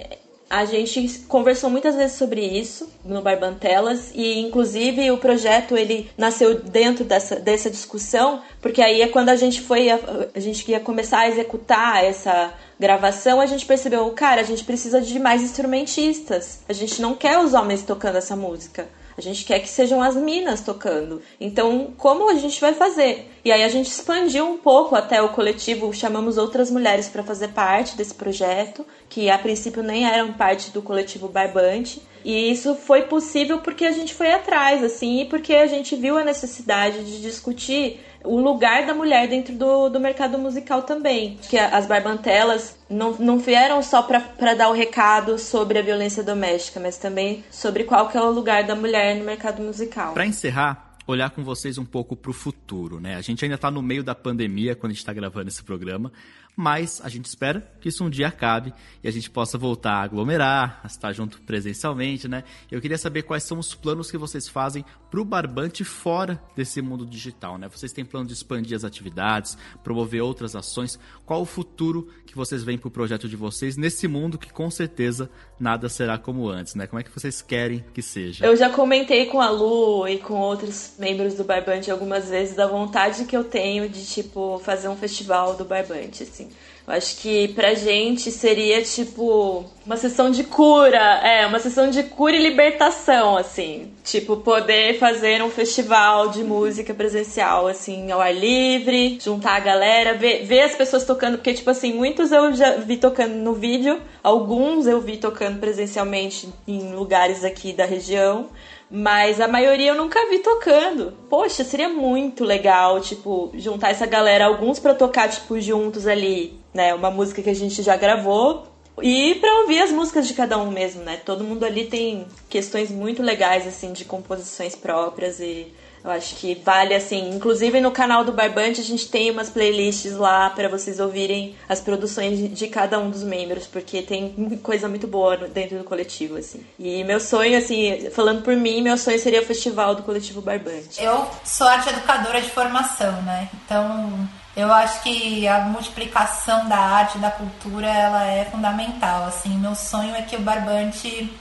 a 0.49 0.65
gente 0.65 1.19
conversou 1.28 1.69
muitas 1.69 1.95
vezes 1.95 2.17
sobre 2.17 2.41
isso 2.41 2.89
no 3.03 3.21
Barbantelas 3.21 4.11
e 4.13 4.39
inclusive 4.39 5.09
o 5.11 5.17
projeto 5.17 5.76
ele 5.76 6.09
nasceu 6.17 6.61
dentro 6.61 7.03
dessa, 7.03 7.38
dessa 7.38 7.69
discussão, 7.69 8.41
porque 8.61 8.82
aí 8.82 9.01
é 9.01 9.07
quando 9.07 9.30
a 9.30 9.36
gente 9.36 9.61
foi 9.61 9.89
a, 9.89 9.99
a 10.34 10.39
gente 10.39 10.69
ia 10.69 10.80
começar 10.80 11.19
a 11.19 11.30
executar 11.30 12.03
essa 12.03 12.53
gravação, 12.80 13.39
a 13.39 13.45
gente 13.45 13.65
percebeu, 13.65 14.09
cara, 14.11 14.41
a 14.41 14.43
gente 14.43 14.63
precisa 14.63 15.01
de 15.01 15.19
mais 15.19 15.41
instrumentistas. 15.41 16.59
A 16.67 16.73
gente 16.73 17.01
não 17.01 17.15
quer 17.15 17.39
os 17.39 17.53
homens 17.53 17.84
tocando 17.84 18.17
essa 18.17 18.36
música. 18.36 18.88
A 19.17 19.21
gente 19.21 19.45
quer 19.45 19.59
que 19.59 19.69
sejam 19.69 20.03
as 20.03 20.15
minas 20.15 20.59
tocando. 20.59 21.21
Então, 21.39 21.93
como 21.97 22.30
a 22.30 22.34
gente 22.36 22.59
vai 22.59 22.73
fazer? 22.73 23.32
E 23.45 23.51
aí 23.51 23.63
a 23.63 23.69
gente 23.69 23.88
expandiu 23.88 24.45
um 24.45 24.57
pouco 24.57 24.93
até 24.93 25.21
o 25.21 25.30
coletivo, 25.30 25.93
chamamos 25.93 26.38
outras 26.38 26.69
mulheres 26.69 27.07
para 27.07 27.23
fazer 27.23 27.49
parte 27.49 27.95
desse 27.95 28.13
projeto, 28.13 28.86
que 29.07 29.30
a 29.30 29.38
princípio 29.38 29.82
nem 29.82 30.05
eram 30.05 30.34
parte 30.34 30.69
do 30.71 30.82
coletivo 30.82 31.30
Barbante. 31.30 32.01
E 32.26 32.51
isso 32.51 32.76
foi 32.76 33.03
possível 33.03 33.59
porque 33.59 33.86
a 33.86 33.91
gente 33.91 34.13
foi 34.13 34.32
atrás, 34.32 34.84
assim, 34.84 35.21
e 35.21 35.26
porque 35.26 35.53
a 35.53 35.67
gente 35.67 35.95
viu 35.95 36.17
a 36.17 36.23
necessidade 36.23 37.05
de 37.05 37.21
discutir 37.21 38.01
o 38.26 38.39
lugar 38.39 38.86
da 38.86 38.93
mulher 38.93 39.28
dentro 39.28 39.55
do, 39.55 39.89
do 39.89 39.99
mercado 39.99 40.38
musical 40.38 40.84
também. 40.84 41.38
Que 41.49 41.57
as 41.57 41.86
barbantelas 41.86 42.78
não, 42.89 43.13
não 43.13 43.38
vieram 43.38 43.82
só 43.82 44.01
para 44.01 44.53
dar 44.53 44.69
o 44.69 44.73
recado 44.73 45.38
sobre 45.38 45.80
a 45.80 45.82
violência 45.82 46.23
doméstica, 46.23 46.80
mas 46.80 46.97
também 46.97 47.43
sobre 47.51 47.84
qual 47.84 48.09
que 48.09 48.17
é 48.17 48.21
o 48.21 48.32
lugar 48.32 48.63
da 48.63 48.76
mulher 48.76 49.15
no 49.15 49.23
mercado 49.23 49.61
musical. 49.61 50.13
Para 50.13 50.26
encerrar, 50.26 50.95
olhar 51.07 51.30
com 51.30 51.43
vocês 51.43 51.78
um 51.78 51.86
pouco 51.86 52.15
para 52.15 52.32
o 52.32 52.34
futuro, 52.34 52.99
né? 52.99 53.15
A 53.15 53.21
gente 53.21 53.43
ainda 53.45 53.55
está 53.55 53.69
no 53.69 53.82
meio 53.82 54.03
da 54.03 54.15
pandemia 54.15 54.76
quando 54.76 54.91
a 54.91 54.93
gente 54.93 55.01
está 55.01 55.13
gravando 55.13 55.49
esse 55.49 55.63
programa, 55.63 56.11
mas 56.56 57.01
a 57.03 57.10
gente 57.10 57.26
espera 57.26 57.70
que 57.82 57.89
isso 57.89 58.03
um 58.03 58.10
dia 58.10 58.28
acabe 58.28 58.74
e 59.03 59.08
a 59.08 59.12
gente 59.12 59.30
possa 59.30 59.58
voltar 59.58 59.95
a 59.95 60.03
aglomerar, 60.03 60.80
a 60.84 60.88
estar 60.88 61.12
junto 61.12 61.41
presencialmente, 61.41 62.28
né? 62.28 62.43
Eu 62.72 62.80
queria 62.80 62.97
saber 62.97 63.24
quais 63.24 63.43
são 63.43 63.60
os 63.60 63.76
planos 63.76 64.10
que 64.10 64.18
vocês 64.18 64.47
fazem 64.47 64.86
para 65.12 65.20
o 65.20 65.26
Barbante 65.26 65.84
fora 65.84 66.41
desse 66.56 66.82
mundo 66.82 67.06
digital, 67.06 67.58
né? 67.58 67.68
Vocês 67.68 67.91
têm 67.91 68.06
plano 68.06 68.28
de 68.28 68.34
expandir 68.34 68.76
as 68.76 68.84
atividades, 68.84 69.58
promover 69.84 70.22
outras 70.22 70.56
ações? 70.56 70.97
Qual 71.26 71.41
o 71.41 71.45
futuro 71.45 72.08
que 72.26 72.36
vocês 72.36 72.64
veem 72.64 72.78
para 72.78 72.88
o 72.88 72.91
projeto 72.91 73.28
de 73.28 73.36
vocês 73.36 73.76
nesse 73.76 74.08
mundo 74.08 74.38
que 74.38 74.51
com 74.51 74.70
certeza 74.72 75.30
nada 75.60 75.89
será 75.89 76.18
como 76.18 76.47
antes, 76.47 76.76
né? 76.76 76.88
Como 76.88 76.99
é 76.99 77.03
que 77.03 77.12
vocês 77.12 77.41
querem 77.41 77.84
que 77.93 78.01
seja? 78.01 78.45
Eu 78.45 78.56
já 78.56 78.70
comentei 78.70 79.26
com 79.26 79.41
a 79.41 79.49
Lu 79.49 80.08
e 80.08 80.20
com 80.20 80.36
outros 80.36 80.93
membros 80.97 81.36
do 81.36 81.43
Barbante 81.43 81.91
algumas 81.91 82.30
vezes 82.30 82.56
da 82.56 82.68
vontade 82.68 83.26
que 83.26 83.36
eu 83.36 83.43
tenho 83.43 83.89
de, 83.89 84.06
tipo, 84.06 84.60
fazer 84.64 84.88
um 84.88 84.95
festival 84.95 85.56
do 85.56 85.66
Barbante, 85.66 86.24
assim 86.24 86.45
assim. 86.46 86.66
Eu 86.88 86.93
acho 86.93 87.18
que 87.18 87.48
pra 87.50 87.74
gente 87.74 88.32
seria 88.32 88.80
tipo 88.84 89.66
uma 89.84 89.98
sessão 89.98 90.30
de 90.30 90.43
cura, 90.43 91.00
é, 91.24 91.46
uma 91.48 91.58
sessão 91.58 91.89
de 91.89 92.04
cura 92.04 92.36
e 92.36 92.43
libertação, 92.43 93.36
assim. 93.36 93.91
Tipo, 94.04 94.38
poder 94.38 95.00
fazer 95.00 95.41
um 95.41 95.50
festival 95.50 96.30
de 96.30 96.43
música 96.43 96.93
presencial, 96.93 97.68
assim, 97.68 98.12
ao 98.12 98.22
ar 98.22 98.34
livre, 98.34 99.18
juntar 99.20 99.56
a 99.56 99.60
galera, 99.60 100.14
ver, 100.14 100.46
ver 100.46 100.62
as 100.62 100.76
pessoas 100.76 101.04
tocando, 101.04 101.38
porque, 101.38 101.56
tipo 101.56 101.72
assim, 101.72 101.91
muitos 101.91 102.32
eu 102.32 102.54
já 102.54 102.76
vi 102.78 102.98
tocando 102.98 103.34
no 103.34 103.54
vídeo, 103.54 104.00
alguns 104.24 104.86
eu 104.86 105.02
vi 105.02 105.18
tocando 105.18 105.60
presencialmente 105.60 106.50
em 106.68 106.93
lugares 106.93 107.43
aqui 107.43 107.74
da 107.74 107.86
região. 107.86 108.48
Mas 108.90 109.42
a 109.42 109.48
maioria 109.48 109.92
eu 109.92 109.96
nunca 109.96 110.30
vi 110.30 110.40
tocando. 110.40 111.14
Poxa, 111.30 111.64
seria 111.64 111.90
muito 111.90 112.44
legal, 112.44 113.02
tipo, 113.02 113.52
juntar 113.56 113.90
essa 113.90 114.06
galera, 114.06 114.46
alguns 114.46 114.80
para 114.80 114.94
tocar, 114.94 115.30
tipo, 115.30 115.60
juntos 115.60 116.08
ali, 116.08 116.60
né? 116.74 116.94
Uma 116.94 117.10
música 117.10 117.42
que 117.42 117.50
a 117.50 117.56
gente 117.56 117.82
já 117.82 117.98
gravou. 117.98 118.68
E 119.02 119.36
para 119.36 119.62
ouvir 119.62 119.82
as 119.82 119.92
músicas 119.92 120.28
de 120.28 120.34
cada 120.34 120.58
um 120.58 120.72
mesmo, 120.72 121.04
né? 121.04 121.18
Todo 121.18 121.44
mundo 121.44 121.66
ali 121.66 121.86
tem 121.86 122.26
questões 122.50 122.90
muito 122.90 123.22
legais, 123.22 123.68
assim, 123.68 123.92
de 123.92 124.06
composições 124.06 124.76
próprias 124.76 125.40
e 125.40 125.68
eu 126.06 126.12
acho 126.12 126.36
que 126.36 126.53
vale 126.64 126.93
assim, 126.93 127.32
inclusive 127.32 127.82
no 127.82 127.89
canal 127.89 128.24
do 128.24 128.32
Barbante 128.32 128.80
a 128.80 128.84
gente 128.84 129.10
tem 129.10 129.32
umas 129.32 129.49
playlists 129.49 130.14
lá 130.14 130.51
para 130.51 130.70
vocês 130.70 130.99
ouvirem 130.99 131.56
as 131.68 131.82
produções 131.82 132.53
de 132.56 132.68
cada 132.68 132.99
um 132.99 133.10
dos 133.10 133.24
membros, 133.24 133.66
porque 133.66 134.03
tem 134.03 134.60
coisa 134.62 134.88
muito 134.88 135.08
boa 135.08 135.36
dentro 135.36 135.80
do 135.80 135.84
coletivo 135.84 136.38
assim. 136.38 136.64
E 136.78 137.03
meu 137.03 137.20
sonho 137.20 137.58
assim, 137.58 138.10
falando 138.12 138.43
por 138.43 138.56
mim, 138.56 138.84
meu 138.84 138.97
sonho 138.99 139.18
seria 139.18 139.41
o 139.41 139.45
festival 139.45 139.95
do 139.95 140.03
coletivo 140.03 140.41
Barbante. 140.41 141.03
Eu 141.03 141.28
sou 141.43 141.68
arte 141.68 141.89
educadora 141.89 142.39
de 142.39 142.49
formação, 142.49 143.24
né? 143.24 143.49
Então, 143.66 144.30
eu 144.56 144.72
acho 144.72 145.01
que 145.01 145.47
a 145.47 145.62
multiplicação 145.62 146.70
da 146.70 146.78
arte, 146.78 147.18
da 147.18 147.32
cultura, 147.32 147.88
ela 147.88 148.24
é 148.26 148.45
fundamental. 148.45 149.26
Assim, 149.26 149.58
meu 149.58 149.74
sonho 149.74 150.16
é 150.16 150.22
que 150.22 150.36
o 150.36 150.41
Barbante 150.41 151.32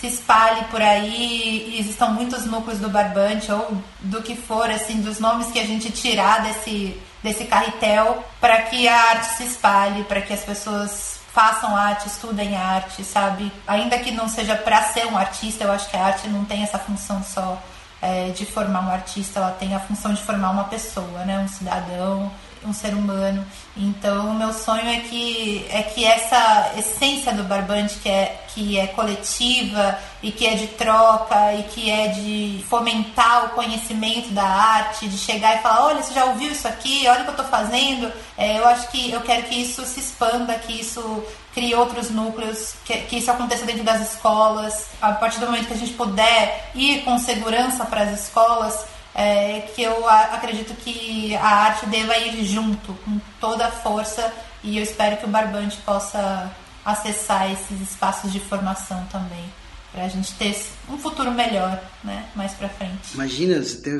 se 0.00 0.06
espalhe 0.06 0.64
por 0.70 0.80
aí 0.80 1.74
e 1.74 1.78
existam 1.78 2.08
muitos 2.08 2.46
núcleos 2.46 2.78
do 2.80 2.88
barbante 2.88 3.52
ou 3.52 3.76
do 4.00 4.22
que 4.22 4.34
for, 4.34 4.70
assim, 4.70 5.02
dos 5.02 5.20
nomes 5.20 5.48
que 5.48 5.60
a 5.60 5.66
gente 5.66 5.92
tirar 5.92 6.42
desse, 6.42 6.98
desse 7.22 7.44
carretel 7.44 8.24
para 8.40 8.62
que 8.62 8.88
a 8.88 8.98
arte 9.10 9.26
se 9.36 9.44
espalhe, 9.44 10.02
para 10.04 10.22
que 10.22 10.32
as 10.32 10.40
pessoas 10.40 11.20
façam 11.34 11.76
arte, 11.76 12.08
estudem 12.08 12.56
arte, 12.56 13.04
sabe? 13.04 13.52
Ainda 13.66 13.98
que 13.98 14.10
não 14.10 14.26
seja 14.26 14.56
para 14.56 14.82
ser 14.84 15.06
um 15.06 15.18
artista, 15.18 15.64
eu 15.64 15.72
acho 15.72 15.90
que 15.90 15.96
a 15.98 16.06
arte 16.06 16.28
não 16.28 16.46
tem 16.46 16.62
essa 16.62 16.78
função 16.78 17.22
só 17.22 17.62
é, 18.00 18.30
de 18.30 18.46
formar 18.46 18.80
um 18.80 18.90
artista, 18.90 19.38
ela 19.38 19.50
tem 19.52 19.74
a 19.74 19.80
função 19.80 20.14
de 20.14 20.22
formar 20.22 20.50
uma 20.50 20.64
pessoa, 20.64 21.24
né? 21.26 21.38
Um 21.38 21.48
cidadão, 21.48 22.32
um 22.64 22.72
ser 22.72 22.94
humano. 22.94 23.44
Então, 23.76 24.30
o 24.30 24.34
meu 24.34 24.52
sonho 24.52 24.86
é 24.88 25.00
que 25.00 25.66
é 25.70 25.82
que 25.82 26.04
essa 26.04 26.72
essência 26.76 27.32
do 27.32 27.44
barbante, 27.44 27.98
que 27.98 28.08
é 28.08 28.44
que 28.54 28.78
é 28.78 28.88
coletiva 28.88 29.98
e 30.22 30.32
que 30.32 30.46
é 30.46 30.54
de 30.54 30.66
troca 30.68 31.54
e 31.54 31.62
que 31.64 31.90
é 31.90 32.08
de 32.08 32.64
fomentar 32.68 33.46
o 33.46 33.48
conhecimento 33.50 34.30
da 34.30 34.44
arte, 34.44 35.08
de 35.08 35.16
chegar 35.16 35.56
e 35.56 35.62
falar, 35.62 35.86
olha, 35.86 36.02
você 36.02 36.12
já 36.12 36.24
ouviu 36.26 36.50
isso 36.50 36.66
aqui, 36.66 37.06
olha 37.08 37.20
o 37.20 37.24
que 37.24 37.30
eu 37.30 37.34
estou 37.34 37.46
fazendo. 37.46 38.12
É, 38.36 38.58
eu 38.58 38.66
acho 38.66 38.88
que 38.88 39.10
eu 39.10 39.20
quero 39.20 39.44
que 39.44 39.54
isso 39.54 39.84
se 39.86 40.00
expanda, 40.00 40.54
que 40.54 40.80
isso 40.80 41.24
crie 41.54 41.74
outros 41.74 42.10
núcleos, 42.10 42.74
que, 42.84 42.96
que 43.02 43.16
isso 43.18 43.30
aconteça 43.30 43.64
dentro 43.64 43.84
das 43.84 44.12
escolas. 44.12 44.86
A 45.00 45.12
partir 45.12 45.40
do 45.40 45.46
momento 45.46 45.66
que 45.66 45.74
a 45.74 45.78
gente 45.78 45.92
puder 45.92 46.70
ir 46.74 47.02
com 47.02 47.18
segurança 47.18 47.84
para 47.84 48.02
as 48.02 48.20
escolas, 48.20 48.84
é, 49.14 49.62
que 49.74 49.82
eu 49.82 50.08
acredito 50.08 50.74
que 50.74 51.34
a 51.36 51.46
arte 51.46 51.86
deva 51.86 52.16
ir 52.16 52.44
junto, 52.44 52.94
com 53.04 53.20
toda 53.40 53.66
a 53.66 53.70
força, 53.70 54.32
e 54.62 54.76
eu 54.76 54.82
espero 54.82 55.16
que 55.16 55.24
o 55.24 55.28
Barbante 55.28 55.76
possa 55.78 56.50
acessar 56.84 57.50
esses 57.52 57.80
espaços 57.80 58.32
de 58.32 58.40
formação 58.40 59.04
também 59.10 59.44
para 59.92 60.04
a 60.04 60.08
gente 60.08 60.32
ter 60.34 60.56
um 60.88 60.96
futuro 60.96 61.32
melhor, 61.32 61.82
né, 62.04 62.24
mais 62.34 62.52
para 62.52 62.68
frente. 62.68 63.12
Imagina 63.14 63.60
se 63.62 63.82
ter 63.82 63.96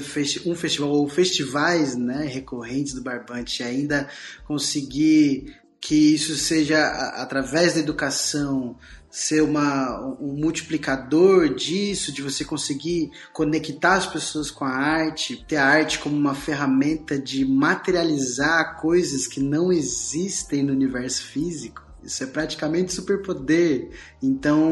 um 0.46 0.54
festival 0.54 0.90
ou 0.90 1.08
festivais, 1.08 1.96
né, 1.96 2.26
recorrentes 2.26 2.94
do 2.94 3.02
Barbante, 3.02 3.62
ainda 3.62 4.08
conseguir 4.46 5.56
que 5.80 6.14
isso 6.14 6.36
seja 6.36 6.78
através 7.16 7.74
da 7.74 7.80
educação 7.80 8.76
ser 9.10 9.42
uma, 9.42 10.16
um 10.20 10.34
multiplicador 10.34 11.52
disso, 11.52 12.12
de 12.12 12.22
você 12.22 12.44
conseguir 12.44 13.10
conectar 13.32 13.94
as 13.94 14.06
pessoas 14.06 14.50
com 14.50 14.64
a 14.64 14.70
arte, 14.70 15.44
ter 15.48 15.56
a 15.56 15.66
arte 15.66 15.98
como 15.98 16.16
uma 16.16 16.34
ferramenta 16.34 17.18
de 17.18 17.44
materializar 17.44 18.80
coisas 18.80 19.26
que 19.26 19.40
não 19.40 19.72
existem 19.72 20.62
no 20.62 20.72
universo 20.72 21.24
físico. 21.24 21.89
Isso 22.02 22.24
é 22.24 22.26
praticamente 22.26 22.92
superpoder. 22.92 23.90
Então, 24.22 24.68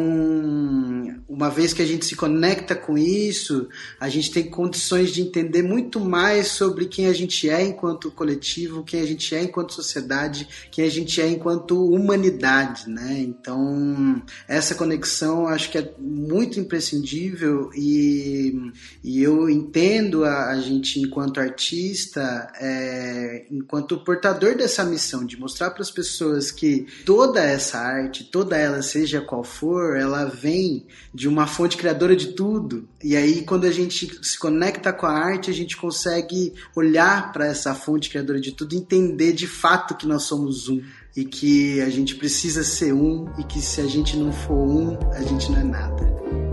uma 1.28 1.50
vez 1.50 1.72
que 1.72 1.82
a 1.82 1.86
gente 1.86 2.04
se 2.06 2.16
conecta 2.16 2.74
com 2.74 2.96
isso, 2.96 3.68
a 4.00 4.08
gente 4.08 4.30
tem 4.30 4.44
condições 4.44 5.10
de 5.10 5.22
entender 5.22 5.62
muito 5.62 6.00
mais 6.00 6.48
sobre 6.48 6.86
quem 6.86 7.06
a 7.06 7.12
gente 7.12 7.48
é 7.48 7.62
enquanto 7.64 8.10
coletivo, 8.10 8.82
quem 8.82 9.00
a 9.00 9.06
gente 9.06 9.34
é 9.34 9.42
enquanto 9.42 9.74
sociedade, 9.74 10.48
quem 10.70 10.84
a 10.84 10.90
gente 10.90 11.20
é 11.20 11.28
enquanto 11.28 11.84
humanidade, 11.84 12.88
né? 12.88 13.20
Então, 13.20 14.22
essa 14.46 14.74
conexão 14.74 15.46
acho 15.46 15.70
que 15.70 15.78
é 15.78 15.94
muito 15.98 16.58
imprescindível 16.58 17.70
e, 17.74 18.72
e 19.04 19.22
eu 19.22 19.48
entendo 19.50 20.24
a, 20.24 20.50
a 20.50 20.60
gente 20.60 21.00
enquanto 21.00 21.40
artista, 21.40 22.50
é, 22.60 23.46
enquanto 23.50 23.98
portador 23.98 24.56
dessa 24.56 24.84
missão 24.84 25.24
de 25.24 25.38
mostrar 25.38 25.70
para 25.70 25.82
as 25.82 25.90
pessoas 25.90 26.50
que 26.50 26.86
toda 27.18 27.42
essa 27.42 27.80
arte, 27.80 28.22
toda 28.22 28.56
ela, 28.56 28.80
seja 28.80 29.20
qual 29.20 29.42
for, 29.42 29.96
ela 29.96 30.26
vem 30.26 30.86
de 31.12 31.26
uma 31.26 31.48
fonte 31.48 31.76
criadora 31.76 32.14
de 32.14 32.28
tudo. 32.28 32.88
E 33.02 33.16
aí, 33.16 33.42
quando 33.42 33.64
a 33.64 33.72
gente 33.72 34.24
se 34.24 34.38
conecta 34.38 34.92
com 34.92 35.04
a 35.04 35.10
arte, 35.10 35.50
a 35.50 35.52
gente 35.52 35.76
consegue 35.76 36.54
olhar 36.76 37.32
para 37.32 37.48
essa 37.48 37.74
fonte 37.74 38.08
criadora 38.08 38.40
de 38.40 38.52
tudo, 38.52 38.76
entender 38.76 39.32
de 39.32 39.48
fato 39.48 39.96
que 39.96 40.06
nós 40.06 40.22
somos 40.22 40.68
um. 40.68 40.80
E 41.16 41.24
que 41.24 41.80
a 41.80 41.90
gente 41.90 42.14
precisa 42.14 42.62
ser 42.62 42.92
um, 42.92 43.26
e 43.36 43.42
que 43.42 43.60
se 43.60 43.80
a 43.80 43.86
gente 43.86 44.16
não 44.16 44.32
for 44.32 44.54
um, 44.54 44.96
a 45.10 45.22
gente 45.22 45.50
não 45.50 45.58
é 45.58 45.64
nada. 45.64 46.47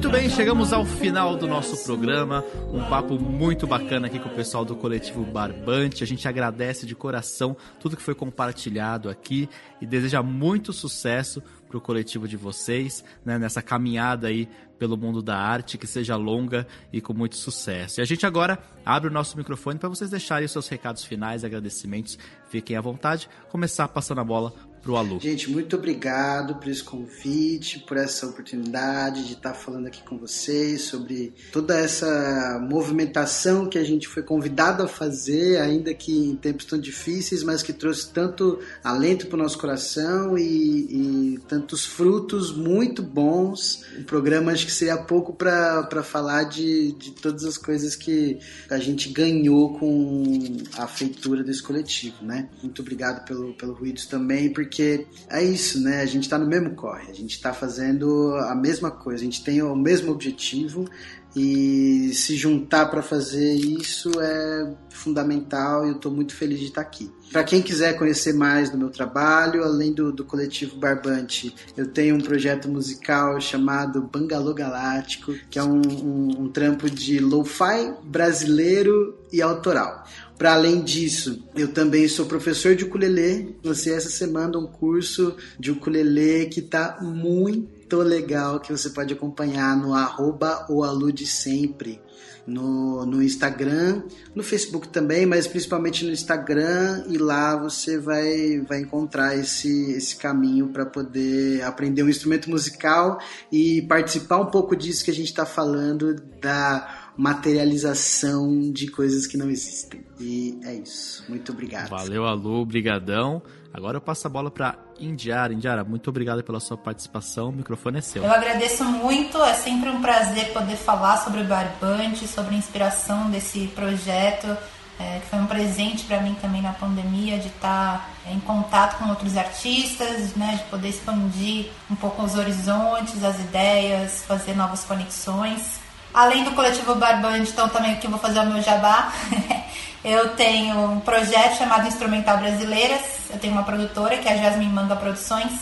Muito 0.00 0.12
bem, 0.12 0.30
chegamos 0.30 0.72
ao 0.72 0.82
final 0.82 1.36
do 1.36 1.46
nosso 1.46 1.84
programa. 1.84 2.42
Um 2.72 2.82
papo 2.88 3.18
muito 3.18 3.66
bacana 3.66 4.06
aqui 4.06 4.18
com 4.18 4.30
o 4.30 4.34
pessoal 4.34 4.64
do 4.64 4.74
coletivo 4.74 5.22
Barbante. 5.26 6.02
A 6.02 6.06
gente 6.06 6.26
agradece 6.26 6.86
de 6.86 6.94
coração 6.94 7.54
tudo 7.78 7.98
que 7.98 8.02
foi 8.02 8.14
compartilhado 8.14 9.10
aqui 9.10 9.46
e 9.78 9.84
deseja 9.84 10.22
muito 10.22 10.72
sucesso 10.72 11.42
para 11.68 11.76
o 11.76 11.82
coletivo 11.82 12.26
de 12.26 12.38
vocês, 12.38 13.04
né, 13.22 13.38
nessa 13.38 13.60
caminhada 13.60 14.28
aí 14.28 14.48
pelo 14.78 14.96
mundo 14.96 15.20
da 15.20 15.36
arte, 15.36 15.76
que 15.76 15.86
seja 15.86 16.16
longa 16.16 16.66
e 16.90 17.02
com 17.02 17.12
muito 17.12 17.36
sucesso. 17.36 18.00
E 18.00 18.02
a 18.02 18.06
gente 18.06 18.24
agora 18.24 18.58
abre 18.86 19.10
o 19.10 19.12
nosso 19.12 19.36
microfone 19.36 19.78
para 19.78 19.90
vocês 19.90 20.08
deixarem 20.08 20.46
os 20.46 20.52
seus 20.52 20.66
recados 20.66 21.04
finais, 21.04 21.44
agradecimentos, 21.44 22.18
fiquem 22.48 22.74
à 22.74 22.80
vontade, 22.80 23.28
começar 23.50 23.86
passando 23.88 24.22
a 24.22 24.24
bola 24.24 24.54
pro 24.82 24.96
Alu. 24.96 25.20
Gente, 25.20 25.50
muito 25.50 25.76
obrigado 25.76 26.56
por 26.56 26.68
esse 26.68 26.82
convite, 26.82 27.80
por 27.80 27.96
essa 27.96 28.26
oportunidade 28.26 29.26
de 29.26 29.34
estar 29.34 29.54
falando 29.54 29.86
aqui 29.86 30.02
com 30.02 30.16
vocês 30.16 30.82
sobre 30.82 31.34
toda 31.52 31.78
essa 31.78 32.58
movimentação 32.68 33.68
que 33.68 33.78
a 33.78 33.84
gente 33.84 34.08
foi 34.08 34.22
convidado 34.22 34.82
a 34.82 34.88
fazer, 34.88 35.58
ainda 35.58 35.92
que 35.92 36.12
em 36.12 36.36
tempos 36.36 36.64
tão 36.64 36.78
difíceis, 36.78 37.42
mas 37.42 37.62
que 37.62 37.72
trouxe 37.72 38.10
tanto 38.10 38.58
alento 38.82 39.26
para 39.26 39.36
o 39.36 39.42
nosso 39.42 39.58
coração 39.58 40.38
e, 40.38 41.34
e, 41.34 41.38
tantos 41.48 41.84
frutos 41.84 42.54
muito 42.54 43.02
bons. 43.02 43.84
O 43.98 44.04
programa 44.04 44.52
acho 44.52 44.66
que 44.66 44.72
seria 44.72 44.96
pouco 44.96 45.32
para 45.32 46.02
falar 46.02 46.44
de, 46.44 46.92
de 46.92 47.10
todas 47.12 47.44
as 47.44 47.58
coisas 47.58 47.94
que 47.94 48.38
a 48.68 48.78
gente 48.78 49.10
ganhou 49.10 49.78
com 49.78 50.56
a 50.76 50.86
feitura 50.86 51.44
desse 51.44 51.62
coletivo, 51.62 52.24
né? 52.24 52.48
Muito 52.62 52.80
obrigado 52.82 53.24
pelo, 53.24 53.52
pelo 53.54 53.74
Ruídos 53.74 54.06
também, 54.06 54.52
porque 54.52 54.69
porque 54.70 55.04
é 55.28 55.42
isso, 55.42 55.82
né? 55.82 56.00
A 56.00 56.06
gente 56.06 56.22
está 56.22 56.38
no 56.38 56.46
mesmo 56.46 56.76
corre, 56.76 57.10
a 57.10 57.12
gente 57.12 57.32
está 57.32 57.52
fazendo 57.52 58.36
a 58.36 58.54
mesma 58.54 58.88
coisa, 58.88 59.20
a 59.20 59.24
gente 59.24 59.42
tem 59.42 59.60
o 59.60 59.74
mesmo 59.74 60.12
objetivo 60.12 60.88
e 61.34 62.12
se 62.14 62.36
juntar 62.36 62.86
para 62.86 63.02
fazer 63.02 63.52
isso 63.52 64.10
é 64.20 64.72
fundamental 64.90 65.84
e 65.84 65.88
eu 65.88 65.96
estou 65.96 66.12
muito 66.12 66.34
feliz 66.34 66.60
de 66.60 66.66
estar 66.66 66.82
tá 66.82 66.86
aqui. 66.86 67.10
Para 67.32 67.42
quem 67.42 67.62
quiser 67.62 67.96
conhecer 67.96 68.32
mais 68.32 68.70
do 68.70 68.78
meu 68.78 68.90
trabalho, 68.90 69.64
além 69.64 69.92
do, 69.92 70.12
do 70.12 70.24
coletivo 70.24 70.76
Barbante, 70.76 71.54
eu 71.76 71.88
tenho 71.88 72.14
um 72.14 72.20
projeto 72.20 72.68
musical 72.68 73.40
chamado 73.40 74.02
Bangalô 74.02 74.54
Galáctico, 74.54 75.34
que 75.50 75.58
é 75.58 75.62
um, 75.62 75.82
um, 75.82 76.42
um 76.42 76.48
trampo 76.48 76.88
de 76.88 77.18
lo-fi 77.18 77.92
brasileiro 78.04 79.18
e 79.32 79.42
autoral. 79.42 80.04
Para 80.40 80.54
além 80.54 80.80
disso, 80.80 81.44
eu 81.54 81.68
também 81.68 82.08
sou 82.08 82.24
professor 82.24 82.74
de 82.74 82.84
ukulele. 82.84 83.58
Lancei 83.62 83.92
essa 83.92 84.08
semana 84.08 84.56
um 84.56 84.66
curso 84.66 85.36
de 85.58 85.70
ukulele 85.70 86.46
que 86.46 86.60
está 86.60 86.96
muito 87.02 87.98
legal, 87.98 88.58
que 88.58 88.72
você 88.72 88.88
pode 88.88 89.12
acompanhar 89.12 89.76
no 89.76 89.92
arroba 89.92 90.64
Alude 90.66 91.26
Sempre. 91.26 92.00
No, 92.46 93.04
no 93.04 93.22
Instagram, 93.22 94.02
no 94.34 94.42
Facebook 94.42 94.88
também, 94.88 95.26
mas 95.26 95.46
principalmente 95.46 96.04
no 96.04 96.10
Instagram, 96.10 97.04
e 97.06 97.18
lá 97.18 97.54
você 97.54 97.98
vai, 97.98 98.60
vai 98.66 98.80
encontrar 98.80 99.36
esse, 99.36 99.92
esse 99.92 100.16
caminho 100.16 100.68
para 100.68 100.86
poder 100.86 101.62
aprender 101.62 102.02
um 102.02 102.08
instrumento 102.08 102.50
musical 102.50 103.20
e 103.52 103.82
participar 103.82 104.38
um 104.38 104.46
pouco 104.46 104.74
disso 104.74 105.04
que 105.04 105.10
a 105.10 105.14
gente 105.14 105.28
está 105.28 105.44
falando 105.44 106.14
da 106.40 106.99
materialização 107.20 108.72
de 108.72 108.88
coisas 108.88 109.26
que 109.26 109.36
não 109.36 109.50
existem. 109.50 110.00
E 110.18 110.58
é 110.64 110.72
isso. 110.76 111.22
Muito 111.28 111.52
obrigado. 111.52 111.90
Valeu, 111.90 112.24
Alu, 112.24 112.64
brigadão. 112.64 113.42
Agora 113.74 113.98
eu 113.98 114.00
passo 114.00 114.26
a 114.26 114.30
bola 114.30 114.50
para 114.50 114.78
Indiara. 114.98 115.52
Indiara, 115.52 115.84
muito 115.84 116.08
obrigado 116.08 116.42
pela 116.42 116.58
sua 116.58 116.78
participação. 116.78 117.50
O 117.50 117.52
microfone 117.52 117.98
é 117.98 118.00
seu. 118.00 118.24
Eu 118.24 118.32
agradeço 118.32 118.84
muito. 118.84 119.36
É 119.42 119.52
sempre 119.52 119.90
um 119.90 120.00
prazer 120.00 120.50
poder 120.54 120.76
falar 120.76 121.18
sobre 121.18 121.42
o 121.42 121.44
Barbante, 121.44 122.26
sobre 122.26 122.54
a 122.54 122.58
inspiração 122.58 123.30
desse 123.30 123.66
projeto. 123.74 124.56
É, 124.98 125.18
que 125.20 125.26
foi 125.28 125.38
um 125.38 125.46
presente 125.46 126.04
para 126.04 126.20
mim 126.20 126.34
também 126.42 126.60
na 126.60 126.74
pandemia 126.74 127.38
de 127.38 127.48
estar 127.48 128.12
tá, 128.24 128.30
em 128.30 128.38
contato 128.40 128.98
com 128.98 129.08
outros 129.08 129.34
artistas, 129.34 130.34
né, 130.34 130.56
de 130.62 130.70
poder 130.70 130.88
expandir 130.88 131.70
um 131.90 131.94
pouco 131.94 132.22
os 132.22 132.34
horizontes, 132.34 133.24
as 133.24 133.40
ideias, 133.40 134.22
fazer 134.24 134.54
novas 134.54 134.84
conexões. 134.84 135.80
Além 136.12 136.44
do 136.44 136.52
coletivo 136.52 136.94
Barbante, 136.94 137.50
então 137.50 137.68
também 137.68 137.92
aqui 137.92 138.08
vou 138.08 138.18
fazer 138.18 138.40
o 138.40 138.46
meu 138.46 138.62
jabá. 138.62 139.12
eu 140.04 140.30
tenho 140.30 140.92
um 140.92 141.00
projeto 141.00 141.58
chamado 141.58 141.86
Instrumental 141.86 142.38
Brasileiras. 142.38 143.02
Eu 143.30 143.38
tenho 143.38 143.52
uma 143.52 143.62
produtora 143.62 144.16
que 144.18 144.28
é 144.28 144.32
a 144.32 144.36
Jasmine 144.36 144.72
Manga 144.72 144.96
Produções. 144.96 145.52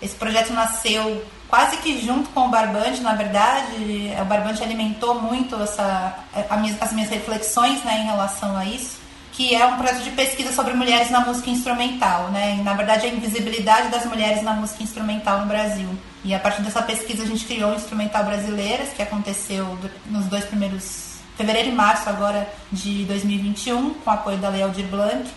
Esse 0.00 0.14
projeto 0.14 0.52
nasceu 0.52 1.24
quase 1.48 1.76
que 1.78 2.00
junto 2.00 2.30
com 2.30 2.46
o 2.46 2.48
Barbante, 2.48 3.00
na 3.00 3.14
verdade. 3.14 4.12
O 4.20 4.24
Barbante 4.24 4.62
alimentou 4.62 5.20
muito 5.20 5.60
essa, 5.62 6.14
as 6.80 6.92
minhas 6.92 7.10
reflexões 7.10 7.82
né, 7.84 8.00
em 8.00 8.06
relação 8.06 8.56
a 8.56 8.64
isso 8.64 9.07
que 9.38 9.54
é 9.54 9.64
um 9.64 9.76
projeto 9.76 10.02
de 10.02 10.10
pesquisa 10.10 10.50
sobre 10.50 10.74
mulheres 10.74 11.10
na 11.10 11.20
música 11.20 11.48
instrumental, 11.48 12.28
né? 12.32 12.56
E, 12.58 12.62
na 12.64 12.74
verdade, 12.74 13.06
a 13.06 13.08
invisibilidade 13.08 13.88
das 13.88 14.04
mulheres 14.04 14.42
na 14.42 14.52
música 14.52 14.82
instrumental 14.82 15.38
no 15.38 15.46
Brasil. 15.46 15.88
E 16.24 16.34
a 16.34 16.40
partir 16.40 16.60
dessa 16.62 16.82
pesquisa 16.82 17.22
a 17.22 17.26
gente 17.26 17.44
criou 17.44 17.70
o 17.70 17.76
Instrumental 17.76 18.24
Brasileiras, 18.24 18.88
que 18.88 19.00
aconteceu 19.00 19.78
nos 20.06 20.26
dois 20.26 20.44
primeiros 20.44 21.18
fevereiro 21.36 21.68
e 21.68 21.72
março 21.72 22.08
agora 22.08 22.52
de 22.72 23.04
2021, 23.04 23.94
com 23.94 24.10
apoio 24.10 24.38
da 24.38 24.48
Lei 24.48 24.60
Aldir 24.60 24.86
Blanc. 24.88 25.30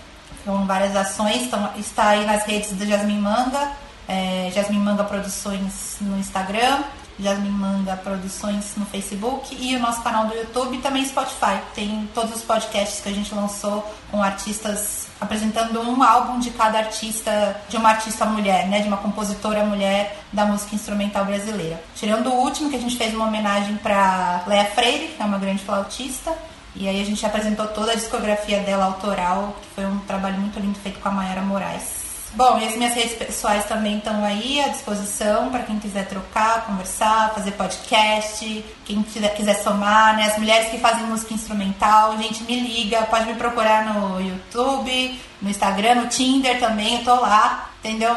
com 0.43 0.65
várias 0.65 0.95
ações. 0.95 1.43
Então, 1.43 1.69
está 1.77 2.09
aí 2.09 2.25
nas 2.25 2.43
redes 2.43 2.71
da 2.71 2.83
Jasmine 2.83 3.21
Manga, 3.21 3.71
é, 4.07 4.49
Jasmine 4.51 4.83
Manga 4.83 5.03
Produções 5.03 5.97
no 6.01 6.17
Instagram, 6.17 6.79
Jasmine 7.19 7.49
Manga 7.49 7.95
Produções 7.97 8.73
no 8.77 8.85
Facebook 8.85 9.55
e 9.59 9.75
o 9.75 9.79
nosso 9.79 10.01
canal 10.01 10.27
do 10.27 10.35
YouTube 10.35 10.77
e 10.77 10.81
também 10.81 11.05
Spotify. 11.05 11.59
Tem 11.73 12.09
todos 12.13 12.35
os 12.35 12.41
podcasts 12.41 13.01
que 13.01 13.09
a 13.09 13.13
gente 13.13 13.33
lançou 13.33 13.85
com 14.09 14.21
artistas 14.21 15.07
apresentando 15.19 15.79
um 15.81 16.01
álbum 16.01 16.39
de 16.39 16.49
cada 16.49 16.79
artista, 16.79 17.61
de 17.69 17.77
uma 17.77 17.89
artista 17.89 18.25
mulher, 18.25 18.67
né, 18.67 18.79
de 18.79 18.87
uma 18.87 18.97
compositora 18.97 19.63
mulher 19.63 20.17
da 20.33 20.45
música 20.45 20.73
instrumental 20.73 21.25
brasileira. 21.25 21.81
Tirando 21.95 22.31
o 22.31 22.41
último 22.41 22.69
que 22.69 22.75
a 22.75 22.79
gente 22.79 22.97
fez 22.97 23.13
uma 23.13 23.27
homenagem 23.27 23.77
para 23.77 24.43
Léa 24.47 24.65
Freire, 24.65 25.09
que 25.09 25.21
é 25.21 25.25
uma 25.25 25.37
grande 25.37 25.63
flautista, 25.63 26.35
e 26.75 26.87
aí 26.87 27.01
a 27.01 27.05
gente 27.05 27.23
apresentou 27.23 27.67
toda 27.67 27.91
a 27.91 27.95
discografia 27.95 28.61
dela 28.61 28.85
autoral, 28.85 29.55
que 29.61 29.67
foi 29.75 29.85
um 29.85 29.99
trabalho 29.99 30.39
muito 30.39 30.59
lindo 30.59 30.79
feito 30.79 30.99
com 30.99 31.09
a 31.09 31.11
Mayara 31.11 31.41
Moraes. 31.41 32.00
Bom, 32.33 32.57
e 32.59 32.65
as 32.65 32.77
minhas 32.77 32.93
redes 32.93 33.13
pessoais 33.13 33.65
também 33.65 33.97
estão 33.97 34.23
aí 34.23 34.61
à 34.61 34.69
disposição 34.69 35.49
para 35.49 35.63
quem 35.63 35.77
quiser 35.79 36.07
trocar, 36.07 36.65
conversar, 36.65 37.33
fazer 37.35 37.51
podcast, 37.51 38.63
quem 38.85 39.03
quiser, 39.03 39.61
somar, 39.61 40.15
né? 40.15 40.27
As 40.27 40.37
mulheres 40.37 40.69
que 40.69 40.77
fazem 40.77 41.03
música 41.03 41.33
instrumental, 41.33 42.17
gente, 42.17 42.43
me 42.43 42.57
liga, 42.57 43.01
pode 43.03 43.25
me 43.25 43.33
procurar 43.33 43.93
no 43.93 44.21
YouTube, 44.21 45.19
no 45.41 45.49
Instagram, 45.49 45.95
no 45.95 46.07
Tinder 46.07 46.57
também, 46.57 46.99
eu 46.99 47.03
tô 47.03 47.15
lá, 47.15 47.69
entendeu? 47.79 48.15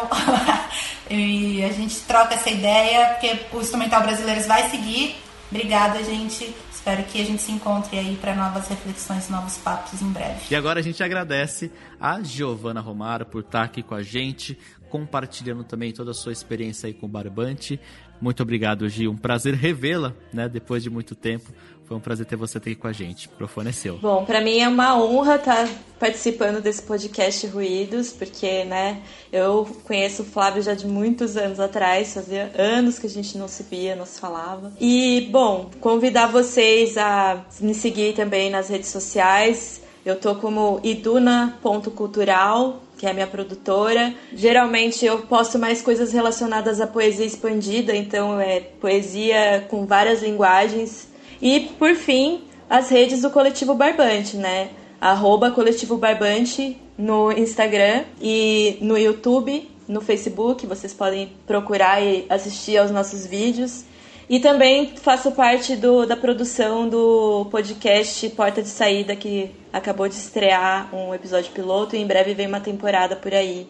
e 1.11 1.65
a 1.65 1.73
gente 1.73 1.97
troca 2.03 2.35
essa 2.35 2.51
ideia, 2.51 3.09
porque 3.09 3.41
o 3.53 3.61
instrumental 3.61 4.03
brasileiro 4.03 4.41
vai 4.43 4.71
seguir. 4.71 5.21
Obrigada, 5.51 6.05
gente. 6.05 6.55
Espero 6.85 7.03
que 7.05 7.19
a 7.19 7.25
gente 7.25 7.41
se 7.41 7.51
encontre 7.51 7.99
aí 7.99 8.15
para 8.21 8.35
novas 8.35 8.69
reflexões, 8.69 9.31
novos 9.31 9.57
papos 9.57 10.03
em 10.03 10.13
breve. 10.13 10.41
E 10.51 10.55
agora 10.55 10.81
a 10.81 10.83
gente 10.83 11.03
agradece 11.03 11.73
a 11.99 12.23
Giovana 12.23 12.79
Romaro 12.79 13.25
por 13.25 13.41
estar 13.41 13.63
aqui 13.63 13.83
com 13.83 13.95
a 13.95 14.03
gente, 14.03 14.59
compartilhando 14.91 15.65
também 15.65 15.93
toda 15.93 16.11
a 16.11 16.15
sua 16.15 16.31
experiência 16.31 16.87
aí 16.87 16.93
com 16.93 17.07
o 17.07 17.09
Barbante. 17.09 17.81
Muito 18.21 18.43
obrigado, 18.43 18.87
Gi. 18.87 19.09
Um 19.09 19.17
prazer 19.17 19.55
revê-la, 19.55 20.13
né, 20.31 20.47
depois 20.47 20.83
de 20.83 20.91
muito 20.91 21.15
tempo. 21.15 21.51
Foi 21.87 21.97
um 21.97 22.01
prazer 22.01 22.27
ter 22.27 22.37
você 22.37 22.59
aqui 22.59 22.75
com 22.75 22.87
a 22.87 22.93
gente. 22.93 23.29
O 23.29 23.31
microfone 23.31 23.71
é 23.71 23.73
seu. 23.73 23.97
Bom, 23.97 24.27
para 24.27 24.43
mim 24.43 24.59
é 24.59 24.69
uma 24.69 24.95
honra 24.95 25.37
estar 25.37 25.67
participando 26.05 26.61
desse 26.61 26.83
podcast 26.83 27.47
Ruídos, 27.47 28.13
porque, 28.13 28.63
né, 28.65 29.01
eu 29.33 29.67
conheço 29.85 30.21
o 30.21 30.25
Flávio 30.27 30.63
já 30.63 30.75
de 30.75 30.87
muitos 30.87 31.35
anos 31.35 31.59
atrás, 31.59 32.13
fazia 32.13 32.53
anos 32.59 32.99
que 32.99 33.07
a 33.07 33.11
gente 33.11 33.39
não 33.39 33.49
se 33.49 33.63
via, 33.63 33.97
não 33.97 34.05
se 34.05 34.21
falava. 34.21 34.71
E, 34.79 35.27
bom, 35.33 35.71
convidar 35.81 36.27
vocês 36.27 36.99
a 36.99 37.47
me 37.59 37.73
seguir 37.73 38.13
também 38.13 38.51
nas 38.51 38.69
redes 38.69 38.91
sociais. 38.91 39.81
Eu 40.05 40.17
tô 40.17 40.35
como 40.35 40.79
iduna.cultural, 40.85 42.83
que 42.99 43.07
é 43.07 43.11
a 43.11 43.15
minha 43.15 43.27
produtora. 43.27 44.13
Geralmente 44.35 45.07
eu 45.07 45.21
posto 45.23 45.59
mais 45.59 45.81
coisas 45.81 46.13
relacionadas 46.13 46.83
à 46.83 46.87
poesia 46.87 47.25
expandida, 47.25 47.97
então 47.97 48.39
é 48.39 48.61
poesia 48.61 49.65
com 49.71 49.87
várias 49.87 50.23
linguagens 50.23 51.09
e, 51.41 51.61
por 51.79 51.95
fim, 51.95 52.43
as 52.69 52.91
redes 52.91 53.23
do 53.23 53.31
Coletivo 53.31 53.75
Barbante, 53.75 54.37
né? 54.37 54.69
Arroba 55.01 55.51
Coletivo 55.51 55.97
Barbante 55.97 56.77
no 56.97 57.33
Instagram 57.33 58.05
e 58.21 58.79
no 58.81 58.97
YouTube, 58.97 59.71
no 59.89 60.01
Facebook. 60.01 60.67
Vocês 60.67 60.95
podem 60.95 61.33
procurar 61.47 62.03
e 62.03 62.27
assistir 62.29 62.79
aos 62.79 62.91
nossos 62.91 63.27
vídeos. 63.27 63.85
E 64.29 64.41
também 64.41 64.97
faço 64.97 65.33
parte 65.33 65.77
do, 65.77 66.07
da 66.07 66.17
produção 66.17 66.89
do 66.89 67.47
podcast 67.51 68.27
Porta 68.31 68.63
de 68.63 68.69
Saída, 68.69 69.15
que 69.15 69.51
acabou 69.71 70.09
de 70.09 70.15
estrear 70.15 70.89
um 70.95 71.13
episódio 71.13 71.53
piloto 71.53 71.95
e 71.95 71.99
em 71.99 72.07
breve 72.07 72.33
vem 72.33 72.47
uma 72.47 72.61
temporada 72.61 73.17
por 73.17 73.35
aí. 73.35 73.67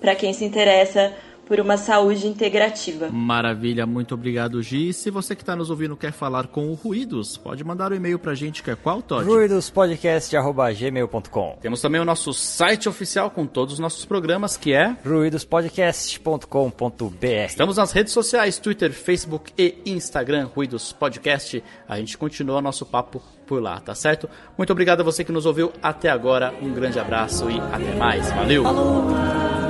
Para 0.00 0.14
quem 0.14 0.32
se 0.32 0.44
interessa 0.44 1.12
por 1.46 1.60
uma 1.60 1.76
saúde 1.76 2.26
integrativa. 2.26 3.08
Maravilha, 3.10 3.86
muito 3.86 4.14
obrigado, 4.14 4.60
Gi. 4.62 4.92
Se 4.92 5.08
você 5.10 5.36
que 5.36 5.42
está 5.42 5.54
nos 5.54 5.70
ouvindo 5.70 5.96
quer 5.96 6.12
falar 6.12 6.48
com 6.48 6.68
o 6.68 6.74
Ruídos, 6.74 7.36
pode 7.36 7.62
mandar 7.64 7.92
o 7.92 7.94
um 7.94 7.96
e-mail 7.96 8.18
para 8.18 8.32
a 8.32 8.34
gente, 8.34 8.62
que 8.62 8.70
é 8.70 8.76
qual, 8.76 9.00
Todd? 9.00 9.24
ruidospodcast.gmail.com 9.26 11.58
Temos 11.60 11.80
também 11.80 12.00
o 12.00 12.04
nosso 12.04 12.34
site 12.34 12.88
oficial 12.88 13.30
com 13.30 13.46
todos 13.46 13.74
os 13.74 13.78
nossos 13.78 14.04
programas, 14.04 14.56
que 14.56 14.72
é 14.72 14.96
ruidospodcast.com.br 15.04 17.26
Estamos 17.46 17.76
nas 17.76 17.92
redes 17.92 18.12
sociais, 18.12 18.58
Twitter, 18.58 18.92
Facebook 18.92 19.52
e 19.56 19.76
Instagram, 19.86 20.48
Ruídos 20.52 20.90
Podcast. 20.92 21.62
A 21.88 21.98
gente 21.98 22.18
continua 22.18 22.60
nosso 22.60 22.84
papo 22.84 23.22
por 23.46 23.62
lá, 23.62 23.78
tá 23.78 23.94
certo? 23.94 24.28
Muito 24.58 24.72
obrigado 24.72 25.00
a 25.00 25.04
você 25.04 25.22
que 25.22 25.30
nos 25.30 25.46
ouviu 25.46 25.72
até 25.80 26.10
agora. 26.10 26.52
Um 26.60 26.72
grande 26.72 26.98
abraço 26.98 27.48
e 27.48 27.60
até 27.60 27.94
mais. 27.94 28.28
Valeu! 28.32 28.64
Falou. 28.64 29.65